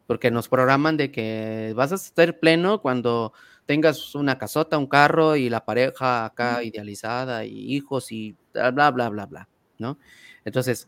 porque 0.06 0.32
nos 0.32 0.50
programan 0.50 0.98
de 0.98 1.12
que 1.12 1.74
vas 1.78 1.94
a 1.94 1.96
estar 1.96 2.40
pleno 2.40 2.82
cuando 2.82 3.32
tengas 3.66 4.16
una 4.16 4.38
casota, 4.38 4.78
un 4.78 4.88
carro 4.88 5.38
y 5.38 5.50
la 5.50 5.64
pareja 5.64 6.26
acá 6.26 6.62
idealizada 6.62 7.46
y 7.46 7.74
hijos 7.74 8.12
y 8.12 8.36
bla, 8.54 8.72
bla, 8.72 8.92
bla, 8.92 9.10
bla, 9.10 9.26
bla, 9.28 9.50
¿no? 9.82 9.98
Entonces, 10.46 10.88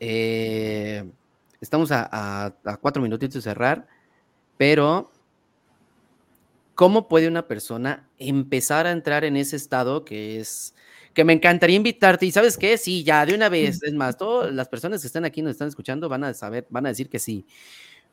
eh, 0.00 1.04
estamos 1.60 1.90
a, 1.92 2.54
cuatro 2.80 3.02
minutitos 3.02 3.34
de 3.34 3.42
cerrar, 3.42 3.86
pero 4.56 5.12
¿cómo 6.74 7.08
puede 7.08 7.28
una 7.28 7.46
persona 7.46 8.08
empezar 8.18 8.86
a 8.86 8.92
entrar 8.92 9.24
en 9.24 9.36
ese 9.36 9.56
estado 9.56 10.04
que 10.04 10.40
es 10.40 10.74
que 11.12 11.24
me 11.24 11.32
encantaría 11.32 11.76
invitarte 11.76 12.24
y 12.24 12.30
sabes 12.30 12.56
qué, 12.56 12.78
sí, 12.78 13.02
ya 13.02 13.26
de 13.26 13.34
una 13.34 13.48
vez, 13.48 13.82
es 13.82 13.92
más, 13.92 14.16
todas 14.16 14.52
las 14.52 14.68
personas 14.68 15.00
que 15.00 15.06
están 15.08 15.24
aquí 15.24 15.42
nos 15.42 15.52
están 15.52 15.68
escuchando 15.68 16.08
van 16.08 16.24
a 16.24 16.34
saber, 16.34 16.66
van 16.70 16.86
a 16.86 16.90
decir 16.90 17.10
que 17.10 17.18
sí, 17.18 17.44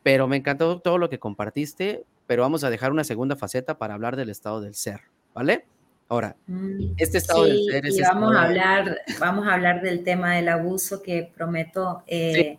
pero 0.04 0.28
me 0.28 0.38
encantó 0.38 0.80
todo 0.80 0.98
lo 0.98 1.10
que 1.10 1.20
compartiste, 1.20 2.06
pero 2.26 2.42
vamos 2.42 2.64
a 2.64 2.70
dejar 2.70 2.92
una 2.92 3.04
segunda 3.04 3.36
faceta 3.36 3.78
para 3.78 3.94
hablar 3.94 4.16
del 4.16 4.30
estado 4.30 4.62
del 4.62 4.74
ser, 4.74 5.02
¿vale? 5.34 5.66
Ahora, 6.10 6.36
mm, 6.48 6.94
este 6.98 7.18
estado 7.18 7.44
del 7.44 7.64
ser 7.66 7.86
es... 7.86 7.98
Y 7.98 8.02
vamos 8.02 8.36
a, 8.36 8.44
hablar, 8.44 8.98
vamos 9.20 9.48
a 9.48 9.54
hablar 9.54 9.82
del 9.82 10.04
tema 10.04 10.36
del 10.36 10.48
abuso 10.48 11.02
que 11.02 11.32
prometo 11.36 12.04
eh, 12.08 12.58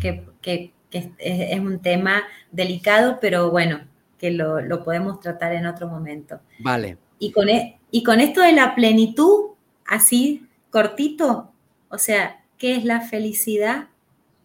que, 0.00 0.72
es, 0.90 1.60
un 1.60 1.80
tema 1.80 2.22
delicado, 2.50 3.18
pero 3.20 3.50
bueno, 3.50 3.80
que 4.18 4.30
lo, 4.30 4.84
podemos 4.84 5.20
tratar 5.20 5.52
en 5.52 5.66
otro 5.66 5.86
momento. 5.86 6.40
Vale. 6.60 6.96
Y 7.18 7.32
con, 7.32 7.48
e, 7.48 7.78
y 7.90 8.02
con 8.02 8.20
esto 8.20 8.40
de 8.40 8.52
la 8.52 8.74
plenitud, 8.74 9.50
así 9.86 10.46
cortito, 10.70 11.52
o 11.90 11.98
sea, 11.98 12.42
¿qué 12.56 12.76
es 12.76 12.84
la 12.84 13.00
felicidad? 13.02 13.88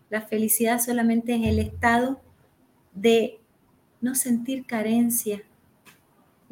La 0.09 0.21
felicidad 0.21 0.79
solamente 0.79 1.35
es 1.35 1.47
el 1.47 1.59
estado 1.59 2.21
de 2.93 3.39
no 4.01 4.15
sentir 4.15 4.65
carencia. 4.65 5.43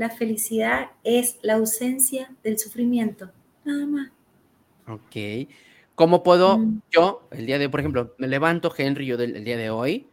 La 0.01 0.09
felicidad 0.09 0.89
es 1.03 1.37
la 1.43 1.53
ausencia 1.53 2.33
del 2.41 2.57
sufrimiento, 2.57 3.29
nada 3.63 3.85
más. 3.85 4.09
Ok. 4.87 5.47
¿Cómo 5.93 6.23
puedo 6.23 6.57
mm. 6.57 6.81
yo, 6.89 7.27
el 7.29 7.45
día 7.45 7.59
de, 7.59 7.69
por 7.69 7.81
ejemplo, 7.81 8.15
me 8.17 8.27
levanto, 8.27 8.73
Henry, 8.75 9.05
yo 9.05 9.15
del 9.15 9.43
día 9.43 9.57
de 9.57 9.69
hoy, 9.69 10.07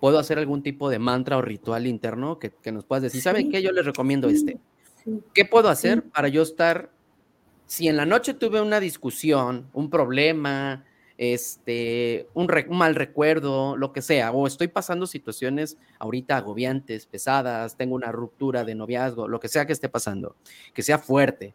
puedo 0.00 0.18
hacer 0.18 0.40
algún 0.40 0.64
tipo 0.64 0.90
de 0.90 0.98
mantra 0.98 1.36
o 1.36 1.42
ritual 1.42 1.86
interno 1.86 2.40
que, 2.40 2.52
nos 2.72 2.84
puedas 2.84 3.04
decir, 3.04 3.22
¿saben 3.22 3.52
qué? 3.52 3.62
Yo 3.62 3.70
les 3.70 3.86
recomiendo 3.86 4.28
este. 4.28 4.58
¿Qué 5.32 5.44
puedo 5.44 5.68
hacer 5.68 6.02
para 6.02 6.26
yo 6.26 6.42
estar, 6.42 6.90
si 7.66 7.86
en 7.86 7.96
la 7.96 8.06
noche 8.06 8.34
tuve 8.34 8.60
una 8.60 8.80
discusión, 8.80 9.70
un 9.72 9.90
problema, 9.90 10.84
este, 11.20 12.28
un, 12.32 12.48
mal 12.70 12.94
recuerdo, 12.94 13.76
lo 13.76 13.92
que 13.92 14.00
sea, 14.00 14.32
o 14.32 14.46
estoy 14.46 14.68
pasando 14.68 15.06
situaciones 15.06 15.76
ahorita 15.98 16.38
agobiantes, 16.38 17.04
pesadas, 17.04 17.76
tengo 17.76 17.94
una 17.94 18.10
ruptura 18.10 18.64
de 18.64 18.74
noviazgo, 18.74 19.28
lo 19.28 19.38
que 19.38 19.48
sea 19.48 19.66
que 19.66 19.74
esté 19.74 19.90
pasando, 19.90 20.34
que 20.72 20.82
sea 20.82 20.96
fuerte. 20.96 21.52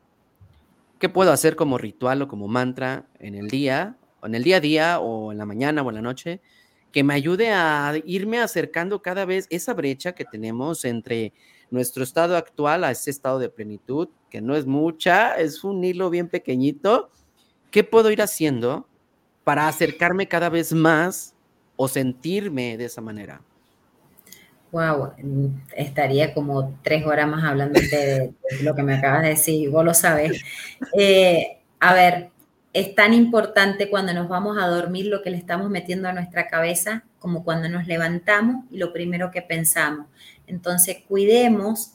¿Qué 1.00 1.10
puedo 1.10 1.32
hacer 1.32 1.56
como 1.56 1.80
ritual 1.80 2.22
o 2.22 2.28
como 2.28 2.48
mantra 2.48 3.08
en 3.18 3.34
el 3.34 3.48
día, 3.48 3.98
en 4.22 4.36
el 4.36 4.44
día 4.44 4.58
a 4.58 4.60
día, 4.60 5.00
o 5.00 5.32
en 5.32 5.40
la 5.40 5.48
mañana 5.48 5.82
o 5.82 5.90
en 5.90 5.96
la 5.96 6.02
noche, 6.04 6.42
que 6.92 7.04
me 7.04 7.16
ayude 7.16 7.50
a 7.50 7.96
irme 8.06 8.42
acercando 8.42 9.02
cada 9.02 9.26
vez 9.26 9.48
esa 9.50 9.74
brecha 9.74 10.14
que 10.14 10.26
tenemos 10.26 10.86
entre 10.86 11.34
nuestro 11.72 12.04
estado 12.04 12.38
actual 12.38 12.84
a 12.84 12.92
ese 12.92 13.10
estado 13.10 13.40
de 13.40 13.50
plenitud, 13.50 14.10
que 14.30 14.42
no 14.42 14.56
es 14.56 14.68
mucha, 14.68 15.34
es 15.38 15.64
un 15.64 15.84
hilo 15.84 16.12
bien 16.12 16.30
pequeñito. 16.30 17.10
¿Qué 17.72 17.84
puedo 17.84 18.12
ir 18.12 18.22
haciendo 18.22 18.88
para 19.46 19.70
acercarme 19.70 20.28
cada 20.28 20.50
vez 20.50 20.74
más 20.74 21.34
o 21.78 21.88
sentirme 21.88 22.76
de 22.76 22.86
esa 22.86 23.00
manera? 23.00 23.42
Wow, 24.72 25.14
estaría 25.78 26.34
como 26.34 26.78
tres 26.84 27.06
horas 27.06 27.30
más 27.30 27.46
hablando 27.46 27.80
de, 27.80 28.34
lo 28.62 28.76
que 28.76 28.84
me 28.84 28.96
acabas 28.96 29.22
de 29.22 29.30
decir, 29.30 29.70
vos 29.70 29.86
lo 29.86 29.94
sabes. 29.94 30.44
Eh, 30.98 31.60
a 31.80 31.94
ver, 31.94 32.32
es 32.74 32.94
tan 32.94 33.14
importante 33.14 33.90
cuando 33.90 34.14
nos 34.14 34.28
vamos 34.28 34.58
a 34.58 34.68
dormir 34.68 35.06
lo 35.06 35.22
que 35.22 35.30
le 35.30 35.38
estamos 35.38 35.70
metiendo 35.70 36.10
a 36.10 36.14
nuestra 36.14 36.48
cabeza 36.48 37.06
como 37.20 37.46
cuando 37.46 37.70
nos 37.70 37.88
levantamos 37.88 38.66
y 38.70 38.78
lo 38.78 38.92
primero 38.92 39.32
que 39.32 39.42
pensamos. 39.42 40.08
Entonces, 40.46 40.98
cuidemos, 41.08 41.94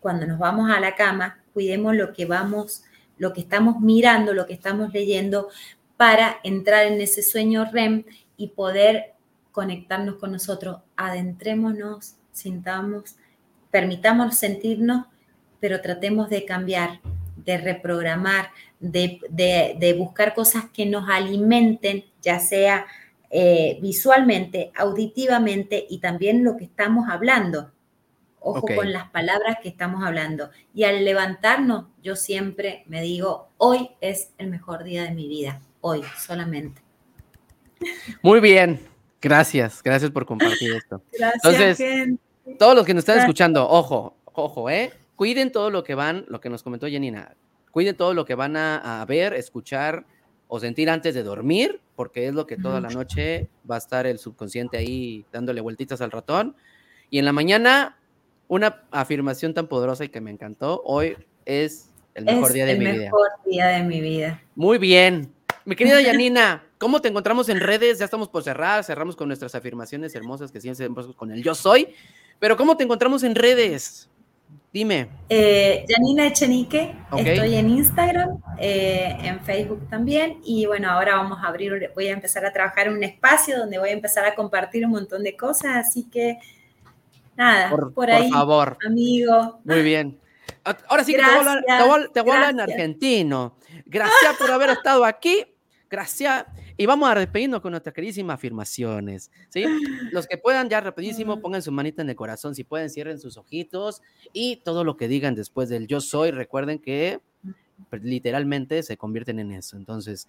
cuando 0.00 0.26
nos 0.26 0.38
vamos 0.38 0.70
a 0.70 0.80
la 0.80 0.94
cama, 0.94 1.40
cuidemos 1.52 1.94
lo 1.94 2.14
que 2.14 2.24
vamos, 2.24 2.82
lo 3.18 3.34
que 3.34 3.42
estamos 3.42 3.80
mirando, 3.80 4.32
lo 4.32 4.46
que 4.46 4.54
estamos 4.54 4.92
leyendo, 4.94 5.50
para 6.00 6.40
entrar 6.44 6.86
en 6.86 6.98
ese 6.98 7.22
sueño 7.22 7.66
REM 7.70 8.04
y 8.38 8.48
poder 8.48 9.12
conectarnos 9.52 10.14
con 10.14 10.32
nosotros. 10.32 10.78
Adentrémonos, 10.96 12.14
sintamos, 12.32 13.16
permitamos 13.70 14.38
sentirnos, 14.38 15.08
pero 15.60 15.82
tratemos 15.82 16.30
de 16.30 16.46
cambiar, 16.46 17.00
de 17.36 17.58
reprogramar, 17.58 18.48
de, 18.78 19.94
buscar 19.98 20.32
cosas 20.32 20.70
que 20.72 20.86
nos 20.86 21.06
alimenten, 21.06 22.06
ya 22.22 22.40
sea 22.40 22.86
eh, 23.28 23.78
visualmente, 23.82 24.72
auditivamente 24.74 25.84
y 25.86 25.98
también 25.98 26.44
lo 26.44 26.56
que 26.56 26.64
estamos 26.64 27.10
hablando. 27.10 27.72
Ojo 28.38 28.66
con 28.74 28.90
las 28.90 29.10
palabras 29.10 29.58
que 29.62 29.68
estamos 29.68 30.02
hablando. 30.02 30.48
Y 30.72 30.84
al 30.84 31.04
levantarnos, 31.04 31.88
yo 32.02 32.16
siempre 32.16 32.84
me 32.86 33.02
digo, 33.02 33.50
hoy 33.58 33.90
es 34.00 34.32
el 34.38 34.48
mejor 34.48 34.82
día 34.82 35.02
de 35.02 35.10
mi 35.10 35.28
vida 35.28 35.60
hoy 35.80 36.02
solamente. 36.18 36.82
Muy 38.22 38.40
bien, 38.40 38.80
gracias, 39.20 39.82
gracias 39.82 40.10
por 40.10 40.26
compartir 40.26 40.74
esto. 40.74 41.02
Gracias. 41.12 41.80
Entonces, 41.80 42.18
todos 42.58 42.74
los 42.74 42.84
que 42.84 42.94
nos 42.94 43.02
están 43.02 43.18
escuchando, 43.18 43.68
ojo, 43.68 44.16
ojo, 44.24 44.70
¿eh? 44.70 44.92
Cuiden 45.16 45.52
todo 45.52 45.70
lo 45.70 45.84
que 45.84 45.94
van, 45.94 46.24
lo 46.28 46.40
que 46.40 46.48
nos 46.48 46.62
comentó 46.62 46.86
Janina, 46.90 47.34
cuiden 47.70 47.96
todo 47.96 48.14
lo 48.14 48.24
que 48.24 48.34
van 48.34 48.56
a, 48.56 49.04
ver, 49.06 49.34
escuchar 49.34 50.04
o 50.48 50.58
sentir 50.58 50.90
antes 50.90 51.14
de 51.14 51.22
dormir, 51.22 51.80
porque 51.94 52.26
es 52.26 52.34
lo 52.34 52.46
que 52.46 52.56
toda 52.56 52.80
la 52.80 52.88
noche 52.88 53.48
va 53.70 53.76
a 53.76 53.78
estar 53.78 54.06
el 54.06 54.18
subconsciente 54.18 54.78
ahí 54.78 55.24
dándole 55.32 55.60
vueltitas 55.60 56.00
al 56.00 56.10
ratón. 56.10 56.56
Y 57.10 57.18
en 57.18 57.24
la 57.24 57.32
mañana, 57.32 57.98
una 58.48 58.82
afirmación 58.90 59.54
tan 59.54 59.68
poderosa 59.68 60.04
y 60.04 60.08
que 60.08 60.20
me 60.20 60.30
encantó, 60.30 60.82
hoy 60.84 61.16
es 61.44 61.90
el 62.14 62.24
mejor 62.24 62.52
día 62.52 62.66
de 62.66 62.74
mi 62.74 62.80
vida. 62.80 62.92
El 62.92 63.00
mejor 63.00 63.28
día 63.46 63.66
de 63.68 63.82
mi 63.84 64.00
vida. 64.00 64.42
Muy 64.56 64.78
bien, 64.78 65.32
mi 65.64 65.76
querida 65.76 66.00
Yanina, 66.00 66.64
¿cómo 66.78 67.00
te 67.00 67.08
encontramos 67.08 67.48
en 67.48 67.60
redes? 67.60 67.98
Ya 67.98 68.04
estamos 68.04 68.28
por 68.28 68.42
cerrar, 68.42 68.84
cerramos 68.84 69.16
con 69.16 69.28
nuestras 69.28 69.54
afirmaciones 69.54 70.14
hermosas 70.14 70.50
que 70.50 70.60
siempre 70.60 70.84
hacemos 70.84 71.14
con 71.14 71.30
el 71.30 71.42
yo 71.42 71.54
soy, 71.54 71.88
pero 72.38 72.56
¿cómo 72.56 72.76
te 72.76 72.84
encontramos 72.84 73.22
en 73.22 73.34
redes? 73.34 74.08
Dime. 74.72 75.08
Eh, 75.28 75.84
Janina 75.88 76.28
Echenique, 76.28 76.94
estoy 77.16 77.56
en 77.56 77.70
Instagram, 77.70 78.40
eh, 78.58 79.16
en 79.20 79.40
Facebook 79.40 79.88
también, 79.88 80.40
y 80.44 80.66
bueno, 80.66 80.90
ahora 80.90 81.16
vamos 81.16 81.38
a 81.42 81.48
abrir, 81.48 81.90
voy 81.94 82.06
a 82.06 82.12
empezar 82.12 82.44
a 82.44 82.52
trabajar 82.52 82.86
en 82.86 82.94
un 82.94 83.02
espacio 83.02 83.58
donde 83.58 83.78
voy 83.78 83.88
a 83.88 83.92
empezar 83.92 84.24
a 84.24 84.34
compartir 84.34 84.84
un 84.84 84.92
montón 84.92 85.24
de 85.24 85.36
cosas, 85.36 85.88
así 85.88 86.08
que 86.08 86.38
nada, 87.36 87.70
por, 87.94 88.10
ahí. 88.10 88.28
Por 88.28 88.38
favor. 88.38 88.78
Amigo. 88.86 89.60
Muy 89.64 89.82
bien. 89.82 90.20
Ahora 90.88 91.04
sí 91.04 91.14
que 91.14 91.18
te 91.18 91.24
voy 92.22 92.30
a 92.30 92.34
hablar, 92.34 92.50
en 92.50 92.60
argentino. 92.60 93.56
Gracias 93.86 94.36
por 94.36 94.50
haber 94.50 94.70
estado 94.70 95.04
aquí. 95.04 95.46
Gracias. 95.90 96.46
Y 96.76 96.86
vamos 96.86 97.10
a 97.10 97.16
despedirnos 97.16 97.60
con 97.60 97.72
nuestras 97.72 97.92
queridísimas 97.92 98.34
afirmaciones. 98.34 99.30
¿sí? 99.48 99.64
Los 100.12 100.28
que 100.28 100.38
puedan, 100.38 100.68
ya 100.68 100.80
rapidísimo, 100.80 101.40
pongan 101.40 101.62
su 101.62 101.72
manita 101.72 102.00
en 102.02 102.10
el 102.10 102.16
corazón. 102.16 102.54
Si 102.54 102.62
pueden, 102.62 102.88
cierren 102.88 103.18
sus 103.18 103.36
ojitos. 103.36 104.00
Y 104.32 104.56
todo 104.56 104.84
lo 104.84 104.96
que 104.96 105.08
digan 105.08 105.34
después 105.34 105.68
del 105.68 105.88
yo 105.88 106.00
soy, 106.00 106.30
recuerden 106.30 106.78
que 106.78 107.20
literalmente 107.90 108.84
se 108.84 108.96
convierten 108.96 109.40
en 109.40 109.50
eso. 109.50 109.76
Entonces, 109.76 110.28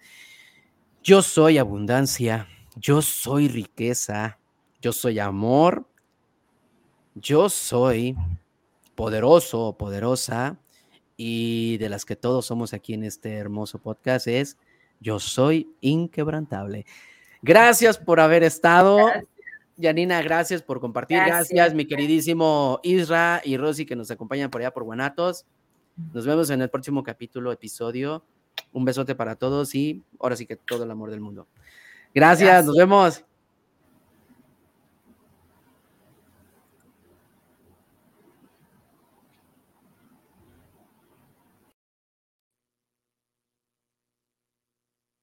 yo 1.04 1.22
soy 1.22 1.58
abundancia. 1.58 2.48
Yo 2.74 3.00
soy 3.00 3.46
riqueza. 3.46 4.40
Yo 4.80 4.92
soy 4.92 5.20
amor. 5.20 5.86
Yo 7.14 7.48
soy 7.48 8.16
poderoso 8.96 9.60
o 9.60 9.78
poderosa 9.78 10.58
y 11.16 11.76
de 11.78 11.88
las 11.88 12.04
que 12.04 12.16
todos 12.16 12.46
somos 12.46 12.72
aquí 12.72 12.94
en 12.94 13.04
este 13.04 13.34
hermoso 13.34 13.78
podcast 13.78 14.26
es 14.26 14.56
Yo 15.02 15.18
soy 15.18 15.68
inquebrantable. 15.80 16.86
Gracias 17.42 17.98
por 17.98 18.20
haber 18.20 18.44
estado. 18.44 18.98
Yanina, 19.76 20.22
gracias 20.22 20.62
por 20.62 20.80
compartir. 20.80 21.18
Gracias. 21.18 21.74
mi 21.74 21.86
queridísimo 21.86 22.78
Isra 22.84 23.42
y 23.44 23.56
Rosy 23.56 23.84
que 23.84 23.96
nos 23.96 24.10
acompañan 24.10 24.50
por 24.50 24.60
allá 24.60 24.72
por 24.72 24.84
Guanatos. 24.84 25.44
Nos 26.14 26.24
vemos 26.24 26.50
en 26.50 26.62
el 26.62 26.70
próximo 26.70 27.02
capítulo, 27.02 27.50
episodio. 27.50 28.24
Un 28.72 28.84
besote 28.84 29.14
para 29.14 29.34
todos 29.34 29.74
y 29.74 30.02
ahora 30.20 30.36
sí 30.36 30.46
que 30.46 30.56
todo 30.56 30.84
el 30.84 30.90
amor 30.90 31.10
del 31.10 31.20
mundo. 31.20 31.48
Gracias. 32.14 32.64
nos 32.64 32.76
vemos. 32.76 33.24